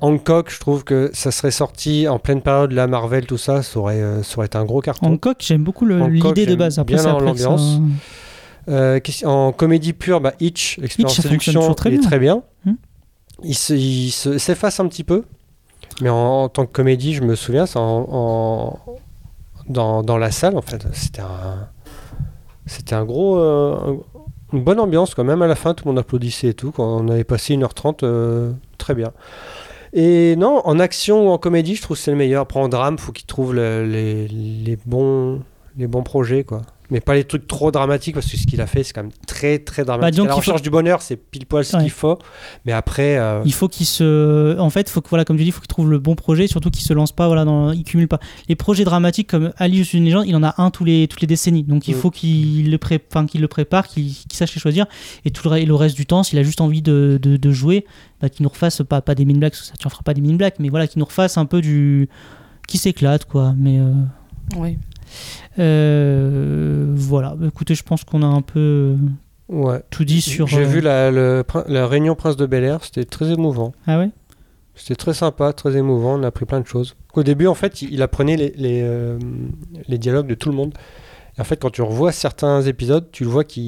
Hancock, 0.00 0.50
je 0.50 0.58
trouve 0.60 0.82
que 0.84 1.10
ça 1.14 1.30
serait 1.30 1.50
sorti 1.52 2.06
en 2.08 2.18
pleine 2.18 2.42
période 2.42 2.70
de 2.70 2.74
la 2.74 2.86
Marvel, 2.88 3.26
tout 3.26 3.38
ça, 3.38 3.62
ça 3.62 3.78
aurait, 3.78 4.00
euh, 4.02 4.22
ça 4.22 4.38
aurait 4.38 4.46
été 4.46 4.58
un 4.58 4.64
gros 4.64 4.80
carton. 4.80 5.06
Hancock, 5.12 5.36
j'aime 5.40 5.62
beaucoup 5.64 5.86
l'idée 5.86 6.46
de 6.46 6.54
base. 6.56 6.78
Après, 6.78 6.94
bien 6.94 7.02
ça- 7.02 7.12
l'ambiance. 7.12 7.80
Qu'est-ce- 8.68 9.24
en 9.24 9.52
comédie 9.52 9.92
pure, 9.92 10.20
bah, 10.20 10.32
Hitch, 10.40 10.78
Expérience 10.82 11.14
ça 11.16 11.22
Séduction, 11.22 11.74
très 11.74 11.90
il 11.90 11.94
est 11.94 12.02
très 12.02 12.18
bien. 12.18 12.42
Hmm. 12.64 12.72
Il 13.44 13.54
se- 13.54 13.72
il 13.74 14.10
se- 14.10 14.38
s'efface 14.38 14.80
un 14.80 14.88
petit 14.88 15.04
peu, 15.04 15.22
mais 16.02 16.08
en, 16.08 16.16
en 16.44 16.48
tant 16.48 16.66
que 16.66 16.72
comédie, 16.72 17.14
je 17.14 17.22
me 17.22 17.36
souviens, 17.36 17.64
en, 17.76 17.80
en- 18.10 18.78
dans, 19.68 20.02
dans 20.02 20.18
la 20.18 20.32
salle, 20.32 20.56
en 20.56 20.62
fait, 20.62 20.84
c'était 20.92 21.22
un, 21.22 21.68
c'était 22.66 22.94
un 22.94 23.04
gros, 23.04 23.38
euh, 23.38 23.76
un- 23.86 24.56
une 24.56 24.62
bonne 24.62 24.78
ambiance 24.80 25.14
quand 25.14 25.24
même. 25.24 25.42
À 25.42 25.46
la 25.46 25.54
fin, 25.56 25.74
tout 25.74 25.84
le 25.84 25.90
monde 25.90 25.98
applaudissait 25.98 26.48
et 26.48 26.54
tout. 26.54 26.70
Quand 26.72 26.84
on 27.00 27.08
avait 27.08 27.24
passé 27.24 27.54
1h30, 27.56 28.02
euh, 28.02 28.52
très 28.78 28.94
bien. 28.94 29.12
Et 29.92 30.36
non, 30.36 30.60
en 30.64 30.78
action 30.78 31.26
ou 31.28 31.30
en 31.30 31.38
comédie, 31.38 31.74
je 31.76 31.82
trouve 31.82 31.96
que 31.96 32.02
c'est 32.02 32.10
le 32.10 32.16
meilleur. 32.16 32.42
Après, 32.42 32.60
en 32.60 32.68
drame, 32.68 32.98
faut 32.98 33.12
qu'il 33.12 33.26
trouve 33.26 33.54
le- 33.54 33.84
les, 33.86 34.28
les 34.28 34.78
bons, 34.84 35.40
les 35.76 35.86
bons 35.86 36.02
projets, 36.02 36.44
quoi. 36.44 36.62
Mais 36.90 37.00
pas 37.00 37.14
les 37.14 37.24
trucs 37.24 37.46
trop 37.48 37.70
dramatiques, 37.72 38.14
parce 38.14 38.30
que 38.30 38.36
ce 38.36 38.46
qu'il 38.46 38.60
a 38.60 38.66
fait, 38.66 38.84
c'est 38.84 38.92
quand 38.92 39.02
même 39.02 39.12
très, 39.26 39.58
très 39.58 39.84
dramatique. 39.84 40.20
à 40.20 40.24
la 40.24 40.30
faut- 40.30 40.36
recherche 40.38 40.62
du 40.62 40.70
bonheur, 40.70 41.02
c'est 41.02 41.16
pile 41.16 41.44
poil 41.46 41.64
ce 41.64 41.76
Ouais. 41.76 41.82
qu'il 41.82 41.90
faut. 41.90 42.18
Mais 42.64 42.72
après, 42.72 43.16
euh, 43.18 43.42
Il 43.44 43.52
faut 43.52 43.68
qu'il 43.68 43.86
se. 43.86 44.56
En 44.58 44.70
fait, 44.70 44.88
faut 44.88 45.00
que, 45.00 45.08
voilà, 45.08 45.24
comme 45.24 45.36
tu 45.36 45.42
dis, 45.42 45.48
il 45.48 45.52
faut 45.52 45.60
qu'il 45.60 45.68
trouve 45.68 45.90
le 45.90 45.98
bon 45.98 46.14
projet, 46.14 46.46
surtout 46.46 46.70
qu'il 46.70 46.84
se 46.84 46.92
lance 46.92 47.10
pas, 47.12 47.26
voilà, 47.26 47.44
dans... 47.44 47.72
il 47.72 47.82
cumule 47.84 48.06
pas. 48.08 48.20
Les 48.48 48.54
projets 48.56 48.84
dramatiques 48.84 49.28
comme 49.28 49.52
Ali, 49.56 49.78
je 49.78 49.82
suis 49.82 49.98
une 49.98 50.04
légende, 50.04 50.26
il 50.26 50.36
en 50.36 50.42
a 50.44 50.54
un 50.58 50.70
tous 50.70 50.84
les, 50.84 51.08
toutes 51.08 51.20
les 51.20 51.26
décennies. 51.26 51.64
Donc 51.64 51.88
il 51.88 51.96
Mm. 51.96 51.98
faut 51.98 52.10
qu'il 52.10 52.70
le, 52.70 52.78
pré... 52.78 53.00
enfin, 53.10 53.26
qu'il 53.26 53.40
le 53.40 53.48
prépare, 53.48 53.88
qu'il 53.88 54.12
sache 54.32 54.54
les 54.54 54.60
choisir. 54.60 54.86
Et 55.24 55.30
tout 55.30 55.48
le, 55.48 55.56
et 55.56 55.64
le 55.66 55.74
reste 55.74 55.96
du 55.96 56.06
temps, 56.06 56.22
s'il 56.22 56.38
a 56.38 56.42
juste 56.42 56.60
envie 56.60 56.82
de, 56.82 57.18
de, 57.20 57.36
de 57.36 57.50
jouer, 57.50 57.84
bah, 58.20 58.28
qu'il 58.28 58.44
nous 58.44 58.48
refasse 58.50 58.82
pas, 58.88 59.00
pas 59.00 59.14
des 59.14 59.24
mine 59.24 59.38
blacks, 59.38 59.56
ça 59.56 59.74
tu 59.78 59.86
en 59.86 59.90
feras 59.90 60.02
pas 60.04 60.14
des 60.14 60.20
mine 60.20 60.36
blacks, 60.36 60.56
mais 60.60 60.68
voilà, 60.68 60.86
qu'il 60.86 61.00
nous 61.00 61.04
refasse 61.06 61.36
un 61.36 61.46
peu 61.46 61.60
du. 61.60 62.08
qui 62.68 62.78
s'éclate, 62.78 63.24
quoi. 63.24 63.54
Mais. 63.58 63.78
euh, 63.80 63.92
Oui. 64.56 64.78
Euh, 65.58 66.86
voilà, 66.94 67.36
écoutez, 67.46 67.74
je 67.74 67.82
pense 67.82 68.04
qu'on 68.04 68.22
a 68.22 68.26
un 68.26 68.42
peu 68.42 68.96
ouais. 69.48 69.82
tout 69.90 70.04
dit 70.04 70.20
sur. 70.20 70.46
J'ai 70.46 70.62
euh, 70.62 70.66
vu 70.66 70.80
la, 70.80 71.10
le 71.10 71.44
la 71.68 71.86
réunion 71.86 72.14
Prince 72.14 72.36
de 72.36 72.46
Bel 72.46 72.64
Air, 72.64 72.84
c'était 72.84 73.04
très 73.04 73.32
émouvant. 73.32 73.72
Ah 73.86 73.98
ouais? 73.98 74.10
C'était 74.74 74.96
très 74.96 75.14
sympa, 75.14 75.52
très 75.54 75.76
émouvant, 75.76 76.18
on 76.18 76.22
a 76.22 76.26
appris 76.26 76.44
plein 76.44 76.60
de 76.60 76.66
choses. 76.66 76.96
Au 77.14 77.22
début, 77.22 77.46
en 77.46 77.54
fait, 77.54 77.80
il, 77.80 78.02
apprenait 78.02 78.36
les, 78.36 78.52
les, 78.56 78.82
euh, 78.82 79.18
les 79.88 79.96
dialogues 79.96 80.26
de 80.26 80.34
tout 80.34 80.50
le 80.50 80.54
monde. 80.54 80.74
Et 81.38 81.40
en 81.40 81.44
fait, 81.44 81.56
quand 81.56 81.70
tu 81.70 81.80
revois 81.80 82.12
certains 82.12 82.60
épisodes, 82.60 83.08
tu 83.10 83.24
le 83.24 83.30
vois 83.30 83.44
qu'il 83.44 83.62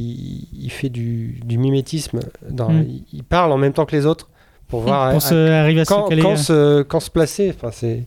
il 0.53 0.71
fait 0.71 0.91
du, 0.91 1.41
du 1.45 1.57
mimétisme. 1.57 2.21
Dans, 2.51 2.69
Mm. 2.71 2.87
il 3.13 3.25
parle 3.25 3.53
en 3.53 3.57
même 3.57 3.73
temps 3.73 3.87
que 3.87 3.97
les 3.97 4.05
autres 4.05 4.29
pour 4.69 4.81
voir 4.81 5.09
Pour 5.11 5.17
à- 5.19 5.21
se 5.21 5.35
arriver 5.51 5.81
à 5.81 5.85
quand, 5.85 6.05
se 6.05 6.09
caler. 6.11 6.23
quand 6.23 6.33
euh, 6.33 6.37
se, 6.37 6.83
quand 6.83 7.01
se 7.01 7.11
placer. 7.11 7.53
Enfin, 7.57 7.71
c'est... 7.73 8.05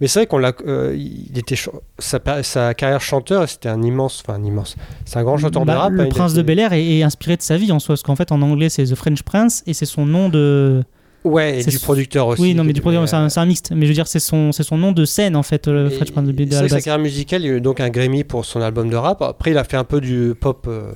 Mais 0.00 0.06
c'est 0.08 0.20
vrai 0.20 0.26
qu'on 0.26 0.38
l'a, 0.38 0.52
euh, 0.66 0.94
il 0.96 1.38
était 1.38 1.56
ch- 1.56 1.70
sa, 1.98 2.74
carrière 2.74 3.00
chanteur, 3.00 3.48
c'était 3.48 3.68
un 3.68 3.80
immense, 3.82 4.22
enfin 4.26 4.38
un 4.38 4.44
immense. 4.44 4.76
C'est 5.04 5.18
un 5.18 5.22
grand 5.22 5.38
chanteur 5.38 5.64
Bah, 5.64 5.72
de 5.74 5.78
rap. 5.78 5.92
Le 5.92 6.00
hein, 6.00 6.04
il 6.06 6.08
prince 6.10 6.32
était- 6.32 6.42
de 6.42 6.46
Bel 6.46 6.58
Air 6.58 6.72
est, 6.72 6.84
est 6.98 7.02
inspiré 7.02 7.36
de 7.36 7.42
sa 7.42 7.56
vie 7.56 7.70
en 7.72 7.78
soi, 7.78 7.94
parce 7.94 8.02
qu'en 8.02 8.16
fait 8.16 8.32
en 8.32 8.42
anglais 8.42 8.68
c'est 8.68 8.84
The 8.84 8.94
French 8.96 9.22
Prince 9.22 9.62
et 9.66 9.72
c'est 9.74 9.86
son 9.86 10.04
nom 10.04 10.28
de. 10.28 10.82
Ouais, 11.22 11.60
et 11.60 11.64
du 11.64 11.70
son- 11.78 11.84
producteur 11.86 12.26
aussi. 12.26 12.42
oui, 12.42 12.54
non, 12.54 12.64
mais 12.64 12.74
du 12.74 12.82
producteur, 12.82 13.08
c'est 13.08 13.16
un, 13.38 13.42
euh, 13.42 13.46
mixte. 13.46 13.70
Mais 13.74 13.86
je 13.86 13.88
veux 13.92 13.94
dire, 13.94 14.06
c'est 14.08 14.18
son, 14.20 14.52
c'est 14.52 14.62
son 14.62 14.76
nom 14.76 14.92
de 14.92 15.06
scène 15.06 15.36
en 15.36 15.42
fait, 15.42 15.68
le 15.68 15.86
Et 15.86 15.90
French 15.90 16.10
Prince 16.12 16.26
de 16.26 16.32
Bel 16.32 16.52
Air. 16.52 16.68
sa 16.68 16.80
carrière 16.82 16.98
musicale, 16.98 17.40
il 17.42 17.46
y 17.46 17.50
a 17.50 17.54
eu 17.54 17.60
donc 17.62 17.80
un 17.80 17.88
Grammy 17.88 18.24
pour 18.24 18.44
son 18.44 18.60
album 18.60 18.90
de 18.90 18.96
rap. 18.96 19.22
Après, 19.22 19.52
il 19.52 19.56
a 19.58 19.64
fait 19.64 19.78
un 19.78 19.84
peu 19.84 20.02
du 20.02 20.34
pop, 20.38 20.66
euh, 20.68 20.92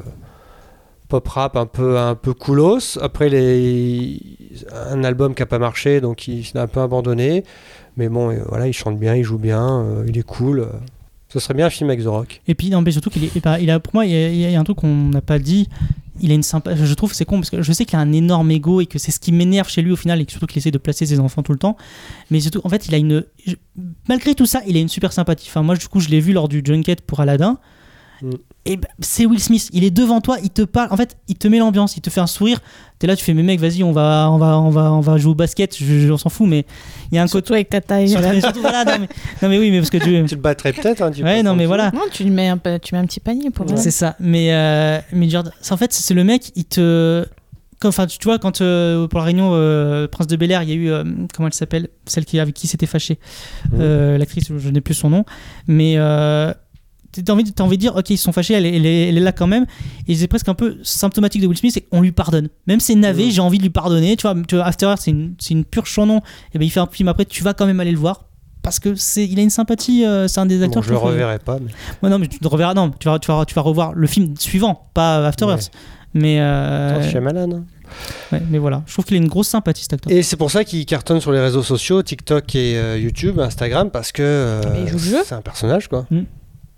pop 1.09 1.27
rap, 1.27 1.57
un 1.57 1.67
peu, 1.67 1.99
un 1.99 2.15
peu 2.15 2.35
coolos. 2.35 2.99
Après, 3.01 3.29
les, 3.29 4.21
un 4.91 5.03
album 5.05 5.35
qui 5.35 5.43
a 5.43 5.47
pas 5.47 5.59
marché, 5.59 6.01
donc 6.01 6.29
il 6.29 6.45
s'est 6.45 6.59
un 6.59 6.67
peu 6.67 6.81
abandonné. 6.81 7.45
Mais 7.97 8.09
bon, 8.09 8.31
euh, 8.31 8.43
voilà, 8.49 8.69
il 8.69 8.73
chante 8.73 8.99
bien, 8.99 9.15
il 9.17 9.25
joue 9.25 9.39
bien, 9.39 9.81
euh, 9.81 10.05
il 10.07 10.17
est 10.19 10.23
cool. 10.23 10.69
Ce 11.29 11.41
serait 11.41 11.55
bien 11.55 11.67
un 11.67 11.71
film 11.71 11.91
avec 11.91 12.03
The 12.03 12.09
Rock. 12.09 12.41
Et 12.47 12.55
puis, 12.55 12.71
non, 12.71 12.81
mais 12.81 12.91
surtout 12.93 13.11
qu'il 13.11 13.25
est, 13.25 13.41
bah, 13.43 13.59
il 13.61 13.71
a, 13.71 13.81
pour 13.81 13.95
moi, 13.95 14.07
il 14.07 14.13
y 14.13 14.15
a, 14.15 14.29
il 14.29 14.53
y 14.53 14.55
a 14.55 14.61
un 14.61 14.65
truc 14.65 14.79
qu'on 14.79 15.09
n'a 15.09 15.21
pas 15.21 15.39
dit. 15.39 15.69
Il 16.21 16.33
a 16.33 16.35
une 16.35 16.43
sympa. 16.43 16.75
Je 16.75 16.95
trouve 16.95 17.13
c'est 17.15 17.25
con 17.25 17.37
parce 17.37 17.51
que 17.51 17.63
je 17.63 17.73
sais 17.73 17.85
qu'il 17.85 17.97
a 17.97 18.01
un 18.01 18.13
énorme 18.13 18.51
ego 18.51 18.81
et 18.81 18.87
que 18.87 18.99
c'est 18.99 19.13
ce 19.13 19.21
qui 19.21 19.31
m'énerve 19.31 19.69
chez 19.69 19.83
lui 19.83 19.93
au 19.93 19.97
final 19.97 20.21
et 20.21 20.27
surtout 20.29 20.47
qu'il 20.47 20.59
essaie 20.59 20.73
de 20.73 20.79
placer 20.79 21.07
ses 21.07 21.21
enfants 21.21 21.43
tout 21.43 21.53
le 21.53 21.59
temps. 21.59 21.77
Mais 22.31 22.41
surtout, 22.41 22.61
en 22.65 22.69
fait, 22.69 22.89
il 22.89 22.95
a 22.95 22.99
une. 22.99 23.25
Malgré 24.09 24.35
tout 24.35 24.47
ça, 24.47 24.61
il 24.67 24.77
a 24.77 24.81
une 24.81 24.89
super 24.89 25.13
sympathie. 25.13 25.47
Enfin, 25.49 25.63
moi, 25.63 25.77
du 25.77 25.87
coup, 25.87 26.01
je 26.01 26.09
l'ai 26.09 26.21
vu 26.21 26.33
lors 26.33 26.49
du 26.49 26.63
junket 26.65 27.03
pour 27.03 27.21
Aladdin. 27.21 27.59
Mm. 28.23 28.31
Et 28.67 28.77
bah, 28.77 28.89
c'est 29.01 29.25
Will 29.27 29.41
Smith. 29.41 29.71
Il 29.73 29.85
est 29.85 29.91
devant 29.91 30.21
toi, 30.21 30.37
il 30.43 30.51
te 30.51 30.63
parle. 30.63 30.89
En 30.93 30.97
fait, 30.97 31.17
il 31.29 31.37
te 31.37 31.49
met 31.49 31.59
l'ambiance, 31.59 31.97
il 31.97 32.01
te 32.03 32.11
fait 32.11 32.21
un 32.21 32.27
sourire. 32.27 32.61
T'es 32.99 33.07
là, 33.07 33.17
tu 33.17 33.25
fais, 33.25 33.33
mais 33.33 33.43
mec, 33.43 33.61
vas-y, 33.61 33.83
on 33.83 33.93
va, 33.93 34.29
on 34.31 34.39
va, 34.39 34.59
on 34.59 34.71
va, 34.71 34.93
on 34.93 35.01
va 35.01 35.17
jouer 35.17 35.31
au 35.33 35.35
basket. 35.35 35.77
Je, 35.79 35.85
je- 36.01 36.13
on 36.13 36.19
s'en 36.19 36.29
fout, 36.29 36.47
mais 36.49 36.67
il 37.11 37.15
y 37.15 37.19
a 37.19 37.23
un 37.23 37.29
côté. 37.29 37.55
Avec 37.55 37.71
ta 37.71 37.81
taille. 37.81 38.09
Surtout, 38.41 38.61
voilà, 38.61 38.85
non, 38.85 38.93
mais, 39.01 39.09
non, 39.43 39.49
mais 39.49 39.59
oui, 39.59 39.71
mais 39.71 39.79
parce 39.79 39.91
que 39.91 39.99
tu. 39.99 40.25
Tu 40.27 40.35
le 40.35 40.41
battrais 40.41 40.73
peut-être. 40.73 41.01
Hein, 41.03 41.11
tu 41.13 41.23
Ouais, 41.23 41.43
non, 41.43 41.55
mais 41.55 41.67
voilà. 41.67 41.91
Non, 41.93 42.03
tu 42.11 42.25
lui 42.25 42.31
mets 42.31 42.49
un, 42.49 42.59
tu 42.59 42.95
mets 42.95 42.99
un 43.01 43.07
petit 43.07 43.21
panier 43.21 43.51
pour 43.51 43.67
C'est 43.77 43.91
ça. 43.93 44.17
Mais, 44.21 44.53
euh, 44.53 44.99
mais 45.13 45.29
en 45.37 45.77
fait, 45.77 45.93
c'est 45.93 46.15
le 46.15 46.25
mec, 46.25 46.51
il 46.57 46.65
te. 46.65 47.25
Enfin, 47.85 48.09
tu 48.09 48.19
vois, 48.25 48.41
quand 48.41 48.61
euh, 48.61 49.07
pour 49.07 49.21
la 49.21 49.25
réunion 49.27 49.51
euh, 49.53 50.09
Prince 50.09 50.27
de 50.27 50.35
Bel 50.35 50.51
Air, 50.51 50.65
il 50.65 50.69
y 50.69 50.73
a 50.73 50.75
eu. 50.75 50.91
euh, 50.91 51.05
comment 51.33 51.47
elle 51.47 51.55
s'appelle? 51.55 51.89
Celle 52.07 52.25
qui, 52.25 52.41
avec 52.41 52.53
qui 52.55 52.67
s'était 52.67 52.87
fâchée. 52.87 53.21
Euh, 53.79 54.19
L'actrice, 54.19 54.49
je 54.55 54.69
n'ai 54.71 54.81
plus 54.81 54.95
son 54.95 55.09
nom. 55.11 55.25
Mais. 55.69 55.95
T'as 57.23 57.33
envie, 57.33 57.45
de- 57.45 57.51
t'as 57.51 57.65
envie 57.65 57.77
de 57.77 57.81
dire, 57.81 57.95
ok, 57.97 58.11
ils 58.11 58.17
se 58.19 58.25
sont 58.25 58.33
fâchés, 58.33 58.55
elle, 58.55 58.67
est- 58.67 58.77
elle 58.77 58.87
est, 58.87 59.09
elle 59.09 59.17
est 59.19 59.21
là 59.21 59.33
quand 59.33 59.47
même. 59.47 59.67
Et 60.07 60.15
c'est 60.15 60.27
presque 60.29 60.49
un 60.49 60.55
peu 60.55 60.77
symptomatique 60.83 61.43
de 61.43 61.47
Will 61.47 61.57
Smith, 61.59 61.73
c'est 61.75 61.81
qu'on 61.83 62.01
lui 62.01 62.13
pardonne. 62.13 62.49
Même 62.67 62.81
c'est 62.81 62.95
navé, 62.95 63.25
Ouais. 63.27 63.31
j'ai 63.31 63.41
envie 63.41 63.59
de 63.59 63.63
lui 63.63 63.71
pardonner. 63.71 64.17
Tu 64.17 64.23
vois, 64.23 64.35
tu 64.47 64.57
vois 64.57 64.65
After 64.65 64.87
Earth, 64.87 65.01
c'est 65.03 65.11
une, 65.11 65.35
c'est 65.39 65.55
une 65.55 65.65
pure 65.65 65.87
chanon. 65.87 66.21
Et 66.55 66.59
ben 66.59 66.65
il 66.65 66.71
fait 66.71 66.81
un 66.81 66.87
film 66.91 67.09
après, 67.09 67.25
tu 67.25 67.43
vas 67.43 67.55
quand 67.55 67.67
même 67.67 67.81
aller 67.81 67.93
le 67.93 67.99
voir. 67.99 68.25
Parce 68.63 68.81
que 68.81 68.95
c'est, 68.97 69.25
il 69.27 69.39
a 69.39 69.43
une 69.43 69.51
sympathie, 69.51 70.05
euh, 70.05 70.27
c'est 70.29 70.41
un 70.41 70.47
des 70.47 70.63
acteurs. 70.63 70.83
Bon, 70.83 70.87
je 70.89 70.93
le 70.93 70.99
reverrai 70.99 71.39
pas. 71.39 71.59
mais- 71.61 71.71
Ouais, 72.03 72.11
non, 72.11 72.19
mais 72.19 72.27
tu 72.27 72.39
te 72.39 72.49
reverras, 72.49 72.75
non, 72.75 72.91
tu 72.99 73.09
vas, 73.09 73.19
tu 73.19 73.29
vas, 73.31 73.45
tu 73.47 73.55
vas 73.55 73.63
revoir 73.63 73.95
le 73.95 74.07
film 74.07 74.35
suivant, 74.39 74.91
pas 74.95 75.27
After 75.27 75.45
Ouais. 75.47 75.53
Earth. 75.53 75.71
Mais, 76.15 76.41
euh, 76.41 76.99
Attends, 76.99 77.09
Shyamalan, 77.11 77.51
hein. 77.53 77.65
ouais, 78.33 78.43
mais 78.51 78.57
voilà, 78.59 78.83
je 78.87 78.93
trouve 78.95 79.05
qu'il 79.05 79.15
a 79.17 79.21
une 79.21 79.29
grosse 79.29 79.49
sympathie 79.49 79.83
cet 79.83 79.93
acteur. 79.93 80.11
Et 80.13 80.23
c'est 80.23 80.37
pour 80.37 80.51
ça 80.51 80.65
qu'il 80.65 80.85
cartonne 80.87 81.21
sur 81.21 81.33
les 81.33 81.41
réseaux 81.41 81.63
sociaux, 81.63 82.03
TikTok 82.03 82.55
et 82.57 82.77
euh, 82.79 82.99
YouTube, 82.99 83.39
Instagram, 83.39 83.91
parce 83.91 84.11
que 84.11 84.23
euh, 84.23 84.63
c'est 85.25 85.35
un 85.35 85.43
personnage, 85.43 85.87
quoi. 85.89 86.07
Mm. 86.11 86.21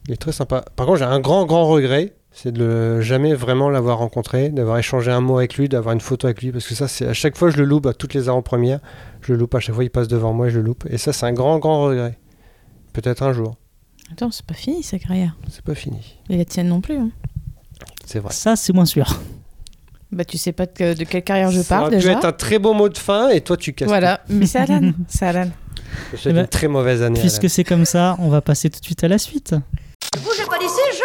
Il 0.09 0.15
est 0.15 0.17
très 0.17 0.33
sympa. 0.33 0.65
Par 0.77 0.87
contre, 0.87 0.99
j'ai 0.99 1.05
un 1.05 1.21
grand, 1.21 1.45
grand 1.47 1.67
regret, 1.67 2.15
c'est 2.33 2.53
de 2.53 3.01
jamais 3.01 3.35
vraiment 3.35 3.69
l'avoir 3.71 3.99
rencontré, 3.99 4.49
d'avoir 4.51 4.79
échangé 4.79 5.11
un 5.11 5.21
mot 5.21 5.39
avec 5.39 5.57
lui, 5.57 5.69
d'avoir 5.69 5.93
une 5.95 6.01
photo 6.01 6.27
avec 6.27 6.43
lui, 6.43 6.53
parce 6.53 6.67
que 6.67 6.75
ça, 6.75 6.89
c'est 6.89 7.07
à 7.07 7.13
chaque 7.13 7.37
fois, 7.37 7.51
je 7.51 7.57
le 7.59 7.65
loupe 7.65 7.87
à 7.87 7.93
toutes 7.93 8.15
les 8.15 8.29
avant-premières. 8.29 8.81
Je 9.21 9.33
le 9.33 9.39
loupe 9.39 9.55
à 9.55 9.61
chaque 9.61 9.75
fois, 9.75 9.85
il 9.85 9.91
passe 9.91 10.09
devant 10.09 10.33
moi 10.33 10.47
et 10.49 10.51
je 10.51 10.59
le 10.59 10.65
loupe. 10.65 10.85
Et 10.91 10.99
ça, 10.99 11.13
c'est 11.13 11.27
un 11.27 11.33
grand, 11.33 11.59
grand 11.59 11.83
regret. 11.85 12.19
Peut-être 12.93 13.23
un 13.23 13.33
jour. 13.33 13.57
Attends, 14.13 14.31
c'est 14.33 14.45
pas 14.47 14.55
fini 14.55 14.83
sa 14.83 14.99
carrière. 14.99 15.37
C'est 15.51 15.63
pas 15.65 15.75
fini. 15.77 16.19
Et 16.29 16.37
la 16.37 16.45
tienne 16.45 16.69
non 16.69 16.81
plus. 16.81 16.97
hein. 16.97 17.11
C'est 18.07 18.19
vrai. 18.19 18.33
Ça, 18.33 18.57
c'est 18.57 18.73
moins 18.73 18.85
sûr. 18.87 19.21
Bah, 20.11 20.25
tu 20.25 20.39
sais 20.39 20.51
pas 20.51 20.67
de, 20.67 20.95
de 20.95 21.05
quelle 21.05 21.23
carrière 21.23 21.53
je 21.53 21.61
Ça 21.61 21.77
parle 21.77 21.83
aurait 21.89 21.97
pu 21.99 22.03
déjà. 22.03 22.13
être 22.19 22.25
un 22.25 22.33
très 22.33 22.59
beau 22.59 22.73
mot 22.73 22.89
de 22.89 22.99
fin 22.99 23.29
et 23.29 23.41
toi, 23.43 23.57
tu 23.57 23.73
casses. 23.75 23.87
Voilà, 23.87 24.23
mais 24.29 24.47
c'est 24.47 24.59
Alan. 24.59 24.91
C'est 25.07 25.27
Alan. 25.27 25.49
souhaite 26.11 26.23
Eh 26.27 26.33
ben, 26.33 26.41
une 26.41 26.47
très 26.49 26.67
mauvaise 26.67 27.03
année. 27.03 27.21
Puisque 27.21 27.49
c'est 27.49 27.63
comme 27.63 27.85
ça, 27.85 28.17
on 28.19 28.29
va 28.29 28.41
passer 28.41 28.69
tout 28.71 28.81
de 28.81 28.85
suite 28.85 29.05
à 29.05 29.09
la 29.09 29.19
suite. 29.19 29.55
Bougez 30.19 30.45
pas 30.45 30.59
d'ici, 30.59 30.81
je 30.93 31.05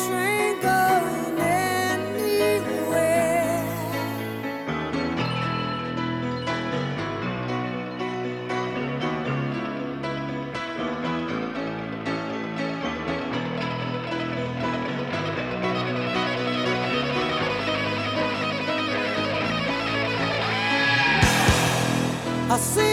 A 22.61 22.90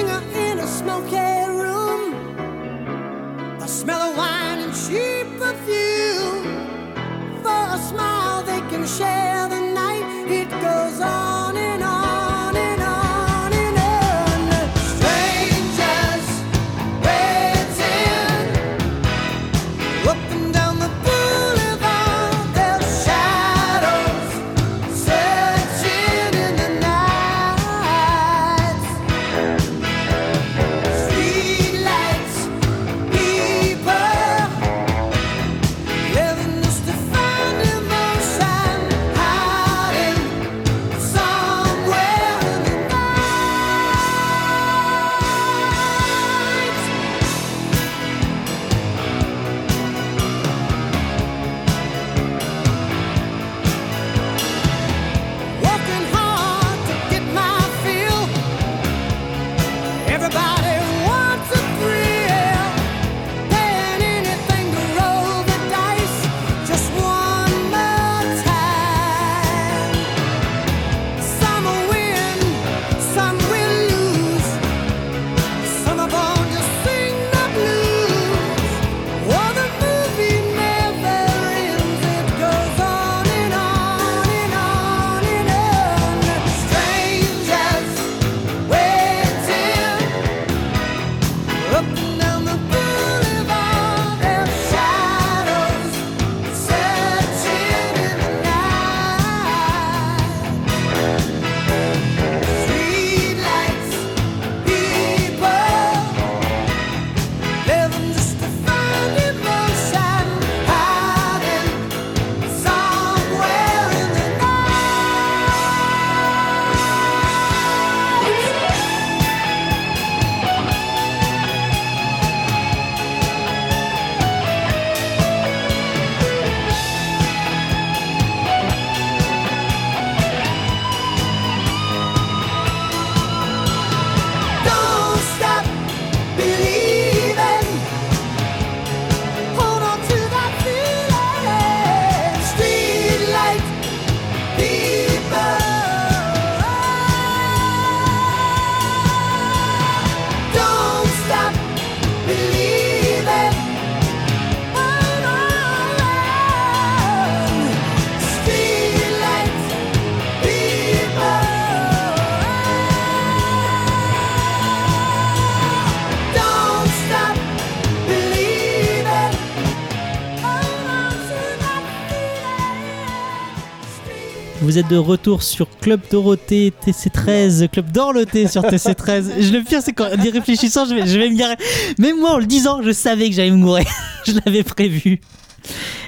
Vous 174.69 174.77
êtes 174.77 174.91
de 174.91 174.99
retour 174.99 175.43
sur 175.43 175.67
Club 175.81 176.03
Dorothée 176.11 176.75
TC13, 176.85 177.69
Club 177.69 177.91
d'Orloté 177.91 178.47
sur 178.49 178.61
TC13. 178.61 179.41
Je 179.41 179.51
le 179.57 179.63
pire, 179.63 179.81
c'est 179.81 179.95
qu'en 179.95 180.11
y 180.11 180.29
réfléchissant, 180.29 180.85
je 180.85 180.95
vais, 180.95 181.07
je 181.07 181.19
vais 181.19 181.31
me 181.31 181.39
garer. 181.39 181.57
Même 181.99 182.21
moi, 182.21 182.33
en 182.33 182.39
le 182.39 182.45
disant, 182.45 182.83
je 182.83 182.91
savais 182.91 183.31
que 183.31 183.35
j'allais 183.35 183.51
me 183.51 183.65
gourer. 183.65 183.87
je 184.27 184.33
l'avais 184.45 184.63
prévu. 184.63 185.23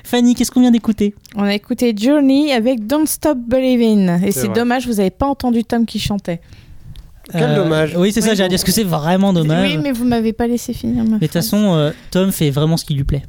Fanny, 0.04 0.34
qu'est-ce 0.34 0.50
qu'on 0.50 0.60
vient 0.60 0.70
d'écouter? 0.70 1.14
On 1.36 1.44
a 1.44 1.54
écouté 1.54 1.94
Journey 1.96 2.52
avec 2.52 2.86
Don't 2.86 3.06
Stop 3.06 3.38
Believing. 3.38 4.22
Et 4.22 4.30
C'est 4.30 4.52
dommage, 4.52 4.86
vous 4.86 4.96
n'avez 4.96 5.08
pas 5.08 5.26
entendu 5.26 5.64
Tom 5.64 5.86
qui 5.86 5.98
chantait. 5.98 6.42
Quel 7.32 7.54
dommage. 7.54 7.94
Oui, 7.96 8.12
c'est 8.12 8.20
ça, 8.20 8.32
Oui, 8.32 8.36
j'allais 8.36 8.50
dire 8.50 8.60
ce 8.60 8.66
que 8.66 8.72
c'est 8.72 8.84
vraiment 8.84 9.32
dommage. 9.32 9.74
Oui, 9.74 9.78
mais 9.82 9.92
vous 9.92 10.04
m'avez 10.04 10.34
pas 10.34 10.46
laissé 10.46 10.74
finir 10.74 11.04
ma 11.04 11.12
Mais 11.12 11.20
de 11.20 11.24
toute 11.24 11.32
façon, 11.32 11.76
euh, 11.76 11.92
Tom 12.10 12.30
fait 12.30 12.50
vraiment 12.50 12.76
ce 12.76 12.84
qui 12.84 12.92
lui 12.92 13.04
plaît. 13.04 13.22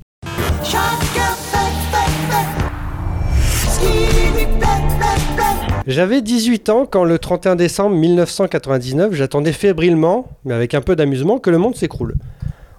J'avais 5.87 6.21
18 6.21 6.69
ans 6.69 6.85
quand 6.85 7.03
le 7.03 7.17
31 7.17 7.55
décembre 7.55 7.95
1999, 7.95 9.13
j'attendais 9.13 9.51
fébrilement, 9.51 10.29
mais 10.45 10.53
avec 10.53 10.75
un 10.75 10.81
peu 10.81 10.95
d'amusement, 10.95 11.39
que 11.39 11.49
le 11.49 11.57
monde 11.57 11.75
s'écroule. 11.75 12.13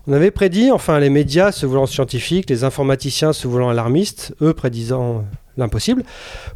On 0.06 0.12
avait 0.12 0.30
prédit, 0.30 0.70
enfin 0.70 1.00
les 1.00 1.10
médias 1.10 1.50
se 1.50 1.66
voulant 1.66 1.86
scientifiques, 1.86 2.48
les 2.48 2.62
informaticiens 2.62 3.32
se 3.32 3.48
voulant 3.48 3.70
alarmistes, 3.70 4.34
eux 4.40 4.52
prédisant 4.52 5.24
l'impossible 5.56 6.04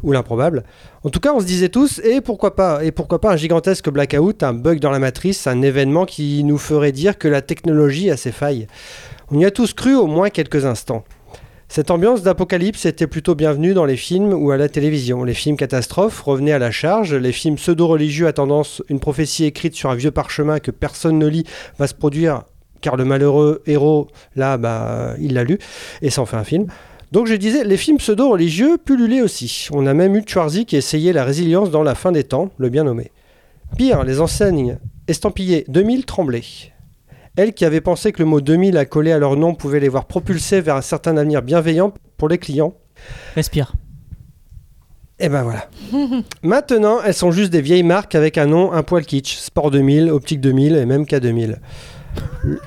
ou 0.03 0.13
l'improbable. 0.13 0.63
En 1.03 1.09
tout 1.09 1.19
cas, 1.19 1.33
on 1.33 1.41
se 1.41 1.45
disait 1.45 1.69
tous, 1.69 1.99
et 1.99 2.21
pourquoi 2.21 2.55
pas? 2.55 2.83
Et 2.83 2.91
pourquoi 2.91 3.19
pas 3.19 3.33
un 3.33 3.37
gigantesque 3.37 3.89
blackout, 3.89 4.41
un 4.41 4.53
bug 4.53 4.79
dans 4.79 4.91
la 4.91 4.99
matrice, 4.99 5.47
un 5.47 5.61
événement 5.61 6.05
qui 6.05 6.45
nous 6.45 6.57
ferait 6.57 6.93
dire 6.93 7.17
que 7.17 7.27
la 7.27 7.41
technologie 7.41 8.09
a 8.09 8.15
ses 8.15 8.31
failles 8.31 8.67
On 9.31 9.39
y 9.39 9.45
a 9.45 9.51
tous 9.51 9.73
cru 9.73 9.95
au 9.95 10.07
moins 10.07 10.29
quelques 10.29 10.65
instants. 10.65 11.03
Cette 11.69 11.91
ambiance 11.91 12.23
d'apocalypse 12.23 12.85
était 12.85 13.07
plutôt 13.07 13.35
bienvenue 13.35 13.73
dans 13.73 13.83
les 13.85 13.97
films 13.97 14.33
ou 14.33 14.51
à 14.51 14.57
la 14.57 14.69
télévision. 14.69 15.25
Les 15.25 15.33
films 15.33 15.57
catastrophes 15.57 16.21
revenaient 16.21 16.53
à 16.53 16.59
la 16.59 16.71
charge, 16.71 17.13
les 17.13 17.33
films 17.33 17.55
pseudo-religieux 17.55 18.25
à 18.25 18.33
tendance, 18.33 18.81
une 18.87 19.01
prophétie 19.01 19.43
écrite 19.43 19.75
sur 19.75 19.89
un 19.89 19.95
vieux 19.95 20.11
parchemin 20.11 20.59
que 20.59 20.71
personne 20.71 21.19
ne 21.19 21.27
lit 21.27 21.43
va 21.77 21.87
se 21.87 21.93
produire 21.93 22.43
car 22.79 22.95
le 22.95 23.05
malheureux 23.05 23.63
héros, 23.65 24.07
là, 24.35 24.57
bah, 24.57 25.15
il 25.19 25.33
l'a 25.33 25.43
lu 25.43 25.59
et 26.01 26.09
s'en 26.09 26.25
fait 26.25 26.37
un 26.37 26.43
film. 26.43 26.67
Donc 27.11 27.27
je 27.27 27.33
disais, 27.33 27.63
les 27.63 27.77
films 27.77 27.97
pseudo-religieux 27.97 28.77
pullulaient 28.77 29.21
aussi. 29.21 29.67
On 29.71 29.85
a 29.87 29.93
même 29.93 30.15
eu 30.15 30.23
Schwarzy 30.25 30.65
qui 30.65 30.77
essayait 30.77 31.13
la 31.13 31.25
résilience 31.25 31.69
dans 31.69 31.83
La 31.83 31.95
fin 31.95 32.13
des 32.13 32.23
temps, 32.23 32.49
le 32.57 32.69
bien 32.69 32.85
nommé. 32.85 33.11
Pire, 33.77 34.03
les 34.03 34.21
enseignes 34.21 34.77
estampillées 35.07 35.65
2000 35.67 36.05
tremblaient. 36.05 36.43
Elles 37.37 37.53
qui 37.53 37.63
avaient 37.65 37.81
pensé 37.81 38.11
que 38.11 38.19
le 38.19 38.25
mot 38.25 38.41
2000 38.41 38.77
accolé 38.77 39.11
à 39.11 39.19
leur 39.19 39.37
nom 39.37 39.53
pouvait 39.53 39.79
les 39.79 39.89
voir 39.89 40.05
propulsés 40.05 40.59
vers 40.59 40.75
un 40.75 40.81
certain 40.81 41.15
avenir 41.17 41.41
bienveillant 41.43 41.93
pour 42.17 42.27
les 42.29 42.39
clients, 42.39 42.73
Respire. 43.35 43.73
et 45.19 45.29
ben 45.29 45.43
voilà. 45.43 45.69
Maintenant, 46.41 46.97
elles 47.05 47.13
sont 47.13 47.31
juste 47.31 47.51
des 47.51 47.61
vieilles 47.61 47.83
marques 47.83 48.15
avec 48.15 48.37
un 48.39 48.47
nom 48.47 48.73
un 48.73 48.81
poil 48.83 49.05
kitsch. 49.05 49.37
Sport 49.37 49.69
2000, 49.71 50.09
Optique 50.09 50.41
2000 50.41 50.75
et 50.75 50.85
même 50.87 51.03
K2000. 51.03 51.57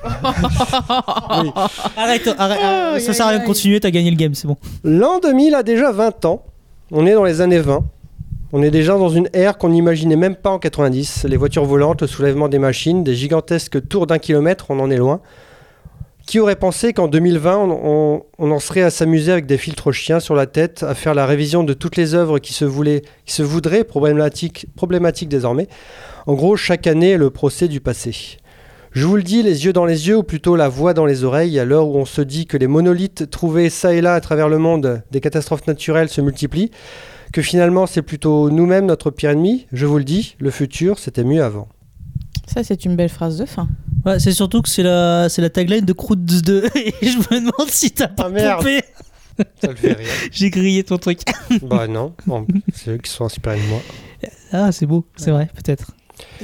Arrête, 1.97 2.29
arrête, 2.37 2.59
Oh, 2.95 2.99
ça 2.99 3.13
sert 3.13 3.25
à 3.25 3.29
rien 3.31 3.39
de 3.39 3.45
continuer, 3.45 3.79
t'as 3.79 3.89
gagné 3.91 4.09
le 4.09 4.15
game, 4.15 4.33
c'est 4.33 4.47
bon. 4.47 4.55
L'an 4.83 5.19
2000 5.19 5.55
a 5.55 5.63
déjà 5.63 5.91
20 5.91 6.25
ans. 6.25 6.43
On 6.91 7.05
est 7.05 7.13
dans 7.13 7.23
les 7.25 7.41
années 7.41 7.59
20. 7.59 7.83
On 8.53 8.61
est 8.61 8.71
déjà 8.71 8.97
dans 8.97 9.07
une 9.07 9.29
ère 9.31 9.57
qu'on 9.57 9.69
n'imaginait 9.69 10.17
même 10.17 10.35
pas 10.35 10.49
en 10.49 10.59
90. 10.59 11.25
Les 11.29 11.37
voitures 11.37 11.63
volantes, 11.63 12.01
le 12.01 12.07
soulèvement 12.07 12.49
des 12.49 12.59
machines, 12.59 13.01
des 13.01 13.15
gigantesques 13.15 13.87
tours 13.87 14.07
d'un 14.07 14.19
kilomètre, 14.19 14.65
on 14.69 14.79
en 14.81 14.91
est 14.91 14.97
loin. 14.97 15.21
Qui 16.27 16.37
aurait 16.39 16.57
pensé 16.57 16.91
qu'en 16.91 17.07
2020, 17.07 17.57
on, 17.57 18.23
en 18.37 18.59
serait 18.59 18.81
à 18.81 18.89
s'amuser 18.89 19.31
avec 19.31 19.45
des 19.45 19.57
filtres 19.57 19.93
chiens 19.93 20.19
sur 20.19 20.35
la 20.35 20.47
tête, 20.47 20.83
à 20.83 20.95
faire 20.95 21.13
la 21.13 21.25
révision 21.25 21.63
de 21.63 21.73
toutes 21.73 21.95
les 21.95 22.13
œuvres 22.13 22.39
qui 22.39 22.51
se, 22.51 22.65
voulaient, 22.65 23.03
qui 23.25 23.33
se 23.33 23.41
voudraient 23.41 23.85
problématiques, 23.85 24.67
problématiques 24.75 25.29
désormais? 25.29 25.69
En 26.27 26.33
gros, 26.33 26.57
chaque 26.57 26.87
année 26.87 27.15
le 27.15 27.29
procès 27.29 27.69
du 27.69 27.79
passé. 27.79 28.37
Je 28.91 29.05
vous 29.05 29.15
le 29.15 29.23
dis, 29.23 29.43
les 29.43 29.63
yeux 29.63 29.71
dans 29.71 29.85
les 29.85 30.09
yeux, 30.09 30.17
ou 30.17 30.23
plutôt 30.23 30.57
la 30.57 30.67
voix 30.67 30.93
dans 30.93 31.05
les 31.05 31.23
oreilles, 31.23 31.57
à 31.57 31.63
l'heure 31.63 31.87
où 31.87 31.95
on 31.95 32.05
se 32.05 32.21
dit 32.21 32.45
que 32.45 32.57
les 32.57 32.67
monolithes 32.67 33.29
trouvés 33.29 33.69
ça 33.69 33.93
et 33.93 34.01
là 34.01 34.13
à 34.13 34.19
travers 34.19 34.49
le 34.49 34.57
monde 34.57 35.01
des 35.11 35.21
catastrophes 35.21 35.65
naturelles 35.67 36.09
se 36.09 36.19
multiplient, 36.19 36.71
que 37.31 37.41
finalement 37.41 37.87
c'est 37.87 38.01
plutôt 38.01 38.49
nous-mêmes 38.49 38.85
notre 38.85 39.11
pire 39.11 39.29
ennemi, 39.31 39.67
je 39.71 39.85
vous 39.85 39.97
le 39.97 40.03
dis, 40.03 40.35
le 40.39 40.51
futur 40.51 40.99
c'était 40.99 41.23
mieux 41.23 41.43
avant. 41.43 41.67
Ça, 42.47 42.63
c'est 42.65 42.83
une 42.83 42.97
belle 42.97 43.07
phrase 43.09 43.37
de 43.37 43.45
fin. 43.45 43.69
Ouais, 44.05 44.19
c'est 44.19 44.33
surtout 44.33 44.61
que 44.61 44.67
c'est 44.67 44.83
la, 44.83 45.29
c'est 45.29 45.41
la 45.41 45.49
tagline 45.49 45.85
de 45.85 45.93
Croods 45.93 46.15
2 46.43 46.65
et 46.75 46.93
je 47.01 47.17
me 47.17 47.39
demande 47.39 47.69
si 47.69 47.91
t'as 47.91 48.07
pas 48.09 48.25
Ah, 48.25 48.29
merde. 48.29 48.57
pompé. 48.59 48.81
Ça 49.61 49.67
le 49.69 49.75
fait 49.75 49.93
rire. 49.93 50.07
J'ai 50.31 50.49
grillé 50.49 50.83
ton 50.83 50.97
truc. 50.97 51.21
bah 51.63 51.87
non, 51.87 52.13
Bon, 52.25 52.45
c'est 52.73 52.91
eux 52.91 52.97
qui 52.97 53.09
sont 53.09 53.23
inspirés 53.25 53.57
de 53.57 53.65
moi. 53.67 53.79
Ah, 54.51 54.71
c'est 54.73 54.85
beau, 54.85 55.05
c'est 55.15 55.31
vrai, 55.31 55.47
peut-être. 55.55 55.91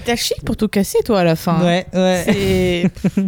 T'as 0.05 0.15
chic 0.15 0.41
pour 0.45 0.55
tout 0.55 0.69
casser, 0.69 0.99
toi, 1.03 1.19
à 1.19 1.23
la 1.25 1.35
fin. 1.35 1.61
Ouais, 1.63 1.85
ouais. 1.93 2.23
C'est- 2.25 3.27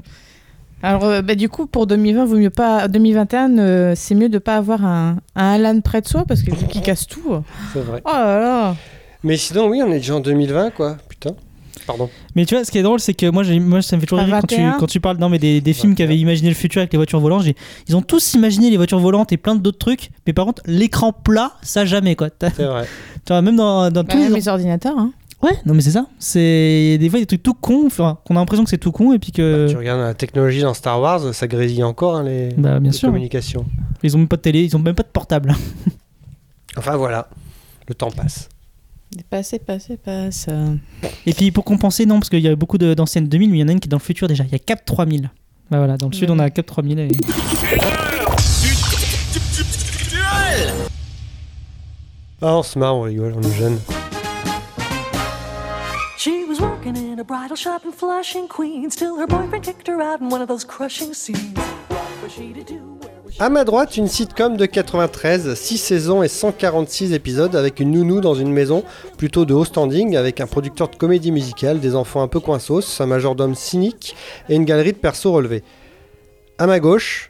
Alors, 0.82 1.04
euh, 1.06 1.22
bah, 1.22 1.36
du 1.36 1.50
coup, 1.50 1.68
pour 1.68 1.88
2020, 1.88 2.26
vaut 2.26 2.38
mieux 2.38 2.50
pas. 2.50 2.88
2021, 2.88 3.58
euh, 3.58 3.94
c'est 3.96 4.16
mieux 4.16 4.30
de 4.30 4.38
pas 4.38 4.56
avoir 4.58 4.86
un, 4.86 5.18
un 5.36 5.46
Alan 5.54 5.80
près 5.82 6.02
de 6.02 6.08
soi 6.08 6.24
parce 6.28 6.42
que 6.42 6.52
vu 6.56 6.68
qu'il 6.68 6.82
casse 6.82 7.06
tout. 7.08 7.22
euh, 7.32 7.40
C'est 7.74 7.82
vrai. 7.82 8.02
Oh 8.06 8.12
là 8.14 8.40
là 8.40 8.76
Mais 9.24 9.36
sinon, 9.38 9.68
oui, 9.68 9.82
on 9.86 9.92
est 9.92 9.98
déjà 10.00 10.16
en 10.16 10.20
2020, 10.22 10.72
quoi. 10.72 10.98
Putain. 11.10 11.32
Pardon. 11.88 12.10
Mais 12.36 12.46
tu 12.46 12.54
vois, 12.56 12.64
ce 12.64 12.72
qui 12.72 12.78
est 12.78 12.84
drôle, 12.84 13.00
c'est 13.00 13.14
que 13.16 13.26
moi, 13.30 13.42
j'ai- 13.44 13.60
moi 13.60 13.82
ça 13.82 13.96
me 13.96 14.02
fait 14.02 14.06
toujours 14.06 14.24
rire 14.24 14.38
quand 14.42 14.48
tu, 14.48 14.56
21. 14.56 14.78
quand 14.80 14.86
tu 14.86 15.00
parles 15.00 15.18
non, 15.18 15.28
mais 15.28 15.40
des, 15.40 15.60
des 15.60 15.74
films 15.74 15.96
qui 15.96 16.04
21. 16.04 16.06
avaient 16.06 16.20
imaginé 16.22 16.50
le 16.50 16.56
futur 16.56 16.80
avec 16.82 16.94
les 16.94 16.98
voitures 16.98 17.20
volantes. 17.20 17.46
Ils 17.88 17.96
ont 17.96 18.02
tous 18.04 18.36
imaginé 18.36 18.70
les 18.70 18.78
voitures 18.78 19.00
volantes 19.00 19.32
et 19.34 19.38
plein 19.38 19.56
d'autres 19.56 19.80
trucs. 19.80 20.12
Mais 20.28 20.34
par 20.34 20.46
contre, 20.46 20.62
l'écran 20.68 21.12
plat, 21.14 21.54
ça 21.64 21.86
jamais, 21.86 22.16
quoi. 22.16 22.30
T'as- 22.30 22.52
C'est 22.52 22.66
vrai. 22.66 22.86
Tu 23.26 23.34
vois, 23.34 23.42
même 23.42 23.56
dans, 23.58 23.90
dans 23.92 24.04
Bah, 24.04 24.10
tous 24.12 24.18
les. 24.18 24.24
même 24.26 24.36
les 24.36 24.48
ordinateurs, 24.48 24.98
hein. 24.98 25.12
Ouais, 25.42 25.54
non, 25.66 25.74
mais 25.74 25.82
c'est 25.82 25.92
ça. 25.92 26.06
C'est 26.20 26.98
des 27.00 27.10
fois 27.10 27.18
des 27.20 27.26
trucs 27.26 27.42
tout 27.44 27.54
cons, 27.54 27.86
enfin, 27.88 28.18
qu'on 28.26 28.36
a 28.36 28.40
l'impression 28.40 28.64
que 28.66 28.70
c'est 28.70 28.78
tout 28.78 28.92
con 28.92 29.14
et 29.14 29.20
puis 29.20 29.32
que. 29.32 29.68
Tu 29.70 29.78
regardes 29.78 30.02
la 30.02 30.14
technologie 30.14 30.62
dans 30.62 30.74
Star 30.74 31.00
Wars, 31.00 31.34
ça 31.34 31.48
grésille 31.48 31.84
encore 31.84 32.18
hein, 32.18 32.24
les, 32.24 32.50
Bah, 32.58 32.80
bien 32.80 32.92
les 32.92 32.98
sûr. 32.98 33.08
communications. 33.08 33.66
Ils 34.04 34.16
ont 34.16 34.20
même 34.20 34.28
pas 34.28 34.36
de 34.36 34.42
télé, 34.42 34.64
ils 34.64 34.76
ont 34.76 34.80
même 34.80 34.96
pas 34.96 35.04
de 35.04 35.08
portable. 35.10 35.56
Enfin 36.78 36.96
voilà, 36.98 37.30
le 37.88 37.96
temps 37.96 38.12
passe. 38.12 38.48
Passez, 39.30 39.58
passez, 39.60 39.98
passe. 39.98 40.48
Et 41.26 41.34
puis 41.34 41.50
pour 41.52 41.64
compenser, 41.66 42.06
non, 42.06 42.20
parce 42.20 42.30
qu'il 42.30 42.40
y 42.42 42.48
a 42.48 42.56
beaucoup 42.56 42.78
de- 42.78 42.94
d'anciennes 42.94 43.28
2000, 43.28 43.50
mais 43.50 43.58
il 43.58 43.62
y 43.62 43.64
en 43.64 43.68
a 43.70 43.72
une 43.72 43.80
qui 43.80 43.88
est 43.88 43.90
dans 43.90 43.98
le 43.98 44.02
futur 44.04 44.28
déjà. 44.28 44.44
Il 44.44 44.52
y 44.52 44.56
a 44.56 44.60
Cap 44.60 44.86
3000. 44.86 45.32
Bah 45.72 45.78
voilà, 45.80 45.98
dans 45.98 46.08
le 46.10 46.14
sud, 46.14 46.30
on 46.30 46.38
a 46.38 46.50
Cap 46.52 46.68
3000. 46.68 47.00
Et... 47.00 47.08
Ah, 52.42 52.56
on 52.58 52.64
se 52.64 52.78
marre, 52.78 52.96
on 52.96 53.02
rigole, 53.02 53.34
on 53.36 53.42
est 53.42 53.54
jeunes. 53.54 53.80
She 56.22 56.44
was 56.44 56.60
working 56.60 56.98
in 56.98 57.18
a 57.18 57.24
bridal 57.24 57.56
shop 57.56 57.84
in 57.86 58.48
Queens, 58.50 58.94
till 58.94 59.16
her 59.16 59.26
boyfriend 59.26 59.64
kicked 59.64 59.88
her 59.88 60.02
out 60.02 60.20
in 60.20 60.30
one 60.30 60.42
of 60.42 60.50
those 60.50 60.66
crushing 60.66 61.14
scenes. 61.14 61.58
À 63.40 63.48
ma 63.48 63.64
droite, 63.64 63.96
une 63.96 64.10
sitcom 64.10 64.58
de 64.58 64.66
93, 64.66 65.54
6 65.54 65.78
saisons 65.78 66.22
et 66.22 66.28
146 66.28 67.14
épisodes 67.14 67.56
avec 67.56 67.80
une 67.80 67.92
nounou 67.92 68.20
dans 68.20 68.36
une 68.36 68.52
maison 68.52 68.84
plutôt 69.18 69.46
de 69.46 69.54
haut 69.54 69.64
standing 69.64 70.18
avec 70.18 70.42
un 70.42 70.46
producteur 70.46 70.90
de 70.90 70.98
comédie 70.98 71.32
musicale, 71.32 71.80
des 71.80 71.96
enfants 71.96 72.22
un 72.22 72.28
peu 72.28 72.42
coinsos, 72.42 73.00
un 73.00 73.06
majordome 73.06 73.56
cynique 73.56 74.14
et 74.50 74.56
une 74.56 74.66
galerie 74.66 74.92
de 74.92 74.98
persos 74.98 75.32
relevés. 75.32 75.64
À 76.58 76.68
ma 76.68 76.82
gauche, 76.82 77.29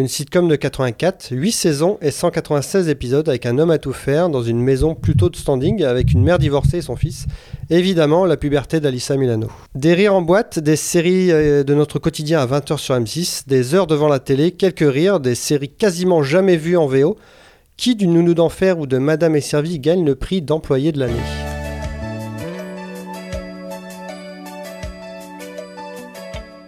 une 0.00 0.08
sitcom 0.08 0.48
de 0.48 0.56
84, 0.56 1.28
8 1.30 1.52
saisons 1.52 1.98
et 2.00 2.10
196 2.10 2.88
épisodes 2.88 3.28
avec 3.28 3.44
un 3.44 3.58
homme 3.58 3.70
à 3.70 3.78
tout 3.78 3.92
faire 3.92 4.30
dans 4.30 4.42
une 4.42 4.60
maison 4.60 4.94
plutôt 4.94 5.28
de 5.28 5.36
standing 5.36 5.84
avec 5.84 6.12
une 6.12 6.22
mère 6.22 6.38
divorcée 6.38 6.78
et 6.78 6.82
son 6.82 6.96
fils. 6.96 7.26
Évidemment, 7.68 8.24
la 8.24 8.38
puberté 8.38 8.80
d'Alissa 8.80 9.16
Milano. 9.16 9.48
Des 9.74 9.92
rires 9.92 10.14
en 10.14 10.22
boîte, 10.22 10.58
des 10.58 10.76
séries 10.76 11.30
euh, 11.30 11.62
de 11.64 11.74
notre 11.74 11.98
quotidien 11.98 12.40
à 12.40 12.46
20h 12.46 12.78
sur 12.78 12.94
M6, 12.94 13.42
des 13.46 13.74
heures 13.74 13.86
devant 13.86 14.08
la 14.08 14.18
télé, 14.18 14.52
quelques 14.52 14.90
rires, 14.90 15.20
des 15.20 15.34
séries 15.34 15.68
quasiment 15.68 16.22
jamais 16.22 16.56
vues 16.56 16.78
en 16.78 16.86
VO. 16.86 17.16
Qui 17.76 17.94
du 17.94 18.06
Nounou 18.06 18.34
d'Enfer 18.34 18.78
ou 18.78 18.86
de 18.86 18.98
Madame 18.98 19.36
est 19.36 19.40
servie 19.40 19.78
gagne 19.78 20.04
le 20.04 20.14
prix 20.14 20.40
d'employé 20.40 20.92
de 20.92 20.98
l'année? 20.98 21.49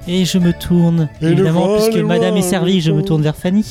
Et 0.08 0.24
je 0.24 0.38
me 0.38 0.52
tourne, 0.52 1.08
Et 1.20 1.26
évidemment, 1.26 1.76
puisque 1.76 1.96
Madame 2.04 2.36
est 2.36 2.42
servie, 2.42 2.80
je 2.80 2.90
me 2.90 3.02
tourne 3.02 3.22
vers 3.22 3.36
Fanny, 3.36 3.64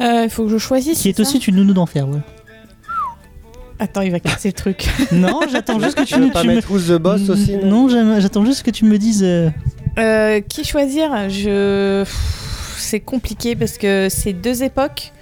Euh, 0.00 0.22
Il 0.24 0.30
faut 0.30 0.44
que 0.44 0.50
je 0.50 0.58
choisisse. 0.58 1.00
qui 1.00 1.08
est 1.08 1.18
aussi 1.20 1.38
une 1.38 1.56
nounou 1.56 1.72
d'enfer. 1.72 2.06
Ouais. 2.08 2.18
Attends, 3.78 4.02
il 4.02 4.10
va 4.10 4.20
casser 4.20 4.48
le 4.48 4.52
truc. 4.54 4.86
Non, 5.12 5.40
j'attends 5.50 5.78
juste 5.80 5.94
que 5.96 6.02
tu 6.02 6.14
Tu 6.14 6.20
veux 6.20 6.26
me 6.26 6.32
pas 6.32 6.42
tu 6.42 6.48
me- 6.48 6.54
mettre 6.54 6.70
Who's 6.70 6.86
the 6.88 6.92
Boss 6.98 7.28
aussi 7.30 7.56
non 7.56 7.88
j'attends 8.20 8.44
juste 8.44 8.62
que 8.62 8.70
tu 8.70 8.84
me 8.84 8.98
dises. 8.98 9.22
euh, 9.24 9.50
Euh, 9.98 10.40
qui 10.40 10.64
choisir? 10.64 11.10
Je. 11.30 12.04
C'est 12.78 13.00
compliqué 13.00 13.56
parce 13.56 13.78
que 13.78 14.08
c'est 14.10 14.32
deux 14.34 14.62
époques. 14.62 15.12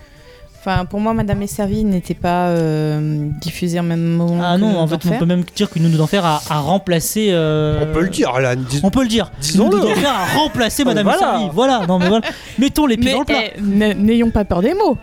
Enfin, 0.66 0.87
pour 0.87 0.98
moi, 0.98 1.12
Madame 1.12 1.42
est 1.42 1.46
servie 1.46 1.85
n'était 1.85 2.14
pas 2.14 2.46
euh, 2.48 3.29
diffusée 3.42 3.79
en 3.79 3.83
même 3.83 4.03
moment. 4.03 4.40
Ah 4.42 4.55
que 4.57 4.61
non, 4.62 4.79
en 4.79 4.87
fait, 4.87 5.00
on 5.07 5.18
peut 5.18 5.27
même 5.27 5.44
dire 5.55 5.68
qu'une 5.68 5.83
nounou 5.83 5.98
d'enfer 5.98 6.24
a, 6.24 6.40
a 6.48 6.59
remplacé. 6.61 7.29
euh, 7.33 7.85
On 7.87 7.92
peut 7.92 8.00
le 8.03 8.09
dire, 8.09 8.31
Alan. 8.31 8.55
dis- 8.57 8.81
On 8.83 8.90
peut 8.90 9.03
le 9.03 9.09
dire. 9.09 9.31
Disons-le. 9.42 9.77
Nounou 9.77 9.88
d'enfer 9.90 10.09
a 10.11 10.38
remplacé 10.38 10.83
Ah, 10.83 10.88
Madame 10.88 11.05
voilà. 11.05 11.18
servie. 11.18 11.48
Voilà, 11.53 11.87
non 11.87 11.98
mais 11.98 12.09
voilà. 12.09 12.27
Mettons 12.59 12.87
les 12.87 12.96
pieds 12.96 13.11
Mais 13.11 13.12
dans 13.12 13.18
le 13.20 13.24
plat. 13.27 13.90
eh, 13.90 13.94
n'ayons 13.94 14.31
pas 14.31 14.46
peur 14.46 14.62
des 14.62 14.72
mots. 14.72 14.96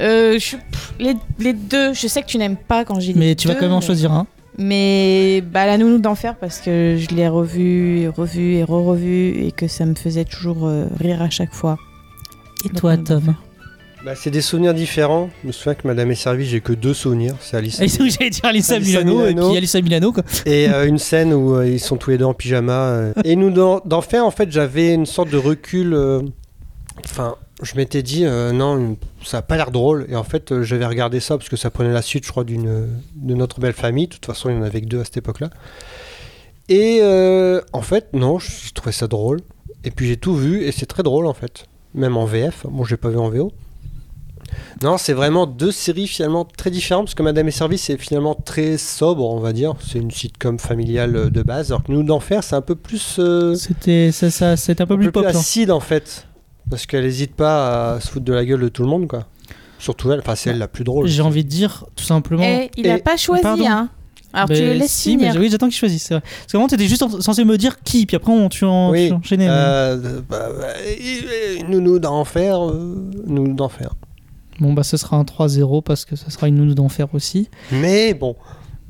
Euh, 0.00 0.38
je- 0.38 0.56
pff, 0.56 0.94
les, 0.98 1.14
les 1.38 1.52
deux, 1.52 1.92
je 1.92 2.06
sais 2.06 2.22
que 2.22 2.26
tu 2.26 2.38
n'aimes 2.38 2.56
pas 2.56 2.86
quand 2.86 2.98
j'ai 3.00 3.12
dit 3.12 3.18
Mais 3.18 3.34
tu 3.34 3.48
vas 3.48 3.54
quand 3.56 3.66
même 3.66 3.72
en 3.72 3.82
choisir 3.82 4.12
un. 4.12 4.26
Mais 4.56 5.42
bah, 5.42 5.66
la 5.66 5.76
nounou 5.76 5.98
d'enfer, 5.98 6.36
parce 6.40 6.58
que 6.60 6.96
je 6.98 7.14
l'ai 7.14 7.28
revu, 7.28 8.00
et 8.00 8.08
revu 8.08 8.54
et 8.54 8.64
re-revu, 8.64 9.44
et 9.44 9.52
que 9.52 9.68
ça 9.68 9.84
me 9.84 9.94
faisait 9.94 10.24
toujours 10.24 10.66
euh, 10.66 10.86
rire 10.98 11.20
à 11.20 11.28
chaque 11.28 11.52
fois. 11.52 11.76
Et 12.64 12.68
Donc, 12.68 12.78
toi, 12.78 12.96
Tom. 12.96 13.34
Bah, 14.04 14.14
c'est 14.14 14.30
des 14.30 14.40
souvenirs 14.40 14.72
différents. 14.72 15.28
Je 15.42 15.48
me 15.48 15.52
souviens 15.52 15.74
que 15.74 15.86
Madame 15.86 16.10
est 16.10 16.14
servie, 16.14 16.46
j'ai 16.46 16.60
que 16.62 16.72
deux 16.72 16.94
souvenirs. 16.94 17.34
C'est 17.40 17.56
Alice. 17.58 17.78
Ah, 17.82 17.86
c'est 17.86 18.08
J'allais 18.08 18.30
dire 18.30 18.44
Alissa 18.46 18.76
Alissa 18.76 19.02
Milano, 19.04 19.26
et 19.26 19.34
puis 19.34 19.56
Alissa 19.58 19.80
Milano. 19.82 20.12
Quoi. 20.12 20.22
Et 20.46 20.68
euh, 20.70 20.86
une 20.86 20.98
scène 20.98 21.34
où 21.34 21.54
euh, 21.56 21.68
ils 21.68 21.80
sont 21.80 21.96
tous 21.98 22.10
les 22.10 22.16
deux 22.18 22.24
en 22.24 22.32
pyjama. 22.32 22.72
euh. 22.88 23.12
Et 23.24 23.36
nous, 23.36 23.50
d'en 23.50 23.80
d'en 23.84 24.00
faire, 24.00 24.24
en 24.24 24.30
fait, 24.30 24.50
j'avais 24.50 24.94
une 24.94 25.04
sorte 25.06 25.28
de 25.30 25.36
recul. 25.36 25.92
euh, 25.92 26.22
Enfin, 27.04 27.34
je 27.62 27.74
m'étais 27.76 28.02
dit, 28.02 28.24
euh, 28.24 28.52
non, 28.52 28.96
ça 29.22 29.38
a 29.38 29.42
pas 29.42 29.56
l'air 29.56 29.70
drôle. 29.70 30.06
Et 30.08 30.16
en 30.16 30.24
fait, 30.24 30.50
euh, 30.52 30.62
j'avais 30.62 30.86
regardé 30.86 31.20
ça 31.20 31.36
parce 31.36 31.48
que 31.50 31.56
ça 31.56 31.70
prenait 31.70 31.92
la 31.92 32.02
suite, 32.02 32.24
je 32.24 32.30
crois, 32.30 32.44
d'une 32.44 32.88
de 33.16 33.34
notre 33.34 33.60
belle 33.60 33.72
famille. 33.74 34.06
De 34.06 34.14
toute 34.14 34.26
façon, 34.26 34.48
il 34.48 34.56
y 34.56 34.58
en 34.58 34.62
avait 34.62 34.80
que 34.80 34.86
deux 34.86 35.00
à 35.00 35.04
cette 35.04 35.18
époque-là. 35.18 35.50
Et 36.70 37.00
euh, 37.02 37.60
en 37.74 37.82
fait, 37.82 38.08
non, 38.14 38.38
je 38.38 38.72
trouvais 38.72 38.92
ça 38.92 39.08
drôle. 39.08 39.40
Et 39.84 39.90
puis 39.90 40.06
j'ai 40.08 40.16
tout 40.16 40.34
vu 40.34 40.62
et 40.62 40.72
c'est 40.72 40.86
très 40.86 41.02
drôle 41.02 41.26
en 41.26 41.32
fait. 41.34 41.64
Même 41.94 42.16
en 42.16 42.24
VF. 42.26 42.66
Bon, 42.68 42.84
j'ai 42.84 42.96
pas 42.96 43.08
vu 43.08 43.18
en 43.18 43.28
VO. 43.30 43.50
Non, 44.82 44.96
c'est 44.98 45.12
vraiment 45.12 45.46
deux 45.46 45.72
séries 45.72 46.06
finalement 46.06 46.44
très 46.44 46.70
différentes 46.70 47.06
parce 47.06 47.14
que 47.14 47.22
Madame 47.22 47.48
et 47.48 47.50
Service 47.50 47.82
c'est 47.82 47.96
finalement 47.98 48.34
très 48.34 48.76
sobre, 48.78 49.24
on 49.28 49.38
va 49.40 49.52
dire. 49.52 49.74
C'est 49.86 49.98
une 49.98 50.10
sitcom 50.10 50.58
familiale 50.58 51.16
euh, 51.16 51.30
de 51.30 51.42
base, 51.42 51.70
alors 51.70 51.82
que 51.82 51.92
Nous 51.92 52.02
d'enfer 52.02 52.42
c'est 52.42 52.56
un 52.56 52.60
peu 52.62 52.74
plus, 52.74 53.16
euh, 53.18 53.54
C'était 53.54 54.10
ça, 54.12 54.30
ça, 54.30 54.56
c'était 54.56 54.82
un 54.82 54.86
peu 54.86 54.94
un 54.94 54.98
plus 54.98 55.06
peu 55.06 55.12
pop. 55.12 55.24
plus 55.26 55.36
acide 55.36 55.70
en 55.70 55.80
fait, 55.80 56.26
parce 56.68 56.86
qu'elle 56.86 57.04
hésite 57.04 57.34
pas 57.34 57.94
à 57.94 58.00
se 58.00 58.08
foutre 58.10 58.24
de 58.24 58.32
la 58.32 58.44
gueule 58.44 58.60
de 58.60 58.68
tout 58.68 58.82
le 58.82 58.88
monde 58.88 59.06
quoi. 59.08 59.26
Surtout 59.78 60.12
elle, 60.12 60.20
enfin 60.20 60.34
c'est 60.34 60.50
elle 60.50 60.58
la 60.58 60.68
plus 60.68 60.84
drôle. 60.84 61.06
J'ai 61.06 61.22
envie 61.22 61.44
de 61.44 61.48
dire 61.48 61.84
tout 61.96 62.04
simplement. 62.04 62.42
Eh, 62.44 62.70
il 62.76 62.86
n'a 62.86 62.96
Et- 62.98 63.02
pas 63.02 63.16
choisi, 63.16 63.42
Pardon. 63.42 63.64
hein. 63.66 63.88
Alors 64.32 64.46
Ben, 64.46 64.56
tu 64.56 64.62
le 64.62 64.74
laisses 64.74 64.92
si, 64.92 65.10
finir. 65.12 65.32
mais 65.34 65.40
oui, 65.40 65.48
j'attends 65.50 65.66
qu'il 65.66 65.74
choisisse. 65.76 66.04
c'est 66.04 66.14
vrai. 66.14 66.22
Parce 66.22 66.52
qu'avant, 66.52 66.68
t'étais 66.68 66.86
juste 66.86 67.02
en- 67.02 67.20
censé 67.20 67.44
me 67.44 67.58
dire 67.58 67.80
qui, 67.82 68.06
puis 68.06 68.14
après, 68.14 68.30
on, 68.30 68.48
tu, 68.48 68.64
en, 68.64 68.90
Oui, 68.92 69.08
tu 69.08 69.12
enchaînais. 69.14 69.46
mais- 69.48 69.52
Euh, 69.52 70.20
bah, 70.28 70.48
bah, 70.56 70.66
et- 70.86 71.58
et 71.58 71.62
Nounou 71.64 71.98
d'enfer, 71.98 72.64
euh, 72.64 73.10
Nounou 73.26 73.54
d'enfer. 73.54 73.90
Bon, 74.60 74.72
bah, 74.74 74.82
ce 74.82 74.96
sera 74.96 75.16
un 75.16 75.24
3-0 75.24 75.82
parce 75.82 76.04
que 76.04 76.14
ça 76.16 76.30
sera 76.30 76.46
une 76.48 76.56
nounou 76.56 76.74
d'enfer 76.74 77.08
aussi. 77.14 77.48
Mais 77.72 78.14
bon. 78.14 78.36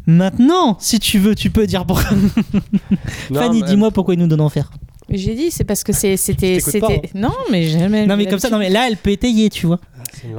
Maintenant, 0.06 0.76
si 0.80 0.98
tu 0.98 1.18
veux, 1.18 1.34
tu 1.34 1.50
peux 1.50 1.66
dire 1.66 1.86
pourquoi. 1.86 2.10
Fanny, 3.32 3.62
mais- 3.62 3.68
dis-moi 3.68 3.90
pourquoi 3.90 4.14
une 4.14 4.20
nounou 4.20 4.36
d'enfer. 4.36 4.70
J'ai 5.08 5.34
dit, 5.34 5.50
c'est 5.50 5.64
parce 5.64 5.82
que 5.84 5.92
c'était. 6.16 6.16
C'était- 6.60 7.10
Non, 7.14 7.32
mais 7.50 7.64
jamais. 7.64 8.06
Non, 8.06 8.16
mais 8.16 8.26
comme 8.26 8.38
ça, 8.38 8.50
non, 8.50 8.58
mais 8.58 8.70
là, 8.70 8.86
elle 8.88 8.96
peut 8.96 9.10
étayer, 9.10 9.48
tu 9.50 9.66
vois. 9.66 9.80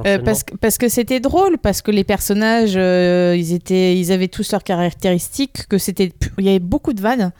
Un 0.04 0.06
Euh, 0.06 0.18
parce, 0.18 0.44
que- 0.44 0.54
parce 0.56 0.78
que 0.78 0.88
c'était 0.88 1.18
drôle, 1.20 1.58
parce 1.58 1.82
que 1.82 1.90
les 1.90 2.04
personnages, 2.04 2.74
euh, 2.76 3.34
ils, 3.36 3.52
étaient, 3.52 3.98
ils 3.98 4.12
avaient 4.12 4.28
tous 4.28 4.52
leurs 4.52 4.62
caractéristiques, 4.62 5.66
que 5.68 5.78
c'était, 5.78 6.12
il 6.38 6.44
y 6.44 6.48
avait 6.50 6.58
beaucoup 6.58 6.92
de 6.92 7.00
vannes, 7.00 7.32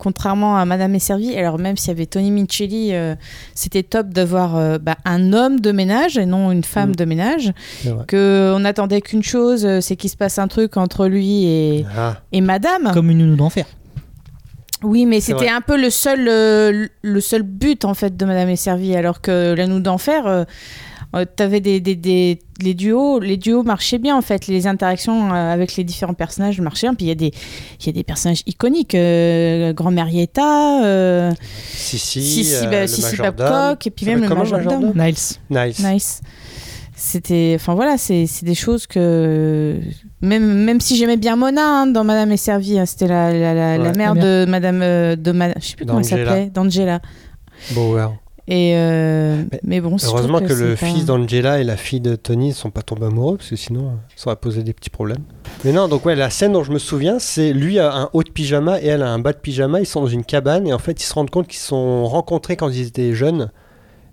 contrairement 0.00 0.56
à 0.56 0.64
Madame 0.64 0.94
est 0.96 0.98
servie. 0.98 1.36
Alors 1.36 1.58
même 1.60 1.76
s'il 1.76 1.88
y 1.88 1.90
avait 1.92 2.06
Tony 2.06 2.32
Micheli, 2.32 2.88
euh, 2.94 3.14
c'était 3.54 3.84
top 3.84 4.08
d'avoir 4.08 4.56
euh, 4.56 4.78
bah, 4.78 4.96
un 5.04 5.32
homme 5.32 5.60
de 5.60 5.70
ménage 5.70 6.18
et 6.18 6.26
non 6.26 6.50
une 6.50 6.64
femme 6.64 6.90
Mm. 6.90 6.96
de 6.96 7.04
ménage. 7.04 7.52
Que 8.08 8.52
on 8.56 8.64
attendait 8.64 9.00
qu'une 9.02 9.22
chose, 9.22 9.64
euh, 9.64 9.80
c'est 9.80 9.94
qu'il 9.96 10.10
se 10.10 10.16
passe 10.16 10.38
un 10.38 10.48
truc 10.48 10.76
entre 10.76 11.06
lui 11.06 11.44
et, 11.44 11.86
Ah, 11.96 12.16
et 12.32 12.40
Madame. 12.40 12.90
Comme 12.92 13.10
une 13.10 13.18
nounou 13.18 13.36
d'enfer. 13.36 13.66
Oui, 14.82 15.04
mais 15.04 15.20
c'était 15.20 15.50
un 15.50 15.60
peu 15.60 15.78
le 15.78 15.90
seul, 15.90 16.26
euh, 16.26 16.86
le 17.02 17.20
seul 17.20 17.42
but 17.42 17.84
en 17.84 17.92
fait 17.92 18.16
de 18.16 18.24
Madame 18.24 18.48
est 18.48 18.56
servie, 18.56 18.96
alors 18.96 19.20
que 19.20 19.54
la 19.54 19.66
nous 19.66 19.80
d'enfer, 19.80 20.46
euh, 21.14 21.20
euh, 21.20 21.24
t'avais 21.36 21.60
des, 21.60 21.80
des, 21.80 21.96
des- 21.96 22.38
les 22.62 22.74
duos, 22.74 23.18
les 23.20 23.36
duos 23.36 23.62
marchaient 23.62 23.98
bien 23.98 24.16
en 24.16 24.20
fait, 24.22 24.46
les 24.46 24.66
interactions 24.66 25.32
euh, 25.32 25.52
avec 25.52 25.76
les 25.76 25.84
différents 25.84 26.14
personnages 26.14 26.60
marchaient 26.60 26.86
bien. 26.86 26.94
Puis 26.94 27.06
il 27.06 27.08
y 27.08 27.12
a 27.12 27.14
des, 27.16 27.32
il 27.80 27.86
y 27.86 27.88
a 27.88 27.92
des 27.92 28.04
personnages 28.04 28.42
iconiques, 28.46 28.94
euh, 28.94 29.72
Grand 29.72 29.90
Marietta, 29.90 30.84
euh, 30.84 31.32
Sissi, 31.72 32.22
Sissi, 32.22 32.66
euh, 32.66 32.70
bah, 32.70 32.86
Sissi. 32.86 33.16
Babcock, 33.16 33.86
et 33.86 33.90
puis 33.90 34.04
Ça 34.06 34.12
même 34.12 34.22
le 34.28 34.34
majordome. 34.34 34.92
Niles. 34.94 35.14
Nice. 35.50 35.78
Nice. 35.82 36.20
C'était, 37.02 37.54
enfin 37.56 37.74
voilà, 37.74 37.96
c'est 37.96 38.26
c'est 38.26 38.44
des 38.44 38.54
choses 38.54 38.86
que 38.86 39.80
même 40.20 40.44
même 40.64 40.80
si 40.82 40.96
j'aimais 40.96 41.16
bien 41.16 41.34
Mona 41.34 41.62
hein, 41.64 41.86
dans 41.86 42.04
Madame 42.04 42.30
est 42.32 42.36
servie, 42.36 42.78
hein, 42.78 42.84
c'était 42.84 43.06
la, 43.08 43.32
la, 43.32 43.54
la, 43.54 43.78
la 43.78 43.90
Ouais. 43.90 43.96
mère 43.96 44.14
La 44.14 44.20
de 44.22 44.44
Madame 44.50 44.80
euh, 44.82 45.16
de 45.16 45.32
Ma- 45.32 45.58
je 45.58 45.64
sais 45.66 45.76
plus 45.76 45.86
comment 45.86 46.00
elle 46.00 46.04
D'Angela. 46.10 46.26
s'appelait, 46.30 46.50
d'Angela. 46.50 47.00
Bauer. 47.70 48.12
Et 48.48 48.72
euh, 48.76 49.42
Mais 49.52 49.60
mais, 49.62 49.80
bon, 49.80 49.96
Heureusement 50.02 50.40
que, 50.40 50.52
le 50.52 50.74
pas- 50.74 50.86
fils 50.86 51.04
d'Angela 51.04 51.60
et 51.60 51.64
la 51.64 51.76
fille 51.76 52.00
de 52.00 52.16
Tony 52.16 52.48
ne 52.48 52.52
sont 52.54 52.70
pas 52.70 52.82
tombés 52.82 53.06
amoureux, 53.06 53.36
parce 53.36 53.50
que 53.50 53.56
sinon, 53.56 53.92
ça 54.16 54.30
aurait 54.30 54.36
posé 54.40 54.62
des 54.62 54.72
petits 54.72 54.90
problèmes. 54.90 55.22
Mais 55.64 55.72
non, 55.72 55.88
donc 55.88 56.04
ouais, 56.06 56.16
la 56.16 56.30
scène 56.30 56.52
dont 56.52 56.64
je 56.64 56.72
me 56.72 56.78
souviens, 56.78 57.18
c'est 57.18 57.52
lui 57.52 57.78
a 57.78 57.92
un 57.94 58.08
haut 58.12 58.22
de 58.22 58.30
pyjama 58.30 58.80
et 58.80 58.86
elle 58.86 59.02
a 59.02 59.10
un 59.10 59.18
bas 59.18 59.32
de 59.32 59.38
pyjama. 59.38 59.80
Ils 59.80 59.86
sont 59.86 60.00
dans 60.00 60.06
une 60.06 60.24
cabane 60.24 60.66
et 60.66 60.72
en 60.72 60.78
fait, 60.78 61.00
ils 61.00 61.04
se 61.04 61.12
rendent 61.14 61.30
compte 61.30 61.46
qu'ils 61.46 61.58
se 61.60 61.68
sont 61.68 62.06
rencontrés 62.06 62.56
quand 62.56 62.68
ils 62.70 62.86
étaient 62.88 63.12
jeunes 63.14 63.50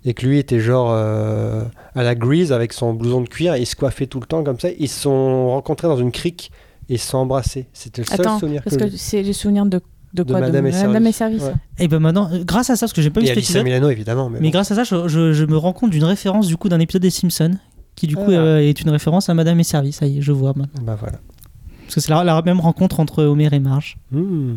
et 0.05 0.13
que 0.13 0.25
lui 0.25 0.37
était 0.39 0.59
genre 0.59 0.91
euh, 0.91 1.63
à 1.95 2.03
la 2.03 2.13
grise 2.15 2.51
avec 2.51 2.73
son 2.73 2.93
blouson 2.93 3.21
de 3.21 3.27
cuir 3.29 3.55
et 3.55 3.61
il 3.61 3.65
se 3.65 3.75
coiffait 3.75 4.05
tout 4.07 4.19
le 4.19 4.25
temps 4.27 4.43
comme 4.43 4.59
ça. 4.59 4.69
Ils 4.77 4.87
se 4.89 5.01
sont 5.01 5.49
rencontrés 5.49 5.87
dans 5.87 5.97
une 5.97 6.11
crique 6.11 6.51
et 6.89 6.93
ils 6.95 6.99
se 6.99 7.07
sont 7.09 7.17
embrassés. 7.17 7.67
C'était 7.73 8.01
le 8.03 8.07
seul 8.07 8.21
Attends, 8.21 8.39
souvenir 8.39 8.61
parce 8.63 8.77
que, 8.77 8.83
que 8.85 8.91
c'est 8.97 9.23
le 9.23 9.33
souvenir 9.33 9.65
de 9.65 9.81
de 10.13 10.23
De 10.23 10.31
quoi 10.31 10.39
Madame 10.41 10.65
est 10.67 10.87
Madame 10.87 11.07
est 11.07 11.11
servie, 11.11 11.39
ça. 11.39 11.47
Ouais. 11.47 11.53
Et 11.79 11.87
ben 11.87 11.99
maintenant, 11.99 12.29
euh, 12.31 12.43
grâce 12.43 12.69
à 12.69 12.75
ça, 12.75 12.85
parce 12.85 12.93
que 12.93 13.01
j'ai 13.01 13.09
pas 13.09 13.19
vu 13.19 13.25
Et 13.25 13.29
cet 13.29 13.37
Alissa 13.37 13.51
épisode, 13.51 13.65
Milano 13.65 13.89
évidemment. 13.89 14.29
Mais, 14.29 14.39
mais 14.39 14.47
bon. 14.47 14.51
grâce 14.53 14.71
à 14.71 14.75
ça, 14.75 14.83
je, 14.83 15.07
je- 15.07 15.33
je 15.33 15.45
me 15.45 15.57
rends 15.57 15.73
compte 15.73 15.91
d'une 15.91 16.03
référence 16.05 16.47
du 16.47 16.57
coup 16.57 16.69
d'un 16.69 16.79
épisode 16.79 17.01
des 17.01 17.09
Simpsons 17.09 17.51
qui 17.95 18.07
du 18.07 18.15
coup 18.15 18.23
Ah. 18.29 18.31
euh, 18.33 18.59
est 18.59 18.79
une 18.81 18.89
référence 18.89 19.29
à 19.29 19.33
Madame 19.33 19.59
et 19.59 19.63
Servie. 19.63 19.91
Ça 19.91 20.05
y 20.07 20.17
est, 20.19 20.21
je 20.21 20.31
vois 20.31 20.53
maintenant. 20.55 20.81
Bah 20.83 20.95
voilà. 20.99 21.17
Parce 21.83 21.95
que 21.95 22.01
c'est 22.01 22.09
la, 22.11 22.23
la 22.23 22.41
même 22.41 22.59
rencontre 22.59 22.99
entre 22.99 23.23
Homer 23.23 23.49
et 23.51 23.59
Marge. 23.59 23.97
Hmm. 24.11 24.55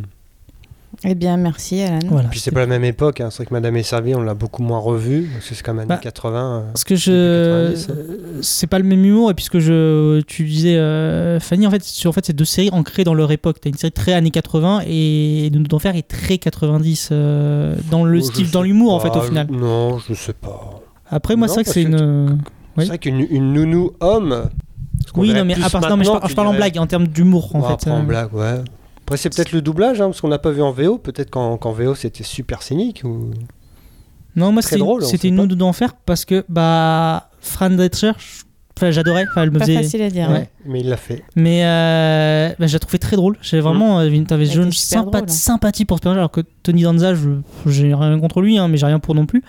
Eh 1.03 1.15
bien, 1.15 1.39
merci 1.39 1.81
Alan. 1.81 1.99
Voilà. 2.11 2.29
Puis 2.29 2.41
c'est 2.41 2.51
pas 2.51 2.61
la 2.61 2.67
même 2.67 2.85
époque, 2.85 3.23
hein. 3.23 3.29
c'est 3.31 3.39
vrai 3.39 3.47
que 3.47 3.55
Madame 3.55 3.75
est 3.77 3.83
servie, 3.83 4.15
on 4.15 4.21
l'a 4.21 4.35
beaucoup 4.35 4.63
moins 4.63 4.79
revu, 4.79 5.31
parce 5.33 5.49
que 5.49 5.55
c'est 5.55 5.63
quand 5.63 5.73
même 5.73 5.87
Bah, 5.89 5.95
années 5.95 6.03
80. 6.03 6.59
euh. 6.59 6.73
Parce 6.73 6.85
que 6.85 6.95
je, 6.95 7.11
Début 7.71 7.81
90, 7.81 7.89
hein. 7.89 7.95
euh, 7.97 8.39
c'est 8.43 8.67
pas 8.67 8.79
le 8.79 8.85
même 8.85 9.03
humour 9.05 9.31
et 9.31 9.35
puisque 9.35 9.61
je, 9.61 10.21
tu 10.23 10.45
disais 10.45 10.77
euh, 10.77 11.41
Fanny 11.41 11.67
en 11.67 11.71
fait, 11.71 11.83
sur 11.83 12.11
en 12.11 12.13
fait 12.13 12.27
ces 12.27 12.35
deux 12.35 12.45
séries 12.45 12.69
ancrées 12.73 13.05
dans 13.05 13.15
leur 13.15 13.31
époque. 13.33 13.57
T'as 13.63 13.71
une 13.71 13.77
série 13.79 13.93
très 13.93 14.13
années 14.13 14.31
80 14.31 14.83
et 14.87 15.49
Nous 15.55 15.63
d'enfer 15.63 15.97
est 15.97 16.07
très 16.07 16.37
90 16.37 17.09
euh, 17.13 17.75
dans 17.91 18.05
le 18.05 18.19
Oh, 18.19 18.23
style, 18.23 18.51
dans 18.51 18.63
l'humour 18.63 18.93
en 18.95 19.01
fait 19.01 19.17
au 19.17 19.23
final. 19.23 19.47
je- 19.51 19.57
Non, 19.57 19.99
je 19.99 20.13
sais 20.13 20.35
pas. 20.35 20.81
Après 21.11 21.35
moi 21.35 21.49
c'est 21.49 21.55
vrai 21.55 21.65
que 21.65 21.71
c'est 21.71 21.83
une. 21.83 22.39
C'est 22.79 22.87
vrai 22.87 22.99
qu'une 22.99 23.27
une 23.31 23.53
nounou 23.55 23.93
homme. 24.01 24.51
Oui 25.17 25.33
non 25.33 25.45
mais 25.47 25.55
à 25.63 25.71
part, 25.71 25.81
non, 25.89 25.97
mais 25.97 26.05
je, 26.05 26.35
parle 26.35 26.49
en 26.49 26.55
blague 26.55 26.77
en 26.79 26.87
termes 26.87 27.09
d'humour 27.09 27.57
en 27.57 27.63
fait. 27.77 27.91
en 27.91 28.03
blague, 28.03 28.33
ouais. 28.35 28.57
Après, 29.11 29.17
c'est 29.17 29.35
peut-être 29.35 29.51
le 29.51 29.61
doublage, 29.61 30.01
hein, 30.01 30.07
parce 30.07 30.21
qu'on 30.21 30.29
n'a 30.29 30.39
pas 30.39 30.53
vu 30.53 30.63
en 30.63 30.71
VO. 30.71 30.97
Peut-être 30.97 31.31
qu'en 31.31 31.57
VO 31.73 31.97
c'était 31.97 32.23
super 32.23 32.63
cynique. 32.63 33.03
Ou... 33.05 33.33
Non, 34.37 34.53
moi 34.53 34.63
c'était 34.63 34.79
une 35.29 35.37
pas. 35.37 35.43
nounou 35.43 35.57
d'enfer 35.57 35.95
parce 36.07 36.25
que 36.25 36.45
bah 36.49 37.29
Fran 37.41 37.71
Drescher, 37.71 38.13
je- 38.19 38.45
enfin 38.81 38.91
j'adorais, 38.91 39.25
enfin 39.31 39.43
elle 39.43 39.51
me 39.51 39.59
Pas 39.59 39.67
faisait. 39.67 39.77
facile 39.83 40.03
à 40.03 40.11
dire. 40.11 40.31
Ouais. 40.31 40.49
Mais 40.67 40.81
il 40.81 40.89
l'a 40.89 40.97
fait. 40.97 41.23
Mais 41.37 41.65
euh, 41.65 42.51
bah, 42.59 42.67
je 42.67 42.73
la 42.73 42.79
trouvais 42.79 42.99
très 42.99 43.17
drôle. 43.17 43.37
J'ai 43.43 43.61
vraiment, 43.61 44.01
euh, 44.01 44.09
une- 44.09 44.27
super 44.27 44.73
sympa- 44.73 45.03
drôle, 45.11 45.17
hein. 45.23 45.25
sympathie 45.29 45.85
pour 45.85 45.99
ce 45.99 46.03
personnage, 46.03 46.19
alors 46.19 46.31
que 46.31 46.41
Tony 46.63 46.83
Danza, 46.83 47.15
je, 47.15 47.29
j'ai 47.67 47.95
rien 47.95 48.19
contre 48.19 48.41
lui, 48.41 48.59
hein, 48.59 48.69
mais 48.69 48.77
j'ai 48.77 48.87
rien 48.87 48.99
pour 48.99 49.15
non 49.15 49.27
plus. 49.27 49.43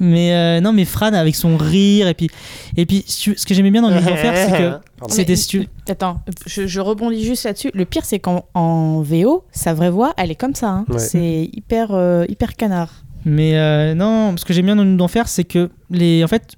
Mais 0.00 0.32
euh, 0.32 0.60
non, 0.60 0.72
mais 0.72 0.84
Fran 0.84 1.12
avec 1.12 1.34
son 1.34 1.56
rire 1.56 2.06
et 2.08 2.14
puis 2.14 2.28
et 2.76 2.86
puis 2.86 3.04
ce 3.06 3.32
que 3.44 3.52
j'aimais 3.54 3.70
bien 3.72 3.82
dans 3.82 3.88
le 3.90 3.96
d'enfer, 3.96 4.32
c'est 4.36 4.52
que 4.56 5.12
c'était 5.12 5.32
Mais- 5.32 5.36
si 5.36 5.48
tu- 5.48 5.68
Attends, 5.88 6.20
je, 6.46 6.66
je 6.66 6.80
rebondis 6.80 7.24
juste 7.24 7.44
là-dessus. 7.44 7.70
Le 7.74 7.84
pire, 7.84 8.04
c'est 8.04 8.18
qu'en 8.18 8.44
en 8.54 9.00
VO, 9.02 9.44
sa 9.52 9.72
vraie 9.74 9.90
voix, 9.90 10.12
elle 10.16 10.30
est 10.30 10.34
comme 10.36 10.54
ça. 10.54 10.68
hein. 10.68 10.84
Ouais. 10.88 10.98
C'est 10.98 11.48
hyper, 11.52 11.88
euh, 11.92 12.24
hyper 12.28 12.54
canard. 12.56 13.04
Mais 13.24 13.56
euh, 13.58 13.94
non, 13.94 14.36
ce 14.36 14.44
que 14.44 14.52
j'aime 14.52 14.66
bien 14.66 14.76
dans 14.76 14.84
Nous 14.84 14.96
d'enfer, 14.96 15.26
c'est 15.28 15.44
que 15.44 15.70
les, 15.90 16.22
en 16.22 16.28
fait, 16.28 16.54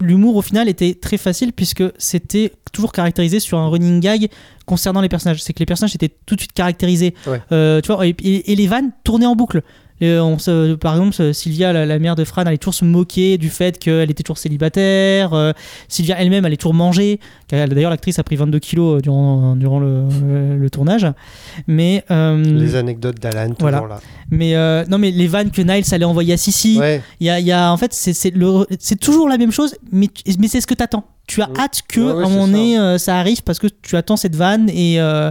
l'humour 0.00 0.36
au 0.36 0.42
final 0.42 0.68
était 0.68 0.94
très 0.94 1.16
facile 1.18 1.52
puisque 1.52 1.84
c'était 1.98 2.52
toujours 2.72 2.92
caractérisé 2.92 3.40
sur 3.40 3.58
un 3.58 3.68
running 3.68 4.00
gag 4.00 4.28
concernant 4.66 5.00
les 5.00 5.08
personnages. 5.08 5.42
C'est 5.42 5.52
que 5.52 5.58
les 5.60 5.66
personnages 5.66 5.94
étaient 5.94 6.14
tout 6.26 6.36
de 6.36 6.40
suite 6.40 6.52
caractérisés. 6.52 7.14
Ouais. 7.26 7.40
Euh, 7.52 7.80
tu 7.80 7.92
vois, 7.92 8.06
et, 8.06 8.10
et- 8.22 8.52
et 8.52 8.56
les 8.56 8.66
vannes 8.66 8.92
tournaient 9.04 9.26
en 9.26 9.36
boucle. 9.36 9.62
On 10.02 10.38
se- 10.38 10.74
par 10.74 10.94
exemple, 10.96 11.34
Sylvia, 11.34 11.72
la, 11.72 11.86
la 11.86 11.98
mère 11.98 12.16
de 12.16 12.24
Fran, 12.24 12.42
allait 12.42 12.58
toujours 12.58 12.74
se 12.74 12.84
moquer 12.84 13.36
du 13.38 13.50
fait 13.50 13.78
qu'elle 13.78 14.10
était 14.10 14.22
toujours 14.22 14.38
célibataire. 14.38 15.34
Euh, 15.34 15.52
Sylvia 15.88 16.16
elle-même 16.20 16.44
allait 16.44 16.56
toujours 16.56 16.74
manger. 16.74 17.20
D'ailleurs, 17.50 17.90
l'actrice 17.90 18.18
a 18.18 18.22
pris 18.22 18.36
22 18.36 18.58
kilos 18.60 19.02
durant, 19.02 19.56
durant 19.56 19.80
le, 19.80 20.04
le- 20.22 20.56
le 20.56 20.70
tournage. 20.70 21.06
Mais, 21.66 22.04
euh, 22.10 22.42
Les 22.42 22.76
anecdotes 22.76 23.18
d'Alan, 23.20 23.50
toujours 23.54 23.70
Voilà. 23.70 23.86
là. 23.96 24.00
mais 24.30 24.54
euh, 24.54 24.84
non, 24.88 24.98
mais 24.98 25.10
les 25.10 25.26
vannes 25.26 25.50
que 25.50 25.62
Niles 25.62 25.84
allait 25.92 26.04
envoyer 26.04 26.34
à 26.34 26.36
Sissi. 26.36 26.78
Ouais. 26.78 27.02
Il 27.20 27.26
y 27.26 27.30
a, 27.30 27.40
il 27.40 27.46
y 27.46 27.52
a- 27.52 27.72
en 27.72 27.76
fait, 27.76 27.92
c'est 27.92 28.12
c'est 28.12 28.30
le- 28.30 28.66
c'est 28.78 28.98
toujours 28.98 29.28
la 29.28 29.36
même 29.38 29.52
chose, 29.52 29.74
mais, 29.92 30.08
mais 30.38 30.48
c'est 30.48 30.60
ce 30.60 30.66
que 30.66 30.74
tu 30.74 30.82
attends. 30.82 31.04
Tu 31.26 31.42
as 31.42 31.46
Mm. 31.48 31.56
hâte 31.60 31.82
que, 31.88 32.00
Ouais, 32.00 32.12
ouais, 32.12 32.22
à 32.24 32.26
un 32.26 32.30
moment 32.30 32.58
euh, 32.80 32.98
ça 32.98 33.16
arrive 33.18 33.42
parce 33.42 33.58
que 33.58 33.66
tu 33.82 33.96
attends 33.96 34.16
cette 34.16 34.34
vanne. 34.36 34.68
Et, 34.70 35.00
euh, 35.00 35.30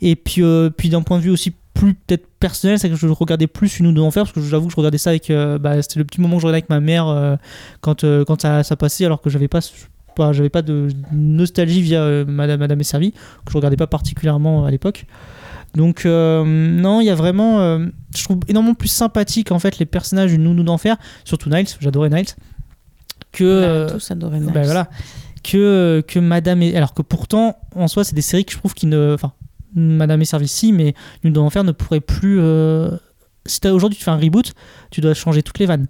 et 0.00 0.14
puis, 0.16 0.42
euh, 0.42 0.70
puis 0.70 0.88
d'un 0.90 1.02
point 1.02 1.18
de 1.18 1.22
vue 1.24 1.30
aussi 1.30 1.52
plus 1.84 1.94
peut-être 1.94 2.26
personnel, 2.40 2.78
c'est 2.78 2.88
que 2.88 2.96
je 2.96 3.06
regardais 3.06 3.46
plus 3.46 3.78
une 3.78 3.88
ou 3.88 3.92
deux 3.92 4.00
enfer 4.00 4.22
parce 4.24 4.32
que 4.32 4.40
j'avoue 4.40 4.66
que 4.66 4.72
je 4.72 4.76
regardais 4.76 4.96
ça 4.98 5.10
avec. 5.10 5.28
euh, 5.30 5.58
bah, 5.58 5.80
C'était 5.82 5.98
le 5.98 6.04
petit 6.04 6.20
moment 6.20 6.36
que 6.36 6.40
je 6.40 6.46
regardais 6.46 6.62
avec 6.62 6.70
ma 6.70 6.80
mère 6.80 7.08
euh, 7.08 7.36
quand, 7.82 8.04
euh, 8.04 8.24
quand 8.24 8.40
ça, 8.40 8.62
ça 8.62 8.74
passait, 8.76 9.04
alors 9.04 9.20
que 9.20 9.28
j'avais 9.28 9.48
pas 9.48 9.60
pas, 10.16 10.32
j'avais 10.32 10.48
pas 10.48 10.62
de 10.62 10.88
nostalgie 11.12 11.82
via 11.82 12.24
Madame, 12.24 12.60
Madame 12.60 12.80
est 12.80 12.84
servie, 12.84 13.12
que 13.12 13.50
je 13.52 13.56
regardais 13.56 13.76
pas 13.76 13.88
particulièrement 13.88 14.64
à 14.64 14.70
l'époque. 14.70 15.06
Donc 15.74 16.04
non, 16.04 17.00
il 17.00 17.04
y 17.04 17.10
a 17.10 17.16
vraiment, 17.16 17.78
je 18.16 18.24
trouve 18.24 18.38
énormément 18.46 18.74
plus 18.74 18.88
sympathique 18.88 19.50
en 19.50 19.58
fait 19.58 19.78
les 19.80 19.86
personnages 19.86 20.30
du 20.30 20.38
Nounou 20.38 20.62
d'enfer, 20.62 20.96
surtout 21.24 21.50
Niles, 21.50 21.66
j'adorais 21.80 22.10
Niles, 22.10 22.28
que 23.32 23.82
On 23.82 23.86
a 23.86 23.90
tous 23.90 24.10
adoré 24.12 24.38
bah, 24.38 24.52
Niles. 24.52 24.64
voilà, 24.64 24.88
que 25.42 26.04
que 26.06 26.20
Madame 26.20 26.62
est, 26.62 26.76
alors 26.76 26.94
que 26.94 27.02
pourtant 27.02 27.56
en 27.74 27.88
soi 27.88 28.04
c'est 28.04 28.14
des 28.14 28.22
séries 28.22 28.44
que 28.44 28.52
je 28.52 28.58
trouve 28.58 28.72
qui 28.72 28.86
ne, 28.86 29.14
enfin 29.14 29.32
Madame 29.74 30.22
est 30.22 30.26
servie 30.26 30.48
si, 30.48 30.72
mais 30.72 30.94
Nounou 31.22 31.34
d'enfer 31.34 31.64
ne 31.64 31.72
pourrait 31.72 32.00
plus. 32.00 32.38
euh, 32.40 32.90
si 33.46 33.60
aujourd'hui 33.68 33.98
tu 33.98 34.04
fais 34.04 34.10
un 34.10 34.16
reboot, 34.16 34.52
tu 34.90 35.00
dois 35.00 35.14
changer 35.14 35.42
toutes 35.42 35.58
les 35.58 35.66
vannes. 35.66 35.86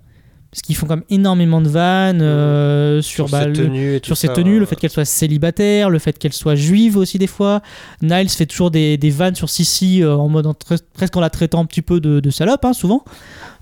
Parce 0.51 0.63
qu'ils 0.63 0.77
font 0.77 0.87
quand 0.87 0.95
même 0.95 1.05
énormément 1.11 1.61
de 1.61 1.69
vannes 1.69 2.23
euh, 2.23 3.03
sur, 3.03 3.29
Sur 3.29 3.39
bah, 3.39 3.45
ses 3.45 3.53
tenues 3.53 3.97
et 3.97 4.01
tout 4.01 4.07
sur 4.07 4.17
ses 4.17 4.29
ça, 4.29 4.35
tenues, 4.35 4.61
le 4.61 4.67
fait 4.67 4.77
qu'elle 4.77 4.91
soit 4.91 5.05
célibataire, 5.05 5.91
le 5.91 5.99
fait 5.99 6.17
qu'elle 6.17 6.33
soit 6.33 6.55
juive 6.55 6.97
aussi 6.97 7.19
des 7.19 7.27
fois. 7.27 7.61
Niles 8.03 8.29
fait 8.29 8.47
toujours 8.47 8.71
des, 8.71 8.97
des 8.97 9.11
vannes 9.11 9.35
sur 9.35 9.51
Sissi 9.51 10.03
euh, 10.03 10.15
en 10.15 10.29
mode 10.29 10.47
en 10.47 10.55
presque 10.55 11.17
en 11.17 11.21
la 11.21 11.31
traitant 11.31 11.61
un 11.61 11.65
petit 11.65 11.83
peu 11.83 11.99
de, 11.99 12.21
de 12.21 12.31
salope, 12.31 12.65
hein, 12.65 12.73
souvent. 12.73 13.03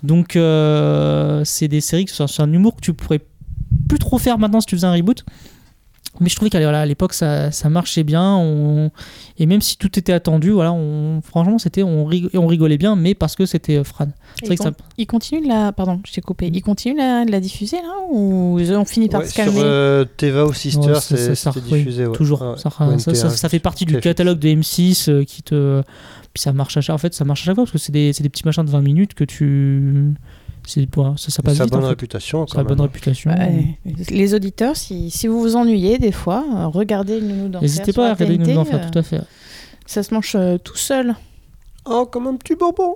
Donc 0.04 0.32
c'est 0.32 1.68
des 1.68 1.80
séries, 1.80 2.06
c'est 2.08 2.26
c'est 2.28 2.42
un 2.42 2.52
humour 2.52 2.76
que 2.76 2.82
tu 2.82 2.92
pourrais 2.92 3.20
plus 3.88 3.98
trop 3.98 4.18
faire 4.18 4.38
maintenant 4.38 4.60
si 4.60 4.66
tu 4.66 4.76
faisais 4.76 4.86
un 4.86 4.92
reboot. 4.92 5.24
Mais 6.20 6.28
je 6.28 6.36
trouvais 6.36 6.50
qu'à 6.50 6.60
voilà, 6.60 6.84
l'époque 6.84 7.14
ça, 7.14 7.50
ça 7.50 7.68
marchait 7.70 8.04
bien. 8.04 8.36
On... 8.36 8.90
Et 9.38 9.46
même 9.46 9.62
si 9.62 9.78
tout 9.78 9.98
était 9.98 10.12
attendu, 10.12 10.50
voilà, 10.50 10.72
on... 10.72 11.20
franchement 11.22 11.58
c'était 11.58 11.82
on, 11.82 12.04
rig- 12.04 12.28
on 12.34 12.46
rigolait 12.46 12.76
bien, 12.76 12.96
mais 12.96 13.14
parce 13.14 13.34
que 13.34 13.46
c'était 13.46 13.78
euh, 13.78 13.84
Fran. 13.84 14.08
C'est 14.38 14.46
vrai 14.46 14.54
Il, 14.56 14.58
ça- 14.62 14.70
con- 14.70 14.76
il 14.98 15.06
continue 15.06 15.40
de 15.40 15.48
la. 15.48 15.72
Pardon, 15.72 16.00
je 16.06 16.12
t'ai 16.12 16.20
coupé. 16.20 16.50
Il 16.52 16.60
continue 16.62 16.94
de 16.94 16.98
la, 16.98 17.24
de 17.24 17.30
la 17.30 17.40
diffuser 17.40 17.76
là 17.78 17.94
Ou 18.10 18.58
on 18.60 18.84
finit 18.84 19.08
par 19.08 19.20
Ouais, 19.22 19.26
se 19.26 19.32
sur 19.32 19.44
calmer? 19.44 19.60
euh, 19.62 20.04
Teva 20.18 20.44
ou 20.44 20.52
Sister, 20.52 20.86
Ouais, 20.88 20.94
ça- 20.96 21.16
c'est 21.16 21.34
ça- 21.34 21.50
diffusé. 21.50 22.06
ouais. 22.06 22.12
Toujours. 22.16 22.40
Ça, 22.58 22.68
ça- 22.98 23.14
ça- 23.14 23.30
ça 23.30 23.48
fait 23.48 23.58
partie 23.58 23.86
du 23.86 23.98
catalogue 23.98 24.38
de 24.38 24.48
M6 24.48 25.08
euh, 25.10 25.24
qui 25.24 25.42
te. 25.42 25.82
Puis 26.34 26.42
ça 26.42 26.52
marche 26.52 26.76
à 26.76 26.80
chaque, 26.82 26.94
en 26.94 26.98
fait, 26.98 27.14
ça 27.14 27.24
marche 27.24 27.42
à 27.42 27.44
chaque 27.46 27.54
fois 27.54 27.64
parce 27.64 27.72
que 27.72 27.78
c'est 27.78 27.92
des, 27.92 28.12
c'est 28.12 28.22
des 28.22 28.28
petits 28.28 28.42
machins 28.44 28.64
de 28.64 28.70
20 28.70 28.80
minutes 28.82 29.14
que 29.14 29.24
tu. 29.24 30.12
C'est, 30.66 30.86
voilà, 30.94 31.14
ça, 31.16 31.30
ça 31.30 31.42
passe 31.42 31.56
Ça 31.56 31.62
a 31.62 31.66
vite. 31.66 31.72
bonne 31.72 31.80
en 31.82 31.86
fait. 31.86 31.88
réputation. 31.90 32.46
Ça 32.46 32.54
quand 32.54 32.60
a 32.60 32.64
bonne 32.64 32.80
réputation. 32.80 33.30
Ouais. 33.30 33.78
Les 34.10 34.34
auditeurs, 34.34 34.76
si, 34.76 35.10
si 35.10 35.26
vous 35.26 35.40
vous 35.40 35.56
ennuyez 35.56 35.98
des 35.98 36.12
fois, 36.12 36.44
euh, 36.54 36.66
regardez 36.68 37.20
le 37.20 37.26
Nounou 37.26 37.48
d'enfer. 37.48 37.62
N'hésitez 37.62 37.92
pas 37.92 38.10
à 38.10 38.14
regarder 38.14 38.36
TNT, 38.38 38.48
nous 38.50 38.54
d'enfer, 38.56 38.80
euh, 38.84 38.90
tout 38.90 38.98
à 38.98 39.02
fait. 39.02 39.20
Ça 39.86 40.02
se 40.02 40.14
mange 40.14 40.32
euh, 40.36 40.58
tout 40.58 40.76
seul. 40.76 41.14
Oh, 41.84 42.06
comme 42.10 42.26
un 42.28 42.36
petit 42.36 42.54
bonbon. 42.54 42.94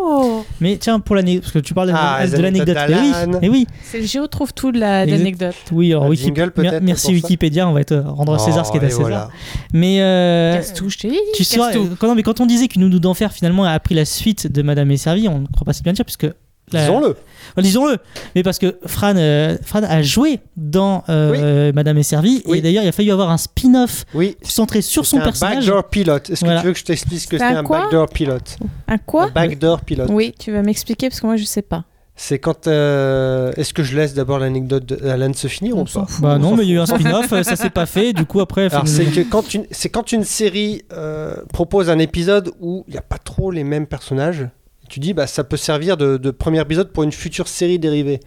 Oh 0.00 0.44
Mais 0.60 0.76
tiens, 0.76 1.00
pour 1.00 1.14
l'année, 1.16 1.40
parce 1.40 1.52
que 1.52 1.60
tu 1.60 1.72
parles 1.72 1.88
de- 1.88 1.94
Ah, 1.96 2.26
de, 2.26 2.36
l'anecdote. 2.36 2.76
oui, 2.88 3.10
d'Alan. 3.12 3.38
mais 3.40 3.48
oui, 3.48 3.66
C'est 3.82 4.00
le 4.00 4.06
Géo 4.06 4.26
trouve 4.26 4.52
tout 4.52 4.70
de 4.70 4.78
la- 4.78 5.04
Exact. 5.04 5.16
d'anecdotes. 5.18 5.54
oui, 5.72 5.92
alors 5.92 6.08
Wiki- 6.08 6.24
jingle, 6.24 6.52
merci 6.82 7.06
pour 7.06 7.20
ça 7.20 7.26
Wikipédia, 7.26 7.66
on 7.68 7.72
va 7.72 7.84
te 7.84 7.94
rendre 7.94 8.34
à 8.34 8.38
César 8.38 8.66
ce 8.66 8.72
qui 8.72 8.76
est 8.76 8.80
Oh, 8.80 8.84
à 8.84 8.86
et 8.88 8.90
César. 8.90 9.02
voilà. 9.02 9.30
Mais 9.72 10.02
euh, 10.02 10.56
Casse 10.56 10.74
tout, 10.74 10.90
je 10.90 10.98
te 10.98 11.06
dis. 11.06 11.16
tu 11.34 11.44
casse 11.44 11.68
sais, 11.68 11.72
tout. 11.72 11.88
quand, 11.98 12.08
non, 12.08 12.14
mais 12.16 12.22
quand 12.22 12.40
on 12.40 12.46
disait 12.46 12.68
que 12.68 12.78
Nounou 12.78 12.98
d'enfer 12.98 13.32
finalement 13.32 13.64
a 13.64 13.70
appris 13.70 13.94
la 13.94 14.04
suite 14.04 14.50
de 14.52 14.60
Madame 14.62 14.90
est 14.90 14.96
servie, 14.98 15.28
on 15.28 15.38
ne 15.38 15.46
croit 15.46 15.64
pas 15.64 15.72
si 15.72 15.82
bien 15.82 15.92
dire 15.94 16.04
puisque 16.04 16.26
Disons-le. 16.72 17.16
Enfin, 17.52 17.62
disons-le, 17.62 17.96
mais 18.34 18.42
parce 18.42 18.58
que 18.58 18.76
Fran, 18.86 19.14
euh, 19.16 19.56
Fran 19.64 19.80
a 19.82 20.02
joué 20.02 20.40
dans 20.56 21.02
euh, 21.08 21.72
Madame 21.74 21.96
est 21.98 22.02
servie 22.02 22.42
Oui. 22.46 22.58
et 22.58 22.60
d'ailleurs 22.60 22.82
il 22.84 22.88
a 22.88 22.92
fallu 22.92 23.10
avoir 23.10 23.30
un 23.30 23.38
spin-off 23.38 24.04
Oui. 24.14 24.36
centré 24.42 24.82
sur 24.82 25.06
son 25.06 25.18
un 25.18 25.24
personnage. 25.24 25.64
backdoor 25.66 25.88
pilote. 25.88 26.30
Est-ce 26.30 26.44
que 26.44 26.60
tu 26.60 26.66
veux 26.66 26.72
que 26.74 26.78
je 26.78 26.84
t'explique 26.84 27.20
ce 27.20 27.26
que 27.26 27.38
C'est 27.38 27.44
un 27.44 27.62
backdoor 27.62 28.08
pilote? 28.08 28.56
Un 28.86 28.98
quoi 28.98 29.24
Un 29.26 29.30
backdoor 29.30 29.80
pilote. 29.80 30.10
Oui, 30.12 30.34
tu 30.38 30.52
vas 30.52 30.62
m'expliquer 30.62 31.08
parce 31.08 31.20
que 31.20 31.26
moi 31.26 31.36
je 31.36 31.44
sais 31.44 31.62
pas. 31.62 31.84
C'est 32.20 32.40
quand. 32.40 32.66
euh, 32.66 33.52
Est-ce 33.56 33.72
que 33.72 33.84
je 33.84 33.96
laisse 33.96 34.12
d'abord 34.12 34.40
l'anecdote 34.40 34.84
d'Alan 34.84 35.32
se 35.34 35.46
finir 35.46 35.76
ou 35.76 35.82
On 35.82 35.84
pas? 35.84 36.04
fout. 36.08 36.20
Bah 36.20 36.34
On 36.34 36.38
non, 36.40 36.56
mais 36.56 36.64
il 36.64 36.70
y 36.70 36.72
a 36.72 36.74
eu 36.74 36.78
un 36.80 36.86
spin-off, 36.86 37.28
ça 37.28 37.54
s'est 37.56 37.70
pas 37.70 37.86
fait, 37.86 38.12
du 38.12 38.24
coup 38.26 38.40
après. 38.40 38.66
Alors 38.66 38.80
faut 38.80 38.86
c'est 38.88 39.04
que 39.04 39.20
quand 39.20 39.54
une 39.54 39.66
c'est 39.70 39.88
quand 39.88 40.10
une 40.10 40.24
série 40.24 40.82
euh, 40.92 41.36
propose 41.52 41.88
un 41.90 41.98
épisode 42.00 42.50
où 42.60 42.84
il 42.88 42.92
n'y 42.92 42.98
a 42.98 43.02
pas 43.02 43.18
trop 43.18 43.52
les 43.52 43.62
mêmes 43.62 43.86
personnages, 43.86 44.48
tu 44.88 45.00
dis 45.00 45.14
bah 45.14 45.26
ça 45.26 45.44
peut 45.44 45.56
servir 45.56 45.96
de, 45.96 46.16
de 46.16 46.30
premier 46.30 46.60
épisode 46.60 46.90
pour 46.92 47.02
une 47.04 47.12
future 47.12 47.48
série 47.48 47.78
dérivée. 47.78 48.20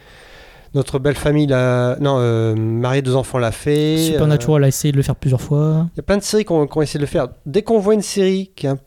Notre 0.74 1.00
belle 1.00 1.16
famille 1.16 1.48
l'a 1.48 1.98
non 2.00 2.16
euh, 2.20 3.02
deux 3.02 3.16
enfants 3.18 3.38
l'a 3.40 3.52
fait. 3.52 3.96
euh, 3.98 4.12
Supernatural 4.12 4.64
a 4.64 4.68
essayé 4.70 4.92
de 4.94 4.98
le 4.98 5.04
faire 5.04 5.16
plusieurs 5.18 5.42
fois. 5.42 5.88
Il 5.94 5.98
y 5.98 6.00
a 6.00 6.04
plein 6.04 6.18
de 6.18 6.24
séries 6.24 6.46
qui 6.46 6.52
ont, 6.54 6.66
qui 6.66 6.78
ont 6.78 6.82
essayé 6.82 6.98
de 6.98 7.04
le 7.04 7.10
faire. 7.10 7.28
Dès 7.46 7.62
qu'on 7.62 7.80
voit 7.80 7.94
une 7.94 8.02
série 8.02 8.52
qui 8.56 8.68
est 8.68 8.70
un- 8.70 8.78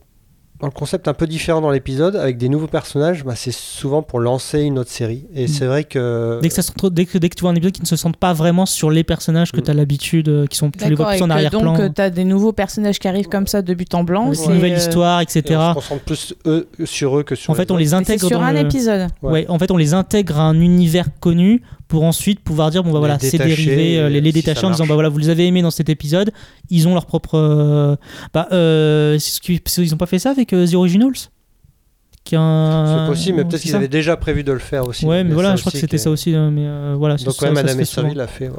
dans 0.61 0.69
le 0.69 0.73
concept 0.73 1.09
un 1.09 1.15
peu 1.15 1.27
différent 1.27 1.61
dans 1.61 1.71
l'épisode, 1.71 2.15
avec 2.17 2.39
des 2.39 2.49
nouveaux 2.49 2.69
personnages, 2.69 3.25
bah, 3.25 3.35
c'est 3.37 3.53
souvent 3.53 4.03
pour 4.03 4.21
lancer 4.21 4.61
une 4.61 4.79
autre 4.79 4.91
série. 4.91 5.27
Et 5.35 5.45
Mm. 5.45 5.49
c'est 5.49 5.67
vrai 5.67 5.85
que. 5.85 6.39
Dès 6.43 6.49
que, 6.49 6.55
ça 6.55 6.63
se 6.63 6.71
retrouve- 6.71 6.91
dès, 6.91 7.07
que, 7.07 7.19
dès 7.19 7.29
que 7.29 7.35
tu 7.35 7.41
vois 7.43 7.51
un 7.51 7.55
épisode 7.57 7.73
qui 7.73 7.83
ne 7.83 7.87
se 7.87 7.97
centre 7.97 8.19
pas 8.19 8.33
vraiment 8.33 8.65
sur 8.65 8.91
les 8.91 9.03
personnages 9.05 9.51
que 9.53 9.61
Mm. 9.61 9.65
tu 9.65 9.71
as 9.71 9.75
l'habitude, 9.75 10.29
euh, 10.29 10.47
qui 10.47 10.57
sont 10.57 10.71
tu 10.71 10.79
les 10.89 10.95
plus 10.95 11.03
en 11.05 11.29
et 11.29 11.33
arrière-plan, 11.33 11.77
donc 11.77 11.95
tu 11.95 12.01
as 12.01 12.09
des 12.11 12.25
nouveaux 12.25 12.53
personnages 12.53 12.99
qui 13.01 13.09
arrivent 13.09 13.29
comme 13.29 13.47
ça 13.49 13.63
de 13.63 13.75
but 13.75 13.93
en 13.95 14.05
blanc. 14.05 14.33
une 14.33 14.55
nouvelle 14.55 14.73
euh, 14.75 14.77
histoire, 14.79 15.21
et 15.21 15.25
etc. 15.25 15.43
on 15.59 15.69
se 15.71 15.75
concentre 15.75 16.05
plus 16.05 16.35
eux, 16.47 16.69
sur 16.85 17.19
eux 17.19 17.25
que 17.25 17.35
sur 17.35 17.51
En 17.51 17.55
fait, 17.55 17.71
on 17.73 17.77
les 17.77 17.93
intègre 17.93 18.27
sur 18.29 18.39
dans 18.39 18.45
un 18.45 18.53
le- 18.53 18.61
épisode. 18.61 19.09
Ouais. 19.23 19.33
Ouais, 19.33 19.47
en 19.49 19.59
fait, 19.59 19.71
on 19.73 19.77
les 19.77 19.93
intègre 19.93 20.39
à 20.39 20.45
un 20.45 20.61
univers 20.61 21.07
connu 21.21 21.63
pour 21.95 22.03
ensuite 22.03 22.41
pouvoir 22.41 22.73
dire 22.73 22.83
bon 22.83 22.91
bah 22.93 22.99
voilà, 22.99 23.21
c'est 23.21 23.39
dérivé, 23.39 24.01
euh, 24.01 24.09
les, 24.09 24.21
les 24.21 24.33
si 24.33 24.39
ça 24.43 24.49
détacher 24.49 24.67
en 24.67 24.71
disant 24.73 24.85
bah 24.85 24.95
voilà, 24.95 25.09
vous 25.09 25.19
les 25.19 25.29
avez 25.29 25.47
aimés 25.47 25.63
dans 25.63 25.71
cet 25.71 25.89
épisode, 25.89 26.33
ils 26.71 26.89
ont 26.89 26.95
leur 26.95 27.07
propre. 27.07 27.37
euh, 27.39 27.95
bah, 28.33 28.49
euh, 28.51 29.17
ce 29.21 29.41
qu'ils 29.41 29.61
ils 29.79 29.95
ont 29.95 29.97
pas 29.97 30.07
fait 30.07 30.19
ça 30.19 30.31
avec 30.31 30.53
euh, 30.53 30.67
The 30.67 30.75
Originals? 30.75 31.13
Qui 32.25 32.35
est 32.35 32.39
un- 32.39 33.05
C'est 33.07 33.13
possible, 33.13 33.37
mais 33.37 33.45
peut-être 33.45 33.63
qu'ils 33.63 33.77
avaient 33.77 33.87
déjà 33.87 34.17
prévu 34.17 34.43
de 34.43 34.51
le 34.51 34.59
faire 34.59 34.89
aussi. 34.89 35.07
Ouais, 35.07 35.23
mais 35.23 35.35
voilà, 35.35 35.55
je 35.55 35.61
crois 35.61 35.71
que 35.71 35.79
c'était 35.79 35.99
ça 35.99 36.11
aussi, 36.11 36.35
hein, 36.35 36.51
mais 36.51 36.65
euh, 36.67 36.97
voilà. 36.99 37.15
Donc 37.17 37.35
ça 37.35 37.47
se 37.49 37.53
Madame 37.53 37.85
souvent. 37.85 38.13
l'a 38.13 38.27
fait 38.27 38.49
ouais, 38.49 38.57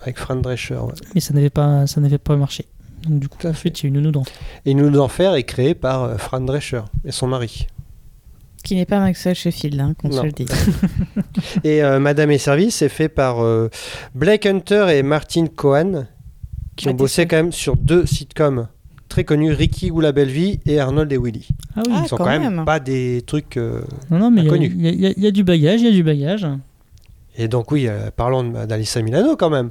avec 0.00 0.18
Fran 0.18 0.34
Drescher. 0.36 0.74
ouais. 0.74 0.94
Mais 1.14 1.20
ça 1.20 1.34
n'avait 1.34 1.50
pas, 1.50 1.86
ça 1.86 2.00
n'avait 2.00 2.18
pas 2.18 2.34
marché. 2.34 2.64
Donc 3.08 3.20
du 3.20 3.28
coup, 3.28 3.46
ensuite, 3.46 3.80
il 3.80 3.82
y 3.84 3.86
a 3.86 3.88
eu 3.90 3.92
Nounou 3.92 4.10
dans. 4.10 4.24
Et 4.66 4.74
Nous 4.74 4.90
d'enfer 4.90 5.34
est 5.34 5.44
créé 5.44 5.74
par 5.74 6.18
Fran 6.20 6.40
Drescher 6.40 6.82
et 7.04 7.12
son 7.12 7.28
mari. 7.28 7.66
Qui 8.62 8.76
n'est 8.76 8.86
pas 8.86 9.00
Maxwell 9.00 9.34
Sheffield, 9.34 9.80
hein, 9.80 9.94
qu'on 10.00 10.12
se 10.12 10.22
le 10.22 10.30
dise. 10.32 10.46
Et 11.64 11.82
euh, 11.82 11.98
Madame 11.98 12.30
et 12.30 12.38
Servie, 12.38 12.70
c'est 12.70 12.88
fait 12.88 13.08
par 13.08 13.42
euh, 13.42 13.68
Blake 14.14 14.46
Hunter 14.46 14.86
et 14.90 15.02
Martin 15.02 15.46
Cohen, 15.46 16.06
qui 16.76 16.86
Ah, 16.86 16.90
ont 16.90 16.92
t'es 16.92 16.96
bossé 16.98 17.26
quand 17.26 17.36
même 17.36 17.52
sur 17.52 17.76
deux 17.76 18.06
sitcoms 18.06 18.68
très 19.08 19.24
connus, 19.24 19.52
Ricky 19.52 19.90
ou 19.90 20.00
la 20.00 20.12
belle 20.12 20.30
vie 20.30 20.60
et 20.64 20.78
Arnold 20.78 21.12
et 21.12 21.18
Willy. 21.18 21.46
Ah 21.76 21.82
oui. 21.84 21.92
Ah, 21.94 22.00
Ils 22.04 22.08
sont 22.08 22.16
quand 22.16 22.24
quand 22.24 22.30
même, 22.30 22.54
même. 22.56 22.64
pas 22.64 22.78
des 22.80 23.22
trucs. 23.26 23.56
euh, 23.56 23.82
Non, 24.10 24.18
non, 24.18 24.30
mais 24.30 24.42
il 24.42 24.48
y 24.80 24.86
a- 24.86 24.90
il 24.90 25.04
y, 25.04 25.20
y 25.22 25.26
y 25.26 25.32
du 25.32 25.44
bagage, 25.44 25.80
il 25.80 25.86
y 25.86 25.88
a 25.88 25.92
du 25.92 26.02
bagage. 26.02 26.46
Et 27.36 27.48
donc 27.48 27.70
oui, 27.72 27.88
euh, 27.88 28.10
parlons 28.14 28.42
d'Alissa 28.44 29.02
Milano 29.02 29.36
quand 29.36 29.50
même. 29.50 29.70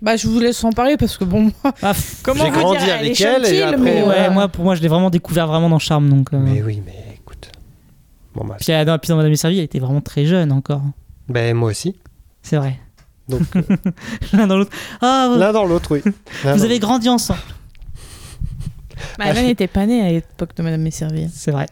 Bah, 0.00 0.16
je 0.16 0.26
vous 0.26 0.40
laisse 0.40 0.62
en 0.64 0.70
parler 0.72 0.96
parce 0.96 1.16
que 1.18 1.24
bon, 1.24 1.50
moi, 1.64 1.74
Ah, 1.82 1.92
comment 2.22 2.44
J'ai 2.44 2.50
grandi 2.50 2.84
dire, 2.84 2.94
avec 2.94 3.20
elle, 3.20 3.44
est 3.44 3.48
elle, 3.48 3.54
et 3.54 3.62
après, 3.62 3.78
mais, 3.82 4.02
ouais, 4.02 4.14
euh, 4.28 4.30
moi, 4.30 4.48
pour 4.48 4.64
moi, 4.64 4.74
je 4.74 4.82
l'ai 4.82 4.88
vraiment 4.88 5.10
découvert 5.10 5.46
vraiment 5.46 5.68
dans 5.68 5.78
Charme. 5.78 6.08
Donc, 6.08 6.32
euh, 6.32 6.38
Mais 6.40 6.62
oui, 6.62 6.82
mais. 6.84 7.11
Bon 8.34 8.44
bah, 8.44 8.56
Puis 8.60 8.72
euh, 8.72 8.84
dans 8.84 8.92
l'épisode 8.94 9.16
de 9.16 9.18
Madame 9.18 9.32
et 9.32 9.36
Servie, 9.36 9.58
elle 9.58 9.64
était 9.64 9.78
vraiment 9.78 10.00
très 10.00 10.24
jeune 10.26 10.52
encore. 10.52 10.82
ben 11.28 11.54
moi 11.54 11.70
aussi. 11.70 11.94
C'est 12.42 12.56
vrai. 12.56 12.78
Donc 13.28 13.42
euh, 13.56 13.62
L'un 14.32 14.46
dans 14.46 14.56
l'autre. 14.56 14.72
Ah, 15.00 15.28
vous, 15.32 15.38
l'un 15.38 15.52
dans 15.52 15.64
l'autre, 15.64 15.92
oui. 15.92 16.02
L'un 16.44 16.52
vous 16.54 16.58
dans 16.58 16.64
avez 16.64 16.78
grandi 16.78 17.08
ensemble. 17.08 17.40
bah, 19.18 19.26
Alan 19.26 19.42
n'était 19.42 19.68
pas 19.68 19.86
né 19.86 20.00
à 20.02 20.10
l'époque 20.10 20.56
de 20.56 20.62
Madame 20.62 20.82
Messerville. 20.82 21.30
C'est 21.32 21.50
vrai. 21.50 21.66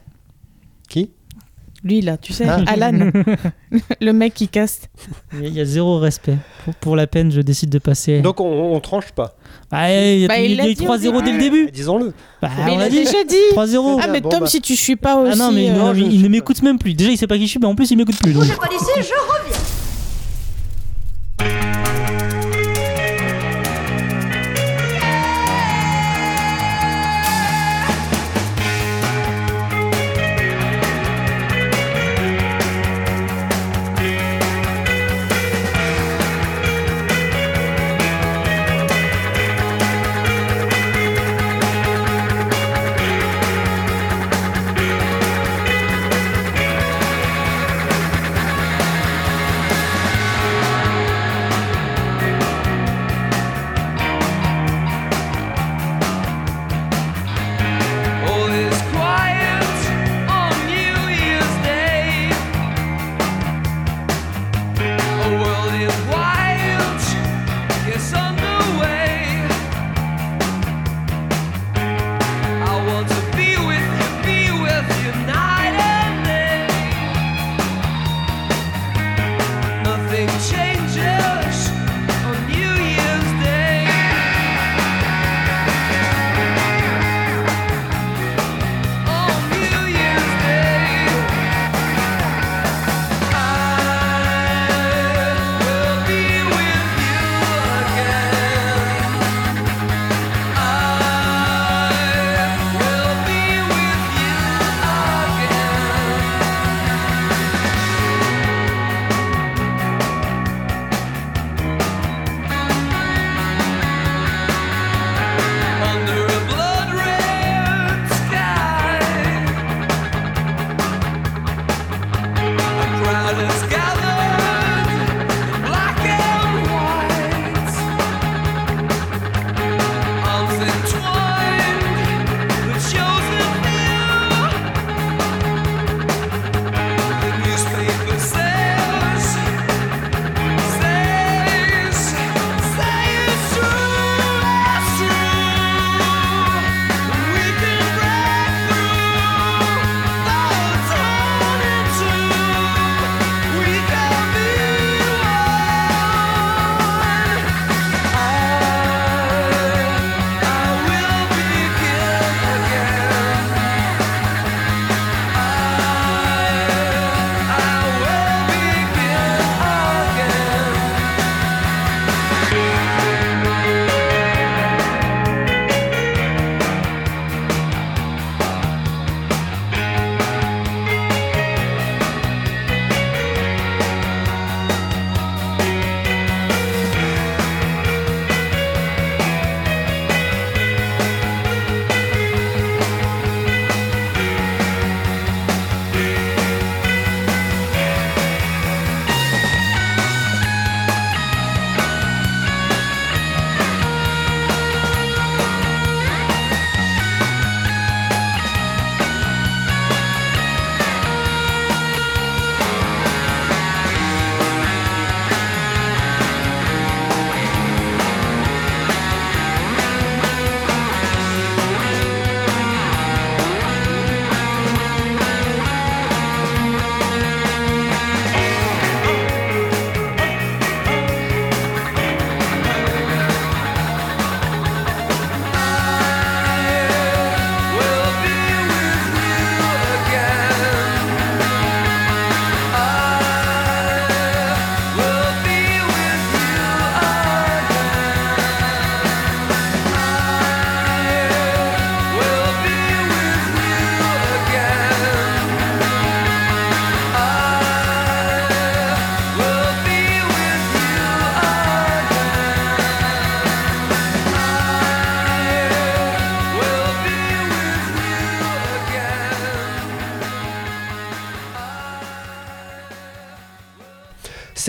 Qui? 0.89 1.11
Lui, 1.83 2.03
là, 2.03 2.18
tu 2.18 2.33
sais, 2.35 2.45
Ah. 2.47 2.61
Alan, 2.66 3.11
le 4.03 4.12
mec 4.12 4.35
qui 4.35 4.49
casse. 4.49 4.83
Il 5.41 5.49
y 5.49 5.59
a- 5.61 5.62
a 5.62 5.64
zéro 5.64 5.99
respect. 5.99 6.37
Pour, 6.64 6.74
pour 6.74 6.97
la 6.97 7.07
peine, 7.07 7.33
je 7.33 7.41
décide 7.41 7.70
de 7.70 7.78
passer. 7.78 8.20
Donc 8.20 8.39
on, 8.41 8.74
on 8.74 8.81
tranche 8.81 9.12
pas. 9.12 9.35
Ah, 9.70 9.91
il 9.91 10.18
y 10.20 10.24
a, 10.24 10.28
Bah, 10.28 10.39
il 10.39 10.61
a 10.61 10.64
dit 10.64 10.74
3-0 10.74 11.09
au 11.16 11.22
dès 11.22 11.33
le 11.33 11.39
début. 11.39 11.70
Disons-le. 11.72 12.12
Bah, 12.43 12.51
Mais 12.66 12.72
on 12.72 12.74
il 12.74 12.78
l'a 12.81 12.85
a 12.85 12.89
dit. 12.91 12.99
déjà 12.99 13.24
dit 13.26 13.37
3-0. 13.55 14.01
Ah, 14.03 14.09
mais 14.09 14.20
bon, 14.20 14.28
Tom, 14.28 14.41
bah. 14.41 14.47
si 14.47 14.61
tu 14.61 14.76
suis 14.76 14.97
pas 14.97 15.16
aussi. 15.16 15.33
Ah 15.33 15.37
non, 15.37 15.53
mais 15.53 15.70
euh, 15.70 15.74
non, 15.74 15.95
je 15.95 16.01
il, 16.01 16.07
ne 16.09 16.12
il 16.12 16.18
ne 16.18 16.22
pas. 16.24 16.28
m'écoute 16.28 16.62
même 16.62 16.78
plus. 16.78 16.93
Déjà, 16.95 17.11
il 17.11 17.16
sait 17.16 17.26
pas 17.26 17.37
qui 17.39 17.45
je 17.47 17.51
suis, 17.51 17.59
mais 17.61 17.66
en 17.66 17.74
plus, 17.74 17.91
il 17.91 17.97
m'écoute 17.97 18.18
plus. 18.22 18.33
donc. 18.35 18.43
Pas 18.59 18.68
d'ici, 18.68 18.85
je 18.97 19.01
reviens. 19.03 19.57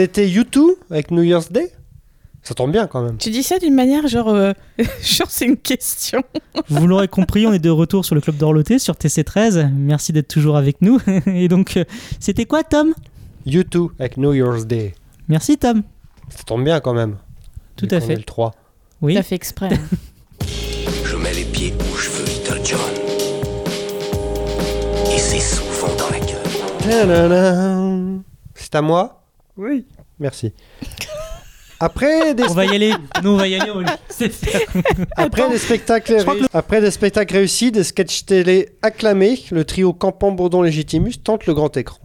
C'était 0.02 0.26
U2 0.28 0.62
avec 0.89 1.12
New 1.12 1.22
Year's 1.22 1.52
Day? 1.52 1.72
Ça 2.41 2.56
tombe 2.56 2.72
bien 2.72 2.88
quand 2.88 3.04
même. 3.04 3.18
Tu 3.20 3.30
dis 3.30 3.43
ça 3.43 3.60
d'une 3.60 3.76
manière 3.76 4.08
genre, 4.08 4.30
euh, 4.30 4.52
genre 5.04 5.30
c'est 5.30 5.45
une 5.45 5.58
question. 5.58 6.24
Vous 6.70 6.88
l'aurez 6.88 7.08
compris, 7.08 7.45
on 7.45 7.54
est 7.54 7.60
de 7.60 7.70
retour 7.70 8.04
sur 8.04 8.16
le 8.16 8.22
club 8.22 8.36
d'Orloté 8.38 8.80
sur 8.80 8.95
TC13. 8.95 9.70
Merci 9.72 10.12
d'être 10.12 10.28
toujours 10.28 10.58
avec 10.58 10.82
nous. 10.82 10.99
Et 11.28 11.47
donc, 11.47 11.78
euh, 11.78 11.84
c'était 12.20 12.45
quoi, 12.45 12.64
Tom? 12.64 12.95
U2 13.45 13.89
avec 13.99 14.18
New 14.18 14.34
Year's 14.34 14.66
Day. 14.66 14.95
Merci, 15.28 15.60
Tom. 15.60 15.84
Ça 16.30 16.41
tombe 16.47 16.64
bien 16.64 16.80
quand 16.80 16.95
même. 16.95 17.18
Tout 17.76 17.86
Vu 17.88 17.95
à 17.95 18.02
fait. 18.02 18.16
le 18.16 18.24
3. 18.24 18.56
Oui. 19.04 19.14
T'as 19.14 19.22
fait 19.22 19.36
exprès. 19.36 19.70
hein. 19.72 19.97
Je 21.06 21.16
mets 21.16 21.34
les 21.36 21.45
pieds 21.45 21.76
où 21.80 21.95
je 21.95 22.10
veux, 22.10 22.26
Little 22.26 22.60
John. 22.66 22.80
Et 25.14 25.20
c'est 25.20 25.39
souvent 25.39 25.93
dans 25.95 26.10
la 26.10 26.20
gueule. 26.20 26.39
C'est 28.56 28.74
à 28.74 28.82
moi? 28.82 29.20
Oui. 29.62 29.86
Merci. 30.20 30.53
Après 31.80 32.34
des, 32.36 32.43
On 32.49 32.53
va 32.53 32.66
y 32.66 32.76
aller. 32.76 32.93
Nous, 33.24 33.30
on 33.30 33.38
va 33.38 33.47
y 33.47 33.53
aller. 33.55 33.72
on- 33.72 33.84
après 35.18 35.49
des 35.49 35.57
spectacles, 35.59 36.18
après 36.53 36.82
des 36.82 36.89
spectacles 36.91 37.36
réussis, 37.36 37.72
des 37.72 37.84
sketchs 37.84 38.26
télé 38.26 38.70
acclamés, 38.82 39.39
le 39.51 39.64
trio 39.64 39.93
Campan 39.93 40.32
Bourdon 40.32 40.64
Légitimus 40.64 41.14
tente 41.24 41.45
le 41.45 41.53
grand 41.53 41.76
écran. 41.78 41.99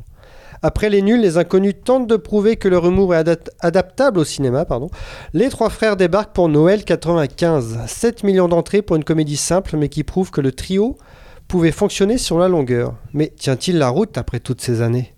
Après 0.63 0.91
les 0.91 1.01
nuls, 1.01 1.21
les 1.21 1.39
inconnus 1.39 1.75
tentent 1.85 2.07
de 2.07 2.17
prouver 2.17 2.57
que 2.57 2.69
leur 2.69 2.87
humour 2.87 3.15
est 3.15 3.23
adap- 3.23 3.49
adaptable 3.61 4.19
au 4.21 4.25
cinéma. 4.25 4.65
Pardon. 4.67 4.91
Les 5.33 5.49
trois 5.49 5.71
frères 5.71 5.97
débarquent 5.97 6.35
pour 6.35 6.49
Noël 6.51 6.85
95. 6.85 7.81
7 7.87 8.23
millions 8.25 8.49
d'entrées 8.49 8.83
pour 8.83 8.97
une 8.97 9.05
comédie 9.05 9.37
simple, 9.39 9.77
mais 9.79 9.89
qui 9.89 10.05
prouve 10.05 10.31
que 10.31 10.41
le 10.43 10.53
trio 10.53 10.97
pouvait 11.49 11.73
fonctionner 11.73 12.19
sur 12.19 12.39
la 12.39 12.49
longueur. 12.49 12.95
Mais 13.15 13.33
tient-il 13.37 13.79
la 13.79 13.89
route 13.89 14.19
après 14.19 14.41
toutes 14.41 14.61
ces 14.61 14.83
années? 14.83 15.15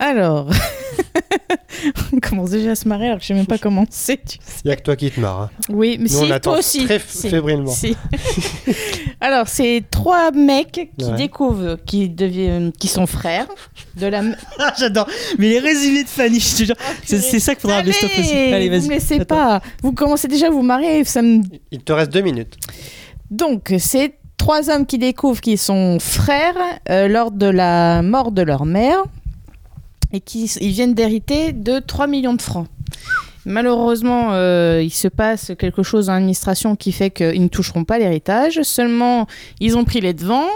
Alors, 0.00 0.48
on 2.14 2.20
commence 2.20 2.50
déjà 2.50 2.70
à 2.70 2.74
se 2.74 2.88
marrer 2.88 3.06
alors 3.06 3.18
que 3.18 3.22
je 3.22 3.28
sais 3.28 3.34
même 3.34 3.46
pas 3.46 3.58
comment 3.58 3.84
c'est. 3.90 4.16
tu 4.24 4.38
sais. 4.40 4.60
Il 4.64 4.68
n'y 4.68 4.72
a 4.72 4.76
que 4.76 4.82
toi 4.82 4.96
qui 4.96 5.10
te 5.10 5.20
marres. 5.20 5.42
hein. 5.42 5.50
Oui, 5.68 5.96
mais 5.98 6.04
Nous, 6.08 6.16
si, 6.18 6.24
on 6.24 6.30
attend 6.30 6.50
toi 6.52 6.58
aussi. 6.58 6.84
très 6.84 6.98
fébrilement. 6.98 7.70
Si. 7.70 7.96
Alors, 9.20 9.48
c'est 9.48 9.84
trois 9.90 10.30
mecs 10.30 10.90
qui 10.98 11.04
Ouais. 11.04 11.16
découvrent, 11.16 11.76
qui, 11.86 12.08
deviennent, 12.08 12.72
qui 12.72 12.88
sont 12.88 13.06
frères 13.06 13.46
de 13.96 14.06
la. 14.06 14.22
Ah, 14.58 14.72
J'adore. 14.78 15.06
Mais 15.38 15.48
les 15.50 15.58
résumés 15.58 16.04
de 16.04 16.08
Fanny, 16.08 16.40
je 16.40 16.56
te 16.56 16.64
jure. 16.64 16.76
C'est 17.04 17.18
c'est 17.20 17.40
ça 17.40 17.54
qu'il 17.54 17.62
faudra 17.62 17.78
Allez, 17.78 17.90
best-of 17.90 18.18
aussi. 18.18 18.34
Allez, 18.34 18.68
vous 18.68 18.76
vas-y. 18.76 18.88
me 18.88 18.94
laissez 18.94 19.14
Attends. 19.20 19.24
pas. 19.36 19.60
Vous 19.82 19.92
commencez 19.92 20.28
déjà 20.28 20.46
à 20.46 20.50
vous 20.50 20.62
marrer. 20.62 21.04
Ça 21.04 21.22
me... 21.22 21.42
Il 21.70 21.80
te 21.82 21.92
reste 21.92 22.12
deux 22.12 22.22
minutes. 22.22 22.56
Donc, 23.30 23.72
c'est 23.78 24.14
trois 24.36 24.70
hommes 24.70 24.86
qui 24.86 24.98
découvrent 24.98 25.40
qu'ils 25.40 25.58
sont 25.58 25.98
frères 26.00 26.54
euh, 26.88 27.06
lors 27.08 27.30
de 27.30 27.46
la 27.46 28.00
mort 28.02 28.32
de 28.32 28.42
leur 28.42 28.64
mère 28.64 29.04
et 30.12 30.20
qui 30.20 30.44
ils 30.60 30.70
viennent 30.70 30.94
d'hériter 30.94 31.52
de 31.52 31.78
3 31.78 32.06
millions 32.06 32.34
de 32.34 32.42
francs. 32.42 32.66
Malheureusement, 33.46 34.28
euh, 34.32 34.82
il 34.82 34.90
se 34.90 35.08
passe 35.08 35.52
quelque 35.58 35.82
chose 35.82 36.06
dans 36.06 36.12
l'administration 36.14 36.76
qui 36.76 36.92
fait 36.92 37.10
qu'ils 37.10 37.42
ne 37.42 37.48
toucheront 37.48 37.84
pas 37.84 37.98
l'héritage. 37.98 38.60
Seulement, 38.62 39.26
ils 39.60 39.76
ont 39.78 39.84
pris 39.84 40.00
les 40.00 40.12
devants. 40.12 40.48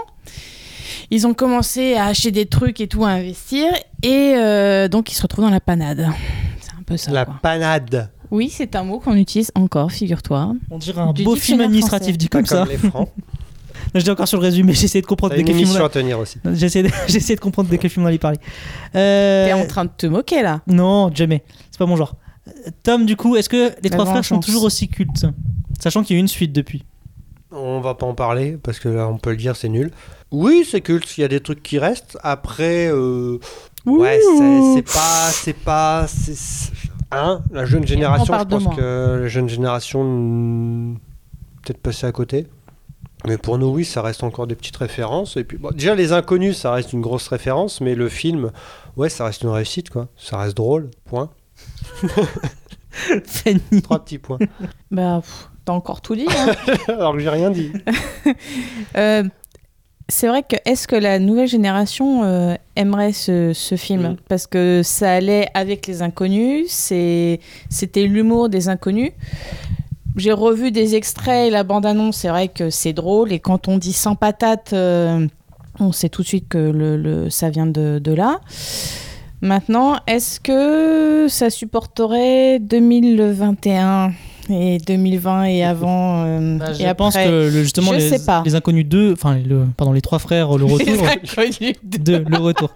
Ils 1.09 1.25
ont 1.25 1.33
commencé 1.33 1.95
à 1.95 2.05
acheter 2.05 2.31
des 2.31 2.45
trucs 2.45 2.79
et 2.81 2.87
tout, 2.87 3.03
à 3.03 3.09
investir. 3.09 3.65
Et 4.03 4.33
euh, 4.35 4.87
donc, 4.87 5.11
ils 5.11 5.15
se 5.15 5.21
retrouvent 5.23 5.45
dans 5.45 5.51
la 5.51 5.59
panade. 5.59 6.07
C'est 6.61 6.73
un 6.73 6.83
peu 6.85 6.97
ça. 6.97 7.11
La 7.11 7.25
quoi. 7.25 7.39
panade. 7.41 8.11
Oui, 8.31 8.49
c'est 8.49 8.75
un 8.75 8.83
mot 8.83 8.99
qu'on 8.99 9.15
utilise 9.15 9.51
encore, 9.55 9.91
figure-toi. 9.91 10.53
On 10.69 10.77
dirait 10.77 11.01
un 11.01 11.13
Du 11.13 11.23
beau 11.23 11.35
film 11.35 11.61
administratif 11.61 12.15
français. 12.15 12.17
dit 12.17 12.27
Pas 12.29 12.37
comme 12.39 12.45
ça. 12.45 12.59
comme 12.59 12.69
les 12.69 12.77
francs. 12.77 13.09
J'étais 13.95 14.11
encore 14.11 14.27
sur 14.27 14.39
le 14.39 14.43
résumé, 14.43 14.73
j'essaie 14.73 15.01
de 15.01 15.05
comprendre 15.05 15.35
de 15.35 15.41
quel 15.41 15.55
film 15.55 15.75
à 15.77 15.89
tenir 15.89 16.19
aussi. 16.19 16.39
a- 16.45 16.53
J'essaie 16.53 16.83
de... 16.83 16.89
de 17.35 17.39
comprendre 17.39 17.69
de 17.69 17.75
quel 17.77 17.89
film 17.89 18.05
on 18.05 18.07
allait 18.09 18.17
parler. 18.17 18.37
Euh, 18.95 19.47
T'es 19.47 19.53
en 19.53 19.65
train 19.65 19.85
de 19.85 19.91
te 19.97 20.05
moquer 20.05 20.41
là. 20.41 20.61
Non, 20.67 21.11
jamais. 21.13 21.43
C'est 21.71 21.79
pas 21.79 21.85
mon 21.85 21.95
genre. 21.95 22.15
Euh, 22.47 22.51
Tom, 22.83 23.05
du 23.05 23.15
coup, 23.15 23.35
est-ce 23.35 23.49
que 23.49 23.71
les 23.81 23.89
La 23.89 23.97
trois 23.97 24.05
frères 24.05 24.25
sont 24.25 24.39
toujours 24.39 24.63
aussi 24.63 24.87
cultes? 24.89 25.25
Sachant 25.81 26.03
qu'il 26.03 26.15
y 26.15 26.17
a 26.17 26.19
eu 26.19 26.21
une 26.21 26.27
suite 26.27 26.53
depuis. 26.53 26.83
On 27.51 27.79
va 27.79 27.93
pas 27.95 28.05
en 28.05 28.13
parler 28.13 28.57
parce 28.61 28.79
que 28.79 28.89
là 28.89 29.07
on 29.07 29.17
peut 29.17 29.29
le 29.29 29.37
dire 29.37 29.55
c'est 29.55 29.69
nul. 29.69 29.91
Oui 30.31 30.67
c'est 30.69 30.81
culte, 30.81 31.17
il 31.17 31.21
y 31.21 31.23
a 31.23 31.27
des 31.29 31.39
trucs 31.39 31.63
qui 31.63 31.79
restent. 31.79 32.17
Après, 32.21 32.87
euh, 32.91 33.39
ouais 33.85 34.19
c'est- 34.19 34.81
pas, 34.93 35.29
c'est 35.31 35.53
pas, 35.53 36.05
c'est- 36.07 36.71
hein, 37.11 37.41
la 37.51 37.63
jeune 37.65 37.87
génération, 37.87 38.33
je 38.37 38.43
pense 38.43 38.75
que 38.75 39.19
la 39.21 39.27
jeune 39.29 39.47
génération 39.47 40.03
hmm, 40.03 40.97
peut-être 41.63 41.77
passée 41.81 42.07
à 42.07 42.11
côté. 42.11 42.47
Mais 43.27 43.37
pour 43.37 43.57
nous 43.57 43.67
oui 43.67 43.85
ça 43.85 44.01
reste 44.01 44.23
encore 44.23 44.47
des 44.47 44.55
petites 44.55 44.77
références. 44.77 45.37
Et 45.37 45.43
puis 45.43 45.57
bon, 45.57 45.69
déjà 45.71 45.95
les 45.95 46.11
inconnus 46.11 46.57
ça 46.57 46.71
reste 46.71 46.93
une 46.93 47.01
grosse 47.01 47.27
référence, 47.27 47.81
mais 47.81 47.95
le 47.95 48.09
film, 48.09 48.51
ouais 48.97 49.09
ça 49.09 49.25
reste 49.25 49.41
une 49.43 49.49
réussite 49.49 49.89
quoi. 49.89 50.07
Ça 50.17 50.37
reste 50.37 50.55
drôle. 50.57 50.89
Point. 51.05 51.29
Fanny. 53.25 53.81
Trois 53.83 54.03
petits 54.03 54.17
points. 54.17 54.39
Bah, 54.91 55.21
t'as 55.65 55.73
encore 55.73 56.01
tout 56.01 56.15
dit. 56.15 56.27
hein. 56.29 56.53
Alors 56.87 57.13
que 57.13 57.19
j'ai 57.19 57.29
rien 57.29 57.51
dit. 57.51 57.71
Euh, 58.97 59.23
c'est 60.07 60.27
vrai 60.27 60.43
que 60.43 60.55
est-ce 60.65 60.87
que 60.87 60.95
la 60.95 61.19
nouvelle 61.19 61.47
génération 61.47 62.23
euh, 62.23 62.55
aimerait 62.75 63.11
ce, 63.13 63.51
ce 63.53 63.75
film 63.75 64.11
Mm. 64.13 64.17
Parce 64.29 64.47
que 64.47 64.81
ça 64.83 65.11
allait 65.13 65.47
avec 65.53 65.85
les 65.87 66.01
inconnus, 66.01 66.67
c'est, 66.69 67.39
c'était 67.69 68.03
l'humour 68.05 68.49
des 68.49 68.69
inconnus. 68.69 69.11
J'ai 70.17 70.31
revu 70.31 70.71
des 70.71 70.95
extraits 70.95 71.47
et 71.47 71.49
la 71.51 71.63
bande-annonce, 71.63 72.17
c'est 72.17 72.29
vrai 72.29 72.47
que 72.47 72.69
c'est 72.69 72.93
drôle. 72.93 73.31
Et 73.33 73.39
quand 73.39 73.67
on 73.67 73.77
dit 73.77 73.93
sans 73.93 74.15
patate, 74.15 74.71
euh, 74.73 75.27
on 75.79 75.91
sait 75.91 76.09
tout 76.09 76.21
de 76.21 76.27
suite 76.27 76.47
que 76.47 76.57
le, 76.57 76.95
le- 76.97 77.29
ça 77.29 77.49
vient 77.49 77.65
de, 77.67 77.99
de 77.99 78.13
là. 78.13 78.39
Maintenant, 79.41 79.97
est-ce 80.07 80.39
que 80.39 81.27
ça 81.29 81.49
supporterait 81.49 82.59
2021 82.59 84.13
et 84.49 84.77
2020 84.77 85.43
et 85.45 85.63
avant 85.63 86.23
euh, 86.25 86.57
Bah, 86.57 86.71
je 86.73 86.83
et 86.83 86.93
pense 86.93 87.15
après 87.15 87.27
que 87.27 87.31
le- 87.31 87.49
justement 87.51 87.91
Je 87.93 87.97
les, 87.97 88.09
sais 88.17 88.25
pas. 88.25 88.41
les 88.45 88.55
inconnus 88.55 88.85
2, 88.87 89.11
enfin 89.13 89.37
le, 89.37 89.65
pardon, 89.75 89.91
les 89.91 90.01
trois 90.01 90.19
frères, 90.19 90.57
le 90.57 90.65
retour. 90.65 90.79
Les 90.79 90.99
inconnus. 91.43 91.75
2, 91.83 92.23
le 92.27 92.37
retour. 92.37 92.71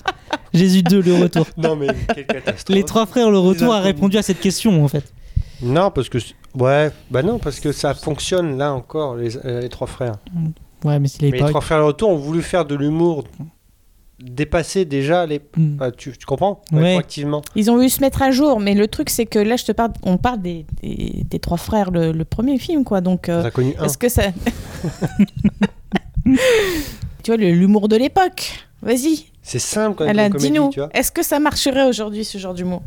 Jésus 0.54 0.84
2, 0.84 1.02
le 1.02 1.14
retour. 1.16 1.46
Non 1.58 1.76
mais 1.76 1.88
quelle 2.14 2.26
catastrophe. 2.26 2.76
Les 2.76 2.84
trois 2.84 3.06
frères, 3.06 3.30
le 3.32 3.40
retour 3.40 3.74
a 3.74 3.80
répondu 3.80 4.18
à 4.18 4.22
cette 4.24 4.40
question 4.40 4.84
en 4.84 4.88
fait. 4.88 5.06
Non, 5.62 5.92
parce 5.92 6.10
que. 6.10 6.18
Ouais, 6.56 6.92
bah 7.12 7.22
non, 7.22 7.38
parce 7.38 7.60
que 7.60 7.72
ça 7.72 7.94
fonctionne 7.94 8.58
là 8.58 8.74
encore, 8.74 9.16
les, 9.16 9.38
euh, 9.46 9.62
les 9.62 9.70
trois 9.70 9.88
frères. 9.88 10.16
Ouais, 10.84 11.00
mais 11.00 11.10
Mais 11.22 11.28
avait 11.28 11.40
les 11.40 11.46
trois 11.46 11.62
frères 11.62 11.80
le 11.80 11.86
retour 11.86 12.10
ont 12.10 12.16
voulu 12.16 12.42
faire 12.42 12.66
de 12.66 12.76
l'humour 12.76 13.26
dépasser 14.22 14.86
déjà 14.86 15.26
les. 15.26 15.42
Mm. 15.56 15.78
Ah, 15.80 15.92
tu, 15.92 16.12
tu 16.18 16.26
comprends? 16.26 16.62
Ouais. 16.72 16.84
Rétroactivement. 16.84 17.42
Ils 17.56 17.72
ont 17.72 17.76
voulu 17.76 17.90
se 17.90 18.02
mettre 18.02 18.22
à 18.22 18.32
jour, 18.32 18.60
mais 18.60 18.74
le 18.74 18.88
truc 18.88 19.10
c'est 19.10 19.26
que 19.26 19.40
là, 19.40 19.56
je 19.56 19.66
te 19.66 19.72
parle, 19.72 19.94
on 20.04 20.18
parle 20.18 20.42
des, 20.42 20.66
des, 20.82 21.24
des 21.26 21.40
trois 21.40 21.58
frères, 21.58 21.92
le, 21.92 22.12
le 22.12 22.26
premier 22.26 22.58
film, 22.58 22.84
quoi. 22.84 23.02
Donc, 23.02 23.30
euh, 23.30 23.50
est-ce 23.84 23.98
que 23.98 24.10
ça, 24.10 24.24
tu 27.24 27.32
vois, 27.32 27.38
l'humour 27.38 27.88
de 27.88 27.96
l'époque. 27.96 28.66
Vas-y, 28.82 29.26
C'est 29.42 29.60
simple 29.60 29.96
quand 29.98 30.14
même 30.14 30.34
dis-nous. 30.34 30.72
Est-ce 30.94 31.12
que 31.12 31.24
ça 31.24 31.40
marcherait 31.40 31.88
aujourd'hui 31.88 32.24
ce 32.24 32.38
genre 32.38 32.54
d'humour? 32.54 32.82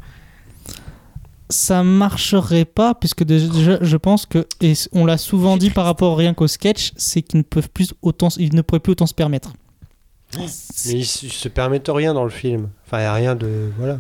Ça 1.52 1.82
marcherait 1.82 2.64
pas, 2.64 2.94
puisque 2.94 3.24
déjà, 3.24 3.78
je 3.80 3.96
pense 3.98 4.24
que, 4.24 4.46
et 4.60 4.72
on 4.92 5.04
l'a 5.04 5.18
souvent 5.18 5.58
dit 5.58 5.70
par 5.70 5.84
rapport 5.84 6.16
rien 6.16 6.32
qu'au 6.32 6.46
sketch, 6.46 6.92
c'est 6.96 7.20
qu'ils 7.20 7.38
ne 7.38 7.44
peuvent 7.44 7.68
plus 7.68 7.92
autant, 8.00 8.28
ils 8.38 8.54
ne 8.54 8.62
pourraient 8.62 8.80
plus 8.80 8.92
autant 8.92 9.06
se 9.06 9.14
permettre. 9.14 9.52
Mais 10.38 10.46
ils, 10.86 11.04
se 11.04 11.48
permettent 11.48 11.90
rien 11.92 12.14
dans 12.14 12.24
le 12.24 12.30
film. 12.30 12.70
Enfin, 12.86 12.98
il 12.98 13.02
n'y 13.02 13.06
a 13.06 13.12
rien 13.12 13.34
de. 13.34 13.70
Voilà. 13.76 13.98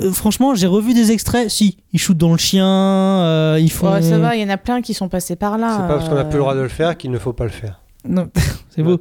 Euh, 0.00 0.10
franchement, 0.12 0.54
j'ai 0.54 0.66
revu 0.66 0.94
des 0.94 1.12
extraits. 1.12 1.50
Si, 1.50 1.76
ils 1.92 1.98
shootent 1.98 2.16
dans 2.16 2.32
le 2.32 2.38
chien, 2.38 2.66
euh, 2.66 3.58
ils 3.60 3.70
font. 3.70 3.92
Ouais, 3.92 4.02
Ça 4.02 4.18
va, 4.18 4.34
il 4.36 4.42
y 4.42 4.44
en 4.44 4.48
a 4.48 4.56
plein 4.56 4.80
qui 4.80 4.94
sont 4.94 5.08
passés 5.08 5.36
par 5.36 5.58
là. 5.58 5.72
C'est 5.72 5.88
pas 5.88 5.98
parce 5.98 6.08
qu'on 6.08 6.14
n'a 6.14 6.24
plus 6.24 6.38
le 6.38 6.40
droit 6.40 6.54
euh, 6.54 6.58
de 6.58 6.62
le 6.62 6.68
faire 6.68 6.96
qu'il 6.96 7.10
ne 7.10 7.18
faut 7.18 7.32
pas 7.34 7.44
le 7.44 7.50
faire. 7.50 7.80
Non, 8.08 8.28
c'est 8.70 8.82
beau. 8.82 9.00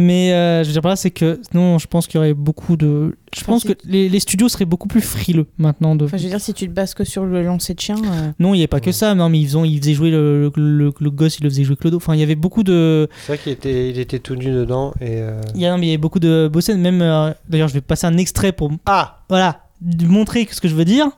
Mais 0.00 0.32
euh, 0.32 0.62
je 0.62 0.68
veux 0.68 0.72
dire 0.74 0.82
par 0.82 0.90
là, 0.90 0.96
c'est 0.96 1.10
que 1.10 1.40
non, 1.54 1.78
je 1.78 1.86
pense 1.88 2.06
qu'il 2.06 2.16
y 2.16 2.18
aurait 2.18 2.34
beaucoup 2.34 2.76
de. 2.76 3.16
Je 3.36 3.42
pense 3.42 3.64
que 3.64 3.72
les, 3.84 4.08
les 4.08 4.20
studios 4.20 4.48
seraient 4.48 4.64
beaucoup 4.64 4.86
plus 4.86 5.00
frileux 5.00 5.46
maintenant. 5.58 5.96
De... 5.96 6.04
Enfin, 6.04 6.16
je 6.18 6.22
veux 6.22 6.28
dire, 6.28 6.40
si 6.40 6.54
tu 6.54 6.66
te 6.68 6.72
bases 6.72 6.94
que 6.94 7.02
sur 7.04 7.24
le 7.24 7.42
lancer 7.42 7.74
de 7.74 7.80
chien. 7.80 7.96
euh, 7.96 8.30
Non, 8.38 8.54
il 8.54 8.58
n'y 8.58 8.62
avait 8.62 8.68
pas 8.68 8.80
que 8.80 8.92
ça. 8.92 9.14
Non, 9.14 9.28
mais 9.28 9.40
ils, 9.40 9.46
faisaient- 9.48 9.68
ils 9.68 9.78
faisaient 9.80 9.94
jouer 9.94 10.10
le, 10.10 10.50
le, 10.54 10.62
le- 10.62 10.92
le 10.98 11.10
gosse, 11.10 11.38
ils 11.38 11.42
le 11.44 11.50
faisaient 11.50 11.64
jouer 11.64 11.76
Clodo. 11.76 11.96
Enfin, 11.96 12.14
il 12.14 12.20
y 12.20 12.22
avait 12.22 12.36
beaucoup 12.36 12.62
de. 12.62 13.08
C'est 13.22 13.26
vrai 13.32 13.38
qu'il 13.38 13.52
était, 13.52 13.90
il 13.90 13.98
était 13.98 14.18
tout 14.20 14.36
nu 14.36 14.46
dedans 14.52 14.92
et. 15.00 15.20
euh, 15.20 15.40
Il 15.54 15.60
y, 15.60 15.66
a, 15.66 15.70
non, 15.72 15.78
mais 15.78 15.86
il 15.86 15.88
y 15.88 15.92
avait 15.92 15.98
beaucoup 15.98 16.20
de 16.20 16.48
beaux 16.52 16.60
scènes. 16.60 16.80
Même 16.80 17.02
euh, 17.02 17.32
d'ailleurs, 17.48 17.68
je 17.68 17.74
vais 17.74 17.80
passer 17.80 18.06
un 18.06 18.16
extrait 18.18 18.52
pour 18.52 18.70
Ah 18.86 19.24
voilà 19.28 19.64
montrer 20.06 20.46
ce 20.50 20.60
que 20.60 20.68
je 20.68 20.74
veux 20.74 20.84
dire. 20.84 21.08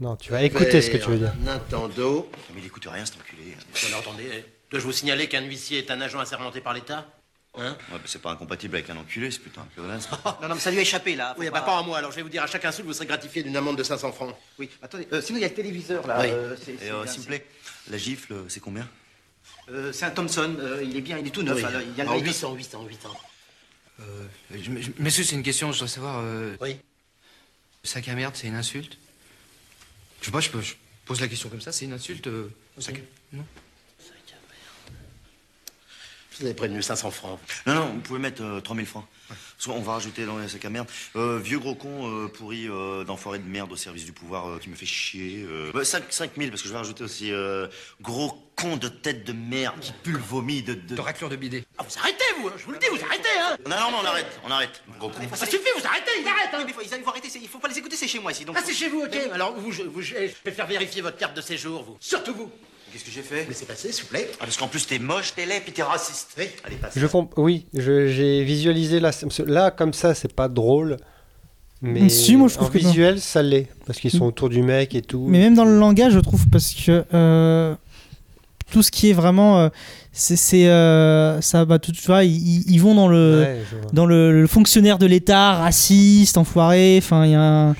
Non, 0.00 0.14
tu 0.16 0.30
vas 0.30 0.42
écouter 0.42 0.80
ce 0.80 0.90
que 0.90 0.96
tu 0.96 1.10
veux 1.10 1.18
dire. 1.18 1.32
Nintendo. 1.44 2.28
Mais 2.54 2.60
il 2.62 2.66
écoute 2.66 2.86
rien, 2.90 3.04
cet 3.04 3.16
enculé. 3.16 3.54
Alors, 3.88 4.00
attendez, 4.00 4.24
dois-je 4.70 4.84
vous 4.84 4.92
signaler 4.92 5.26
qu'un 5.26 5.42
huissier 5.42 5.78
est 5.78 5.90
un 5.90 6.00
agent 6.00 6.20
assermenté 6.20 6.60
par 6.60 6.72
l'État? 6.74 7.04
Hein 7.58 7.76
Ouais, 7.90 7.98
bah, 7.98 8.00
c'est 8.06 8.22
pas 8.22 8.30
incompatible 8.30 8.76
avec 8.76 8.88
un 8.90 8.96
enculé, 8.96 9.30
c'est 9.30 9.40
plutôt 9.40 9.60
un 9.60 9.64
pluriel. 9.64 9.98
Non, 10.42 10.48
non, 10.48 10.54
mais 10.54 10.60
ça 10.60 10.70
lui 10.70 10.78
a 10.78 10.82
échappé, 10.82 11.16
là. 11.16 11.34
Oui, 11.38 11.50
bah, 11.50 11.60
pas 11.62 11.78
à 11.78 11.82
moi. 11.82 11.98
Alors, 11.98 12.10
je 12.12 12.16
vais 12.16 12.22
vous 12.22 12.28
dire, 12.28 12.42
à 12.42 12.46
chaque 12.46 12.64
insulte, 12.64 12.86
vous 12.86 12.92
serez 12.94 13.06
gratifié 13.06 13.42
d'une 13.42 13.56
amende 13.56 13.76
de 13.76 13.82
500 13.82 14.12
francs. 14.12 14.34
Oui, 14.58 14.70
attendez, 14.82 15.08
euh, 15.12 15.20
sinon, 15.20 15.38
il 15.38 15.42
y 15.42 15.44
a 15.44 15.48
le 15.48 15.54
téléviseur, 15.54 16.06
là. 16.06 16.20
Oui. 16.20 16.28
euh, 16.30 16.56
Et 16.82 16.90
euh, 16.90 17.06
s'il 17.06 17.22
c'est- 17.22 17.26
plaît, 17.26 17.46
la 17.90 17.98
gifle, 17.98 18.34
c'est 18.48 18.60
combien? 18.60 18.88
Euh, 19.70 19.92
c'est 19.92 20.04
un 20.04 20.10
Thomson, 20.10 20.56
euh, 20.60 20.82
il 20.84 20.96
est 20.96 21.00
bien, 21.00 21.18
il 21.18 21.26
est 21.26 21.30
tout 21.30 21.42
neuf. 21.42 21.56
Oui. 21.56 21.64
alors, 21.64 21.80
il 21.82 21.94
y 21.96 22.00
a 22.00 22.04
le 22.04 22.10
light- 22.10 22.24
800, 22.26 22.54
800, 22.54 22.84
800. 22.86 23.10
Euh, 24.00 24.26
je- 24.52 24.58
je- 24.80 24.90
Monsieur, 24.98 25.24
c'est 25.24 25.34
une 25.34 25.42
question, 25.42 25.72
je 25.72 25.80
dois 25.80 25.88
savoir. 25.88 26.20
euh, 26.22 26.56
Oui. 26.60 26.76
Sac 27.82 28.06
à 28.08 28.14
merde, 28.14 28.34
c'est 28.36 28.46
une 28.46 28.54
insulte? 28.54 28.96
Je 30.20 30.26
sais 30.26 30.30
pas, 30.32 30.40
je, 30.40 30.50
peux, 30.50 30.60
je 30.60 30.74
pose 31.06 31.20
la 31.20 31.28
question 31.28 31.48
comme 31.48 31.60
ça, 31.60 31.72
c'est 31.72 31.84
une 31.86 31.92
insulte 31.92 32.26
euh, 32.26 32.50
sac 32.78 32.96
à... 32.96 33.36
Non? 33.36 33.44
Je 36.38 36.44
vous 36.44 36.46
avais 36.50 36.54
prévenu 36.54 36.80
500 36.80 37.10
francs. 37.10 37.40
Non, 37.66 37.74
non, 37.74 37.86
vous 37.94 38.00
pouvez 38.00 38.20
mettre 38.20 38.44
euh, 38.44 38.60
3000 38.60 38.86
francs. 38.86 39.04
Soit 39.58 39.74
on 39.74 39.80
va 39.82 39.94
rajouter 39.94 40.24
dans 40.24 40.38
les 40.38 40.46
sacs 40.46 40.64
à 40.64 40.70
merde. 40.70 40.86
Euh, 41.16 41.40
vieux 41.42 41.58
gros 41.58 41.74
con 41.74 42.08
euh, 42.08 42.28
pourri 42.28 42.68
euh, 42.68 43.02
d'enfoiré 43.02 43.40
de 43.40 43.44
merde 43.48 43.72
au 43.72 43.76
service 43.76 44.04
du 44.04 44.12
pouvoir 44.12 44.48
euh, 44.48 44.58
qui 44.58 44.68
me 44.70 44.76
fait 44.76 44.86
chier. 44.86 45.44
Euh... 45.48 45.72
Bah, 45.74 45.84
5, 45.84 46.04
5000 46.08 46.50
parce 46.50 46.62
que 46.62 46.68
je 46.68 46.72
vais 46.72 46.78
rajouter 46.78 47.02
aussi 47.02 47.32
euh, 47.32 47.66
gros 48.00 48.30
con 48.54 48.76
de 48.76 48.86
tête 48.86 49.24
de 49.24 49.32
merde 49.32 49.80
qui 49.80 49.92
pue 50.04 50.12
le 50.12 50.18
vomi 50.20 50.62
de. 50.62 50.74
De, 50.74 50.94
De 50.94 51.00
raclure 51.00 51.28
de 51.28 51.34
bidet. 51.34 51.64
Ah, 51.76 51.82
vous 51.82 51.98
arrêtez, 51.98 52.22
vous, 52.40 52.46
hein, 52.48 52.52
je 52.56 52.64
vous 52.64 52.70
le 52.70 52.78
dis, 52.78 52.86
vous 52.88 53.04
arrêtez, 53.04 53.28
hein 53.40 53.56
Non, 53.68 53.76
non, 53.76 53.90
non, 53.90 53.98
on 54.02 54.06
arrête, 54.06 54.40
on 54.46 54.50
arrête. 54.52 54.82
Gros 55.00 55.08
con. 55.10 55.22
Ça 55.34 55.44
suffit, 55.44 55.64
vous 55.76 55.84
arrêtez, 55.84 56.10
ils 56.22 56.28
arrêtent, 56.28 56.54
hein 56.54 56.62
Mais 56.64 56.72
faut, 56.72 56.82
il 56.82 56.88
faut 57.02 57.10
arrêter, 57.10 57.28
il 57.42 57.48
faut 57.48 57.58
pas 57.58 57.68
les 57.68 57.78
écouter, 57.78 57.96
c'est 57.96 58.06
chez 58.06 58.20
moi 58.20 58.30
ici. 58.30 58.44
Donc 58.44 58.54
Ah, 58.56 58.62
c'est 58.64 58.74
chez 58.74 58.88
vous, 58.88 59.00
ok. 59.00 59.16
Alors, 59.32 59.54
vous, 59.56 59.72
je, 59.72 59.82
vous, 59.82 60.02
je 60.02 60.14
vais 60.14 60.52
faire 60.52 60.68
vérifier 60.68 61.02
votre 61.02 61.16
carte 61.16 61.36
de 61.36 61.40
séjour, 61.40 61.82
vous. 61.82 61.96
Surtout 61.98 62.32
vous. 62.34 62.52
Qu'est-ce 62.92 63.04
que 63.04 63.10
j'ai 63.10 63.22
fait? 63.22 63.46
Laissez 63.48 63.64
passer, 63.66 63.92
s'il 63.92 64.04
vous 64.04 64.10
plaît. 64.10 64.28
Ah, 64.34 64.44
parce 64.44 64.56
qu'en 64.56 64.68
plus 64.68 64.86
t'es 64.86 64.98
moche, 64.98 65.34
t'es 65.34 65.46
laid, 65.46 65.60
puis 65.60 65.72
t'es 65.72 65.82
raciste. 65.82 66.28
Oui, 66.38 66.44
allez, 66.64 66.76
passez. 66.76 66.98
Je 67.00 67.06
comp- 67.06 67.32
oui, 67.36 67.66
je- 67.74 68.08
j'ai 68.08 68.42
visualisé 68.44 69.00
là. 69.00 69.10
Là, 69.46 69.70
comme 69.70 69.92
ça, 69.92 70.14
c'est 70.14 70.32
pas 70.32 70.48
drôle. 70.48 70.96
Mais 71.80 72.08
Si, 72.08 72.34
moi, 72.36 72.48
je 72.48 72.54
trouve 72.54 72.68
en 72.68 72.70
que 72.70 72.78
non. 72.78 72.88
visuel, 72.88 73.20
ça 73.20 73.40
l'est. 73.42 73.68
Parce 73.86 74.00
qu'ils 74.00 74.10
sont 74.10 74.24
autour 74.24 74.48
du 74.48 74.62
mec 74.62 74.94
et 74.96 75.02
tout. 75.02 75.26
Mais 75.28 75.38
même 75.38 75.54
dans 75.54 75.64
le 75.64 75.78
langage, 75.78 76.12
je 76.12 76.18
trouve, 76.18 76.48
parce 76.48 76.72
que 76.74 77.04
euh, 77.14 77.74
tout 78.72 78.82
ce 78.82 78.90
qui 78.90 79.10
est 79.10 79.12
vraiment. 79.12 79.60
euh, 79.60 79.68
c'est 80.10 80.34
c'est, 80.36 80.68
euh, 80.68 81.40
ça 81.40 81.64
bah, 81.64 81.78
tu 81.78 81.92
vois 82.06 82.24
ils, 82.24 82.68
ils 82.68 82.78
vont 82.80 82.94
dans 82.96 83.06
le 83.06 83.42
Ouais, 83.42 83.62
dans 83.92 84.04
le, 84.06 84.32
le 84.40 84.46
fonctionnaire 84.48 84.98
de 84.98 85.06
l'État 85.06 85.52
raciste 85.58 86.36
enfoiré 86.36 86.96
enfin 87.00 87.24
il 87.24 87.30
y 87.32 87.34
a 87.36 87.40
un 87.40 87.76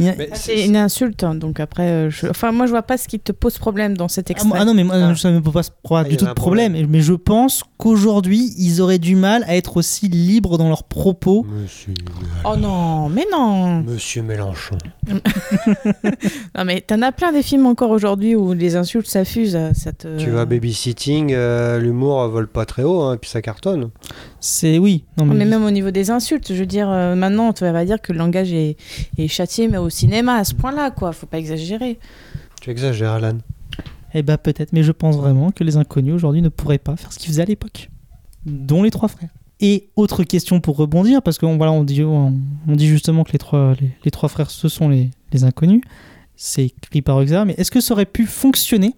Ah, 0.00 0.12
c'est- 0.34 0.66
une 0.66 0.76
insulte, 0.76 1.22
hein, 1.24 1.34
donc 1.34 1.60
après, 1.60 1.88
euh, 1.88 2.10
je... 2.10 2.26
enfin 2.26 2.52
moi 2.52 2.66
je 2.66 2.70
vois 2.70 2.82
pas 2.82 2.96
ce 2.96 3.06
qui 3.08 3.20
te 3.20 3.32
pose 3.32 3.58
problème 3.58 3.96
dans 3.96 4.08
cet 4.08 4.30
Ah, 4.30 4.32
extrait. 4.32 4.58
ah 4.60 4.64
non 4.64 4.74
mais 4.74 4.84
moi 4.84 5.14
ça 5.16 5.30
ne 5.30 5.36
me 5.36 5.40
pose 5.42 5.70
pas 5.88 6.00
Ah, 6.00 6.04
du 6.04 6.16
tout 6.16 6.26
de 6.26 6.32
problème 6.32 6.76
mais 6.88 7.00
je 7.00 7.12
pense 7.12 7.62
qu'aujourd'hui 7.78 8.52
ils 8.58 8.80
auraient 8.80 8.98
du 8.98 9.16
mal 9.16 9.44
à 9.46 9.56
être 9.56 9.76
aussi 9.76 10.08
libres 10.08 10.58
dans 10.58 10.68
leurs 10.68 10.84
propos 10.84 11.44
Monsieur, 11.48 11.94
Oh 12.44 12.56
non, 12.56 13.08
mais 13.08 13.24
non. 13.32 13.82
Monsieur 13.82 14.22
Mélenchon. 14.22 14.78
Non 16.56 16.64
mais 16.64 16.80
t'en 16.80 17.02
as 17.02 17.12
plein 17.12 17.32
des 17.32 17.42
films 17.42 17.66
encore 17.66 17.90
aujourd'hui 17.90 18.34
où 18.36 18.52
les 18.52 18.76
insultes 18.76 19.06
s'affusent, 19.06 19.56
euh, 19.56 19.70
ça 19.74 19.92
te. 19.92 20.16
Tu 20.18 20.30
vois, 20.30 20.44
babysitting, 20.44 21.32
euh, 21.32 21.78
l'humour 21.78 22.26
vole 22.28 22.48
pas 22.48 22.64
très 22.64 22.82
haut, 22.82 23.02
hein, 23.02 23.16
puis 23.20 23.28
ça 23.30 23.42
cartonne. 23.42 23.90
C'est 24.44 24.78
oui 24.78 25.04
non 25.16 25.24
Mais 25.24 25.34
mais, 25.36 25.44
même 25.46 25.64
au 25.64 25.70
niveau 25.70 25.90
des 25.90 26.10
insultes, 26.10 26.52
je 26.52 26.58
veux 26.58 26.66
dire, 26.66 26.90
euh, 26.90 27.14
maintenant, 27.14 27.52
tu 27.54 27.64
vas 27.64 27.84
dire 27.86 28.00
que 28.02 28.12
le 28.12 28.18
langage 28.18 28.52
est, 28.52 28.76
est 29.16 29.26
châtié, 29.28 29.68
mais 29.68 29.78
au 29.78 29.88
cinéma, 29.88 30.34
à 30.36 30.44
ce 30.44 30.54
point-là, 30.54 30.90
quoi. 30.90 31.12
Faut 31.12 31.26
pas 31.26 31.38
exagérer. 31.38 31.98
Tu 32.60 32.70
exagères, 32.70 33.12
Alan. 33.12 33.38
eh 34.12 34.22
ben 34.22 34.36
peut-être 34.36 34.72
mais 34.74 34.82
je 34.82 34.92
pense 34.92 35.16
vraiment 35.16 35.50
que 35.50 35.64
les 35.64 35.76
inconnus 35.78 36.14
aujourd'hui 36.14 36.42
ne 36.42 36.50
pourraient 36.50 36.78
pas 36.78 36.94
faire 36.96 37.12
ce 37.12 37.18
qu'ils 37.18 37.28
faisaient 37.30 37.42
à 37.42 37.46
l'époque 37.46 37.90
dont 38.44 38.82
les 38.82 38.90
trois 38.90 39.08
frères 39.08 39.30
et 39.60 39.88
autre 39.96 40.24
question 40.24 40.60
pour 40.60 40.76
rebondir 40.76 41.22
parce 41.22 41.38
qu'on 41.38 41.56
voilà 41.56 41.72
on 41.72 41.84
dit 41.84 42.02
on, 42.04 42.34
on 42.68 42.76
dit 42.76 42.86
justement 42.86 43.24
que 43.24 43.32
les 43.32 43.38
trois 43.38 43.74
les, 43.80 43.90
les 44.04 44.10
trois 44.10 44.28
frères 44.28 44.50
ce 44.50 44.68
sont 44.68 44.88
les, 44.88 45.10
les 45.32 45.44
inconnus 45.44 45.80
c'est 46.36 46.66
écrit 46.66 47.02
par 47.02 47.16
Oxa 47.16 47.44
mais 47.44 47.54
est-ce 47.58 47.70
que 47.70 47.80
ça 47.80 47.92
aurait 47.94 48.04
pu 48.06 48.26
fonctionner 48.26 48.94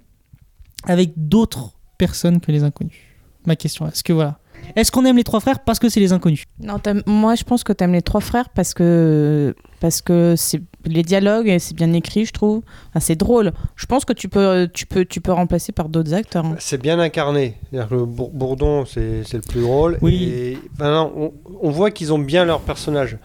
avec 0.84 1.12
d'autres 1.16 1.72
personnes 1.98 2.40
que 2.40 2.50
les 2.52 2.62
inconnus? 2.64 2.98
Ma 3.46 3.56
question 3.56 3.86
est-ce 3.88 4.02
que 4.04 4.12
voilà 4.12 4.38
est-ce 4.74 4.90
qu'on 4.90 5.04
aime 5.04 5.16
les 5.16 5.24
trois 5.24 5.40
frères 5.40 5.60
parce 5.60 5.78
que 5.78 5.88
c'est 5.88 6.00
les 6.00 6.12
inconnus 6.12 6.44
Non, 6.60 6.80
moi, 7.06 7.34
je 7.34 7.44
pense 7.44 7.62
que 7.64 7.72
t'aimes 7.72 7.92
les 7.92 8.02
trois 8.02 8.20
frères 8.20 8.48
parce 8.50 8.74
que 8.74 9.54
parce 9.80 10.00
que 10.00 10.34
c'est 10.36 10.62
les 10.86 11.02
dialogues, 11.02 11.48
et 11.48 11.58
c'est 11.58 11.74
bien 11.74 11.92
écrit, 11.92 12.24
je 12.24 12.32
trouve. 12.32 12.62
Enfin, 12.90 13.00
c'est 13.00 13.16
drôle. 13.16 13.52
Je 13.76 13.86
pense 13.86 14.04
que 14.04 14.12
tu 14.12 14.28
peux 14.28 14.68
tu 14.72 14.86
peux 14.86 15.04
tu 15.04 15.20
peux 15.20 15.32
remplacer 15.32 15.72
par 15.72 15.88
d'autres 15.88 16.14
acteurs. 16.14 16.44
hein. 16.46 16.56
C'est 16.58 16.80
bien 16.80 16.98
incarné. 16.98 17.54
C'est-à-dire 17.70 17.88
que 17.90 18.04
Bourdon, 18.04 18.84
c'est 18.86 19.22
c'est 19.24 19.36
le 19.36 19.42
plus 19.42 19.60
drôle. 19.60 19.98
Oui. 20.02 20.24
Et 20.24 20.58
maintenant, 20.78 21.12
on, 21.16 21.32
on 21.60 21.70
voit 21.70 21.90
qu'ils 21.90 22.12
ont 22.12 22.18
bien 22.18 22.44
leur 22.44 22.60
personnage. 22.60 23.18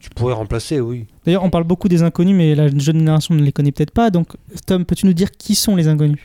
Tu 0.00 0.10
pourrais 0.10 0.34
remplacer, 0.34 0.80
oui. 0.80 1.06
d'ailleurs 1.24 1.44
on 1.44 1.50
parle 1.50 1.62
beaucoup 1.62 1.86
des 1.88 2.02
inconnus 2.02 2.34
mais 2.36 2.56
la 2.56 2.66
jeune 2.66 2.80
génération 2.80 3.36
ne 3.36 3.40
les 3.42 3.52
connaît 3.52 3.70
peut-être 3.70 3.92
pas 3.92 4.10
donc 4.10 4.30
Tom 4.66 4.84
peux-tu 4.84 5.06
nous 5.06 5.12
dire 5.12 5.30
qui 5.30 5.54
sont 5.54 5.76
les 5.76 5.86
inconnus? 5.86 6.18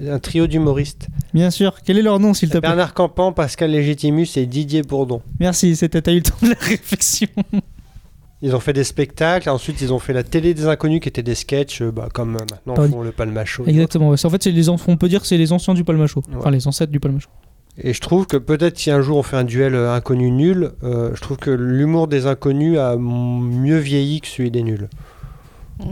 Un 0.00 0.18
trio 0.18 0.46
d'humoristes. 0.48 1.08
bien 1.32 1.50
sûr 1.50 1.76
quel 1.84 1.98
est 1.98 2.02
leur 2.02 2.18
nom 2.18 2.34
s'il 2.34 2.48
te 2.48 2.58
plaît? 2.58 2.68
Bernard 2.68 2.94
Campan, 2.94 3.32
Pascal 3.32 3.70
Légitimus 3.70 4.26
et 4.36 4.46
Didier 4.46 4.82
Bourdon. 4.82 5.22
Merci, 5.38 5.76
c'était 5.76 6.02
t'as 6.02 6.12
eu 6.12 6.16
le 6.16 6.22
temps 6.22 6.34
de 6.42 6.48
la 6.48 6.56
réflexion. 6.60 7.28
Ils 8.42 8.54
ont 8.54 8.60
fait 8.60 8.72
des 8.74 8.84
spectacles, 8.84 9.48
ensuite 9.48 9.80
ils 9.80 9.92
ont 9.92 9.98
fait 9.98 10.12
la 10.12 10.22
télé 10.22 10.52
des 10.52 10.66
inconnus 10.66 11.00
qui 11.00 11.08
étaient 11.08 11.22
des 11.22 11.34
sketchs, 11.36 11.80
euh, 11.80 11.90
bah, 11.90 12.08
comme 12.12 12.32
maintenant 12.32 12.74
font 12.74 13.02
le 13.02 13.12
Palmacho. 13.12 13.64
Exactement. 13.66 14.10
ouais. 14.10 14.26
En 14.26 14.30
fait, 14.30 14.44
les 14.44 14.68
on 14.68 14.76
peut 14.96 15.08
dire 15.08 15.20
que 15.22 15.26
c'est 15.26 15.38
les 15.38 15.52
anciens 15.52 15.72
du 15.74 15.84
Palmacho. 15.84 16.22
Enfin, 16.36 16.50
Ouais. 16.50 16.56
les 16.56 16.66
ancêtres 16.66 16.92
du 16.92 17.00
Palmacho. 17.00 17.28
Et 17.78 17.92
je 17.92 18.00
trouve 18.00 18.26
que 18.26 18.36
peut-être 18.36 18.78
si 18.78 18.90
un 18.90 19.00
jour 19.00 19.16
on 19.16 19.22
fait 19.22 19.36
un 19.36 19.44
duel 19.44 19.74
euh, 19.74 19.94
inconnu 19.94 20.30
nul, 20.30 20.72
euh, 20.82 21.10
je 21.14 21.20
trouve 21.20 21.38
que 21.38 21.50
l'humour 21.50 22.06
des 22.06 22.26
inconnus 22.26 22.78
a 22.78 22.96
mieux 22.96 23.78
vieilli 23.78 24.20
que 24.20 24.26
celui 24.28 24.50
des 24.50 24.62
nuls. 24.62 24.88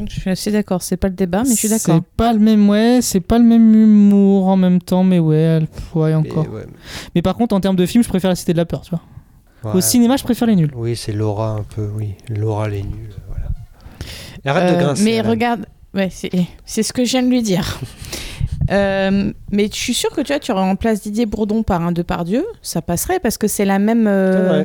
Je 0.08 0.20
suis 0.20 0.30
assez 0.30 0.50
d'accord. 0.52 0.82
C'est 0.82 0.96
pas 0.96 1.08
le 1.08 1.14
débat, 1.14 1.42
mais 1.42 1.50
je 1.50 1.54
suis 1.56 1.68
d'accord. 1.68 1.96
C'est 1.96 2.16
pas 2.16 2.32
le 2.32 2.38
même, 2.38 2.68
ouais, 2.68 3.00
c'est 3.02 3.20
pas 3.20 3.38
le 3.38 3.44
même 3.44 3.74
humour 3.74 4.46
en 4.48 4.56
même 4.56 4.80
temps, 4.80 5.02
mais 5.04 5.18
ouais, 5.18 5.36
elle- 5.36 5.68
ouais, 5.94 6.14
encore. 6.14 6.44
Et 6.44 6.48
ouais, 6.48 6.66
Mais 7.14 7.22
par 7.22 7.34
contre, 7.36 7.54
en 7.54 7.60
termes 7.60 7.76
de 7.76 7.84
film, 7.86 8.02
je 8.04 8.08
préfère 8.08 8.30
La 8.30 8.36
Cité 8.36 8.52
de 8.52 8.58
la 8.58 8.64
Peur, 8.64 8.82
tu 8.82 8.90
vois. 8.90 9.00
ouais. 9.72 9.78
Au 9.78 9.80
cinéma, 9.80 10.16
je 10.16 10.22
préfère 10.24 10.46
les 10.48 10.56
nuls. 10.56 10.70
Oui, 10.74 10.94
c'est 10.96 11.12
Laura 11.12 11.50
un 11.50 11.62
peu, 11.62 11.90
oui. 11.96 12.14
Laura 12.28 12.68
les 12.68 12.82
nuls, 12.82 13.10
voilà. 13.28 13.46
Et 14.44 14.48
arrête 14.48 14.72
de 14.72 14.78
Euh, 14.80 14.84
grincer. 14.84 15.04
mais 15.04 15.20
regarde, 15.20 15.66
ouais, 15.94 16.08
c'est 16.10 16.30
c'est 16.64 16.82
ce 16.82 16.92
que 16.92 17.04
je 17.04 17.10
viens 17.10 17.22
de 17.22 17.28
lui 17.28 17.42
dire. 17.42 17.80
Euh, 18.70 19.32
mais 19.50 19.66
je 19.66 19.74
suis 19.76 19.92
sûre 19.92 20.10
que 20.10 20.20
tu 20.20 20.28
vois, 20.28 20.38
tu 20.38 20.52
remplaces 20.52 21.02
Didier 21.02 21.26
Bourdon 21.26 21.64
par 21.64 21.82
un 21.82 21.90
Depardieu, 21.90 22.44
ça 22.62 22.80
passerait 22.80 23.18
parce 23.18 23.36
que 23.36 23.48
c'est 23.48 23.64
la 23.64 23.80
même, 23.80 24.06
euh, 24.06 24.64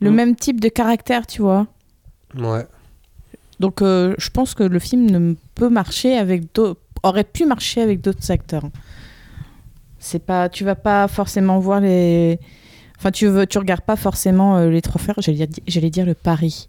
le 0.00 0.10
Mm. 0.10 0.14
même 0.14 0.36
type 0.36 0.60
de 0.60 0.68
caractère, 0.68 1.26
tu 1.26 1.40
vois. 1.40 1.66
Ouais. 2.36 2.66
Donc 3.64 3.80
euh, 3.80 4.14
je 4.18 4.28
pense 4.28 4.52
que 4.52 4.62
le 4.62 4.78
film 4.78 5.10
ne 5.10 5.34
peut 5.54 5.70
marcher 5.70 6.18
avec 6.18 6.52
d'autres, 6.54 6.80
aurait 7.02 7.24
pu 7.24 7.46
marcher 7.46 7.80
avec 7.80 8.02
d'autres 8.02 8.30
acteurs. 8.30 8.64
C'est 9.98 10.18
pas, 10.18 10.50
tu 10.50 10.64
vas 10.64 10.74
pas 10.74 11.08
forcément 11.08 11.58
voir 11.60 11.80
les, 11.80 12.38
enfin 12.98 13.10
tu 13.10 13.26
veux, 13.26 13.46
tu 13.46 13.56
regardes 13.56 13.80
pas 13.80 13.96
forcément 13.96 14.58
euh, 14.58 14.68
les 14.68 14.82
trois 14.82 15.00
frères. 15.00 15.14
J'allais 15.16 15.46
dire, 15.46 15.62
j'allais 15.66 15.88
dire 15.88 16.04
le 16.04 16.12
Paris, 16.12 16.68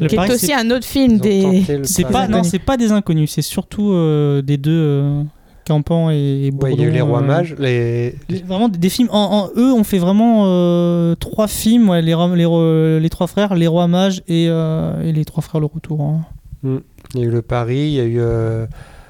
Le 0.00 0.06
qui 0.08 0.16
Paris, 0.16 0.30
est 0.30 0.34
aussi 0.34 0.46
c'est- 0.48 0.52
un 0.52 0.70
autre 0.70 0.84
film 0.86 1.12
Ils 1.14 1.20
des. 1.20 1.82
C'est 1.84 2.04
pas, 2.04 2.28
non, 2.28 2.42
c'est 2.42 2.58
pas 2.58 2.76
des 2.76 2.92
inconnus, 2.92 3.30
c'est 3.32 3.40
surtout 3.40 3.90
euh, 3.92 4.42
des 4.42 4.58
deux 4.58 4.70
euh, 4.70 5.22
Campan 5.64 6.10
et, 6.10 6.14
et 6.46 6.50
Ouais, 6.52 6.72
il 6.74 6.80
y 6.80 6.84
a 6.84 6.86
eu 6.86 6.90
les 6.90 7.00
rois 7.00 7.20
euh, 7.20 7.26
mages, 7.26 7.54
les... 7.58 8.14
les- 8.28 8.42
vraiment 8.42 8.68
des, 8.68 8.78
des 8.78 8.88
films. 8.90 9.08
En, 9.10 9.50
en- 9.54 9.60
eux, 9.60 9.72
on 9.72 9.82
fait 9.84 9.98
vraiment 9.98 10.44
euh, 10.46 11.14
trois 11.16 11.48
films, 11.48 11.88
ouais, 11.88 12.02
les, 12.02 12.14
Rois- 12.14 12.34
les, 12.36 12.44
Rois- 12.44 12.98
les 13.00 13.10
trois 13.10 13.26
frères, 13.26 13.54
les 13.54 13.66
rois 13.66 13.86
mages 13.88 14.22
et, 14.28 14.46
euh, 14.48 15.02
et 15.02 15.12
les 15.12 15.24
trois 15.24 15.42
frères 15.42 15.60
le 15.60 15.66
retour. 15.66 16.00
hein. 16.02 16.20
il 16.62 17.20
y 17.20 17.22
a 17.24 17.26
eu 17.26 17.30
le 17.30 17.42
Paris, 17.42 17.76
il 17.78 17.92
y 17.94 18.00
a 18.00 18.04
eu 18.04 18.18
euh, 18.20 18.66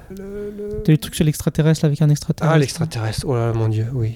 T'as 0.09 0.91
eu 0.91 0.95
le 0.95 0.97
truc 0.97 1.15
sur 1.15 1.25
l'extraterrestre 1.25 1.85
avec 1.85 2.01
un 2.01 2.09
extraterrestre. 2.09 2.55
ah 2.55 2.59
l'extraterrestre. 2.59 3.25
Oh 3.27 3.35
là 3.35 3.47
là, 3.47 3.53
mon 3.53 3.67
dieu, 3.67 3.87
oui. 3.93 4.15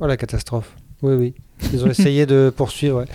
Oh 0.00 0.06
la 0.06 0.16
catastrophe. 0.16 0.74
Oui 1.02 1.14
oui. 1.14 1.34
Ils 1.72 1.84
ont 1.84 1.88
essayé 1.90 2.24
de 2.26 2.52
poursuivre. 2.56 2.98
ouais. 3.00 3.06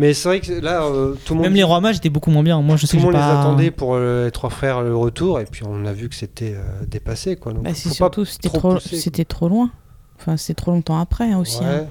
Mais 0.00 0.14
c'est 0.14 0.28
vrai 0.28 0.40
que 0.40 0.52
là, 0.52 0.82
euh, 0.84 1.14
tout 1.26 1.34
le 1.34 1.38
monde. 1.40 1.44
Même 1.48 1.54
les 1.54 1.62
rois 1.62 1.80
mages 1.80 1.96
étaient 1.98 2.08
beaucoup 2.08 2.30
moins 2.30 2.42
bien. 2.42 2.60
Moi, 2.62 2.76
je 2.76 2.86
sais 2.86 2.96
tout 2.96 2.96
le 2.96 3.02
que 3.02 3.06
monde 3.12 3.22
les 3.22 3.30
attendait 3.38 3.70
pour 3.70 3.94
euh, 3.94 4.24
les 4.24 4.30
trois 4.30 4.48
frères 4.48 4.80
le 4.80 4.96
retour 4.96 5.40
et 5.40 5.44
puis 5.44 5.62
on 5.68 5.84
a 5.84 5.92
vu 5.92 6.08
que 6.08 6.14
c'était 6.14 6.54
euh, 6.56 6.84
dépassé 6.88 7.36
quoi. 7.36 7.52
Donc 7.52 7.64
Bah, 7.64 7.70
c'est 7.74 7.90
faut 7.90 7.94
surtout 7.94 8.24
pas 8.24 8.30
c'était 8.30 8.48
trop 8.48 8.58
trop, 8.58 8.72
pousser, 8.74 8.96
c'était 8.96 9.24
trop 9.26 9.48
loin. 9.50 9.70
Enfin, 10.18 10.36
c'est 10.38 10.54
trop 10.54 10.70
longtemps 10.70 10.98
après 10.98 11.30
hein, 11.32 11.38
aussi. 11.38 11.62
hein. 11.62 11.84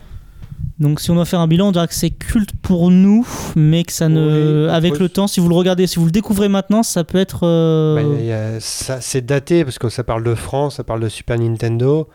Donc 0.80 1.02
si 1.02 1.12
on 1.12 1.16
doit 1.16 1.26
faire 1.26 1.40
un 1.42 1.48
bilan, 1.48 1.68
on 1.68 1.72
dirait 1.72 1.88
que 1.88 1.94
c'est 1.94 2.10
culte 2.10 2.52
pour 2.62 2.90
nous, 2.90 3.28
mais 3.56 3.84
que 3.84 3.92
ça 3.92 4.08
ne, 4.10 4.66
Oui, 4.68 4.72
avec 4.74 4.94
oui. 4.94 5.00
le 5.02 5.10
temps, 5.10 5.28
si 5.28 5.40
vous 5.40 5.50
le 5.50 5.56
regardez, 5.56 5.86
si 5.88 6.00
vous 6.00 6.06
le 6.06 6.12
découvrez 6.12 6.48
maintenant, 6.50 6.84
ça 6.84 7.04
peut 7.04 7.18
être. 7.20 7.42
euh, 7.44 7.96
Bah, 7.96 8.60
ça, 8.60 9.02
c'est 9.02 9.26
daté 9.26 9.64
parce 9.66 9.78
que 9.78 9.90
ça 9.90 10.04
parle 10.04 10.24
de 10.24 10.34
France, 10.36 10.78
ça 10.78 10.84
parle 10.84 11.02
de 11.02 11.10
Super 11.10 11.38
Nintendo. 11.38 12.08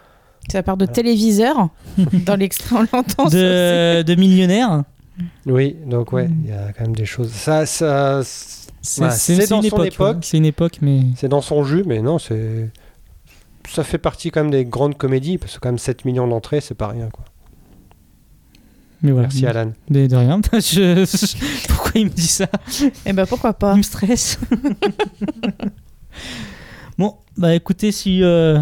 Ça 0.50 0.62
part 0.62 0.76
de 0.76 0.86
téléviseur. 0.86 1.68
Dans 2.26 2.36
l'extrait, 2.36 2.76
on 2.76 2.96
l'entend. 2.96 3.28
ça 3.28 3.36
de, 3.36 4.02
de 4.02 4.14
millionnaires. 4.14 4.82
Oui, 5.46 5.76
donc 5.86 6.12
ouais, 6.12 6.28
il 6.44 6.50
y 6.50 6.52
a 6.52 6.72
quand 6.72 6.84
même 6.84 6.96
des 6.96 7.06
choses. 7.06 7.30
Ça, 7.30 7.66
ça, 7.66 8.22
C'est 8.82 9.48
dans 9.48 9.62
une 9.62 9.70
son 9.70 9.76
époque. 9.82 9.86
époque. 9.94 10.14
ouais. 10.16 10.20
C'est 10.22 10.38
une 10.38 10.46
époque, 10.46 10.78
mais. 10.82 11.02
C'est 11.16 11.28
dans 11.28 11.40
son 11.42 11.64
jus, 11.64 11.84
mais 11.86 12.02
non, 12.02 12.18
c'est. 12.18 12.70
Ça 13.68 13.84
fait 13.84 13.98
partie 13.98 14.30
quand 14.30 14.42
même 14.42 14.50
des 14.50 14.64
grandes 14.64 14.96
comédies, 14.98 15.38
parce 15.38 15.54
que 15.54 15.60
quand 15.60 15.68
même 15.68 15.78
7 15.78 16.04
millions 16.04 16.26
d'entrées, 16.28 16.60
c'est 16.60 16.74
pas 16.74 16.88
rien. 16.88 17.08
Quoi. 17.10 17.24
Mais 19.02 19.12
voilà. 19.12 19.28
Merci 19.28 19.46
Alan. 19.46 19.72
De, 19.88 20.06
de 20.06 20.16
rien. 20.16 20.40
Je- 20.52 21.66
Pourquoi 21.68 21.92
il 21.94 22.06
me 22.06 22.10
dit 22.10 22.26
ça? 22.26 22.46
Eh 23.06 23.12
ben 23.12 23.24
pourquoi 23.26 23.52
pas. 23.54 23.72
Il 23.74 23.78
me 23.78 23.82
stresse. 23.82 24.38
bon, 26.98 27.14
bah 27.36 27.54
écoutez, 27.54 27.92
si 27.92 28.22
euh, 28.22 28.60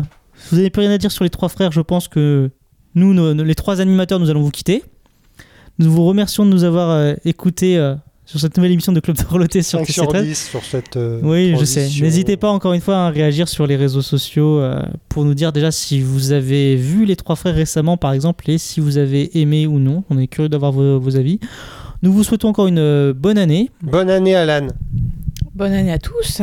vous 0.50 0.56
n'avez 0.56 0.70
plus 0.70 0.80
rien 0.80 0.90
à 0.92 0.98
dire 0.98 1.12
sur 1.12 1.24
les 1.24 1.30
trois 1.30 1.48
frères, 1.48 1.72
je 1.72 1.80
pense 1.80 2.08
que 2.08 2.50
nous, 2.94 3.14
nos- 3.14 3.34
nos- 3.34 3.44
les 3.44 3.54
trois 3.54 3.80
animateurs, 3.80 4.18
nous 4.20 4.30
allons 4.30 4.42
vous 4.42 4.50
quitter. 4.50 4.82
Nous 5.82 5.92
vous 5.92 6.04
remercions 6.04 6.44
de 6.46 6.50
nous 6.50 6.64
avoir 6.64 6.90
euh, 6.90 7.14
écoutés 7.24 7.76
euh, 7.78 7.94
sur 8.24 8.38
cette 8.40 8.56
nouvelle 8.56 8.72
émission 8.72 8.92
de 8.92 9.00
Club 9.00 9.16
de 9.16 9.24
Reloté 9.24 9.62
sur 9.62 9.78
5 9.80 9.88
sur 9.88 10.04
TC13. 10.12 10.22
10 10.24 10.48
sur 10.50 10.64
cette. 10.64 10.96
euh, 10.96 11.20
Oui, 11.22 11.54
je 11.58 11.64
sais. 11.64 11.88
N'hésitez 12.00 12.36
pas 12.36 12.50
encore 12.50 12.72
une 12.72 12.80
fois 12.80 13.06
à 13.06 13.10
réagir 13.10 13.48
sur 13.48 13.66
les 13.66 13.76
réseaux 13.76 14.02
sociaux 14.02 14.60
euh, 14.60 14.80
pour 15.08 15.24
nous 15.24 15.34
dire 15.34 15.52
déjà 15.52 15.70
si 15.70 16.00
vous 16.00 16.32
avez 16.32 16.76
vu 16.76 17.04
les 17.04 17.16
trois 17.16 17.36
frères 17.36 17.54
récemment, 17.54 17.96
par 17.96 18.12
exemple, 18.12 18.48
et 18.50 18.58
si 18.58 18.80
vous 18.80 18.96
avez 18.98 19.38
aimé 19.40 19.66
ou 19.66 19.78
non. 19.78 20.04
On 20.10 20.18
est 20.18 20.28
curieux 20.28 20.48
d'avoir 20.48 20.72
vos, 20.72 21.00
vos 21.00 21.16
avis. 21.16 21.40
Nous 22.02 22.12
vous 22.12 22.22
souhaitons 22.24 22.48
encore 22.48 22.66
une 22.66 22.78
euh, 22.78 23.12
bonne 23.14 23.38
année. 23.38 23.70
Bonne 23.82 24.10
année, 24.10 24.34
Alan. 24.34 24.68
Bonne 25.54 25.72
année 25.72 25.92
à 25.92 25.98
tous. 25.98 26.40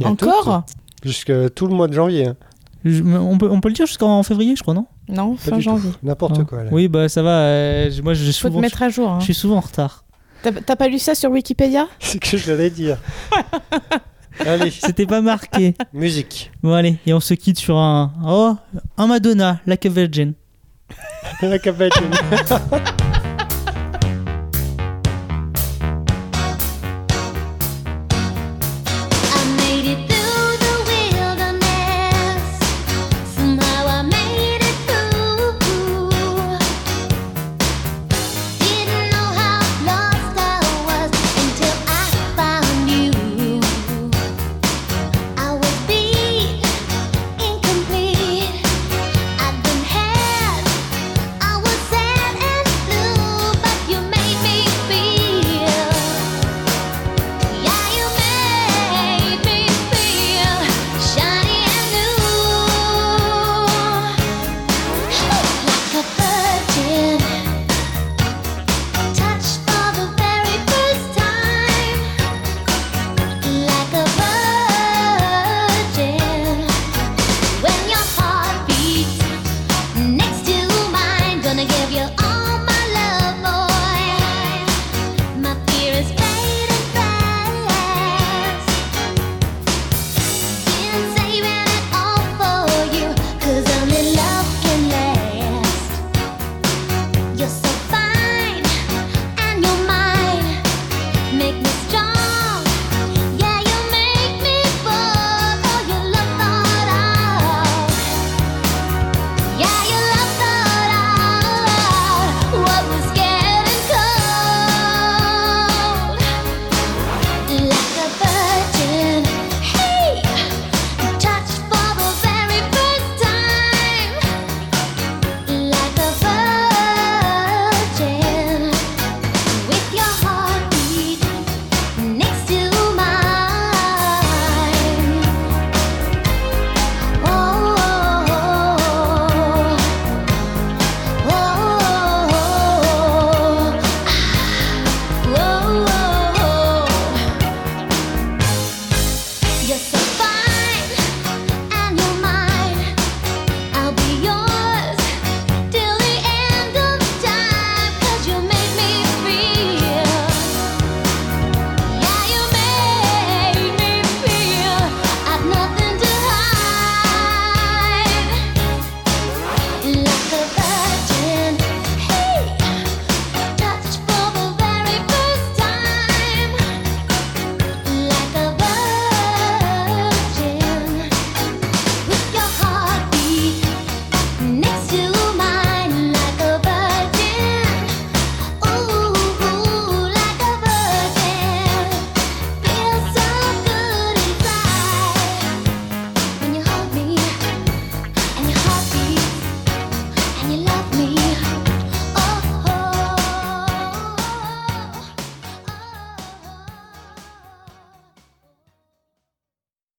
Et 0.00 0.04
Encore? 0.06 0.64
Jusqu'à 1.04 1.48
tout 1.50 1.66
le 1.66 1.74
mois 1.74 1.88
de 1.88 1.94
janvier. 1.94 2.26
hein. 2.28 2.36
Je- 2.84 3.02
on, 3.02 3.36
peut, 3.38 3.48
on 3.50 3.60
peut 3.60 3.68
le 3.68 3.74
dire 3.74 3.86
jusqu'en 3.86 4.22
février, 4.22 4.56
je 4.56 4.62
crois, 4.62 4.74
non? 4.74 4.86
Non, 5.10 5.34
Pas 5.36 5.50
fin 5.50 5.60
janvier. 5.60 5.90
N'importe 6.02 6.44
quoi. 6.44 6.64
Là. 6.64 6.70
Oui, 6.72 6.88
bah 6.88 7.08
ça 7.08 7.22
va. 7.22 7.40
euh, 7.40 7.90
moi, 8.02 8.14
je, 8.14 8.24
Faut 8.26 8.32
souvent, 8.32 8.56
te 8.56 8.60
mettre 8.62 8.82
à 8.82 8.88
jour. 8.88 9.08
hein. 9.10 9.18
je 9.20 9.24
suis 9.24 9.34
souvent 9.34 9.56
en 9.56 9.60
retard. 9.60 10.04
T'as 10.42 10.52
t'as 10.52 10.76
pas 10.76 10.88
lu 10.88 10.98
ça 10.98 11.14
sur 11.14 11.30
Wikipédia? 11.30 11.86
C'est 12.00 12.18
que 12.18 12.36
j'allais 12.36 12.70
dire. 12.70 12.96
Allez, 14.46 14.70
C'était 14.70 15.04
pas 15.06 15.20
marqué. 15.20 15.74
musique. 15.92 16.50
Bon, 16.62 16.72
allez, 16.72 16.96
et 17.04 17.12
on 17.12 17.20
se 17.20 17.34
quitte 17.34 17.58
sur 17.58 17.76
un. 17.76 18.12
Oh, 18.24 18.54
un 18.96 19.06
Madonna, 19.06 19.60
Like 19.66 19.84
a 19.84 19.88
Virgin. 19.90 20.32
La 21.42 21.58
capelle. 21.58 21.90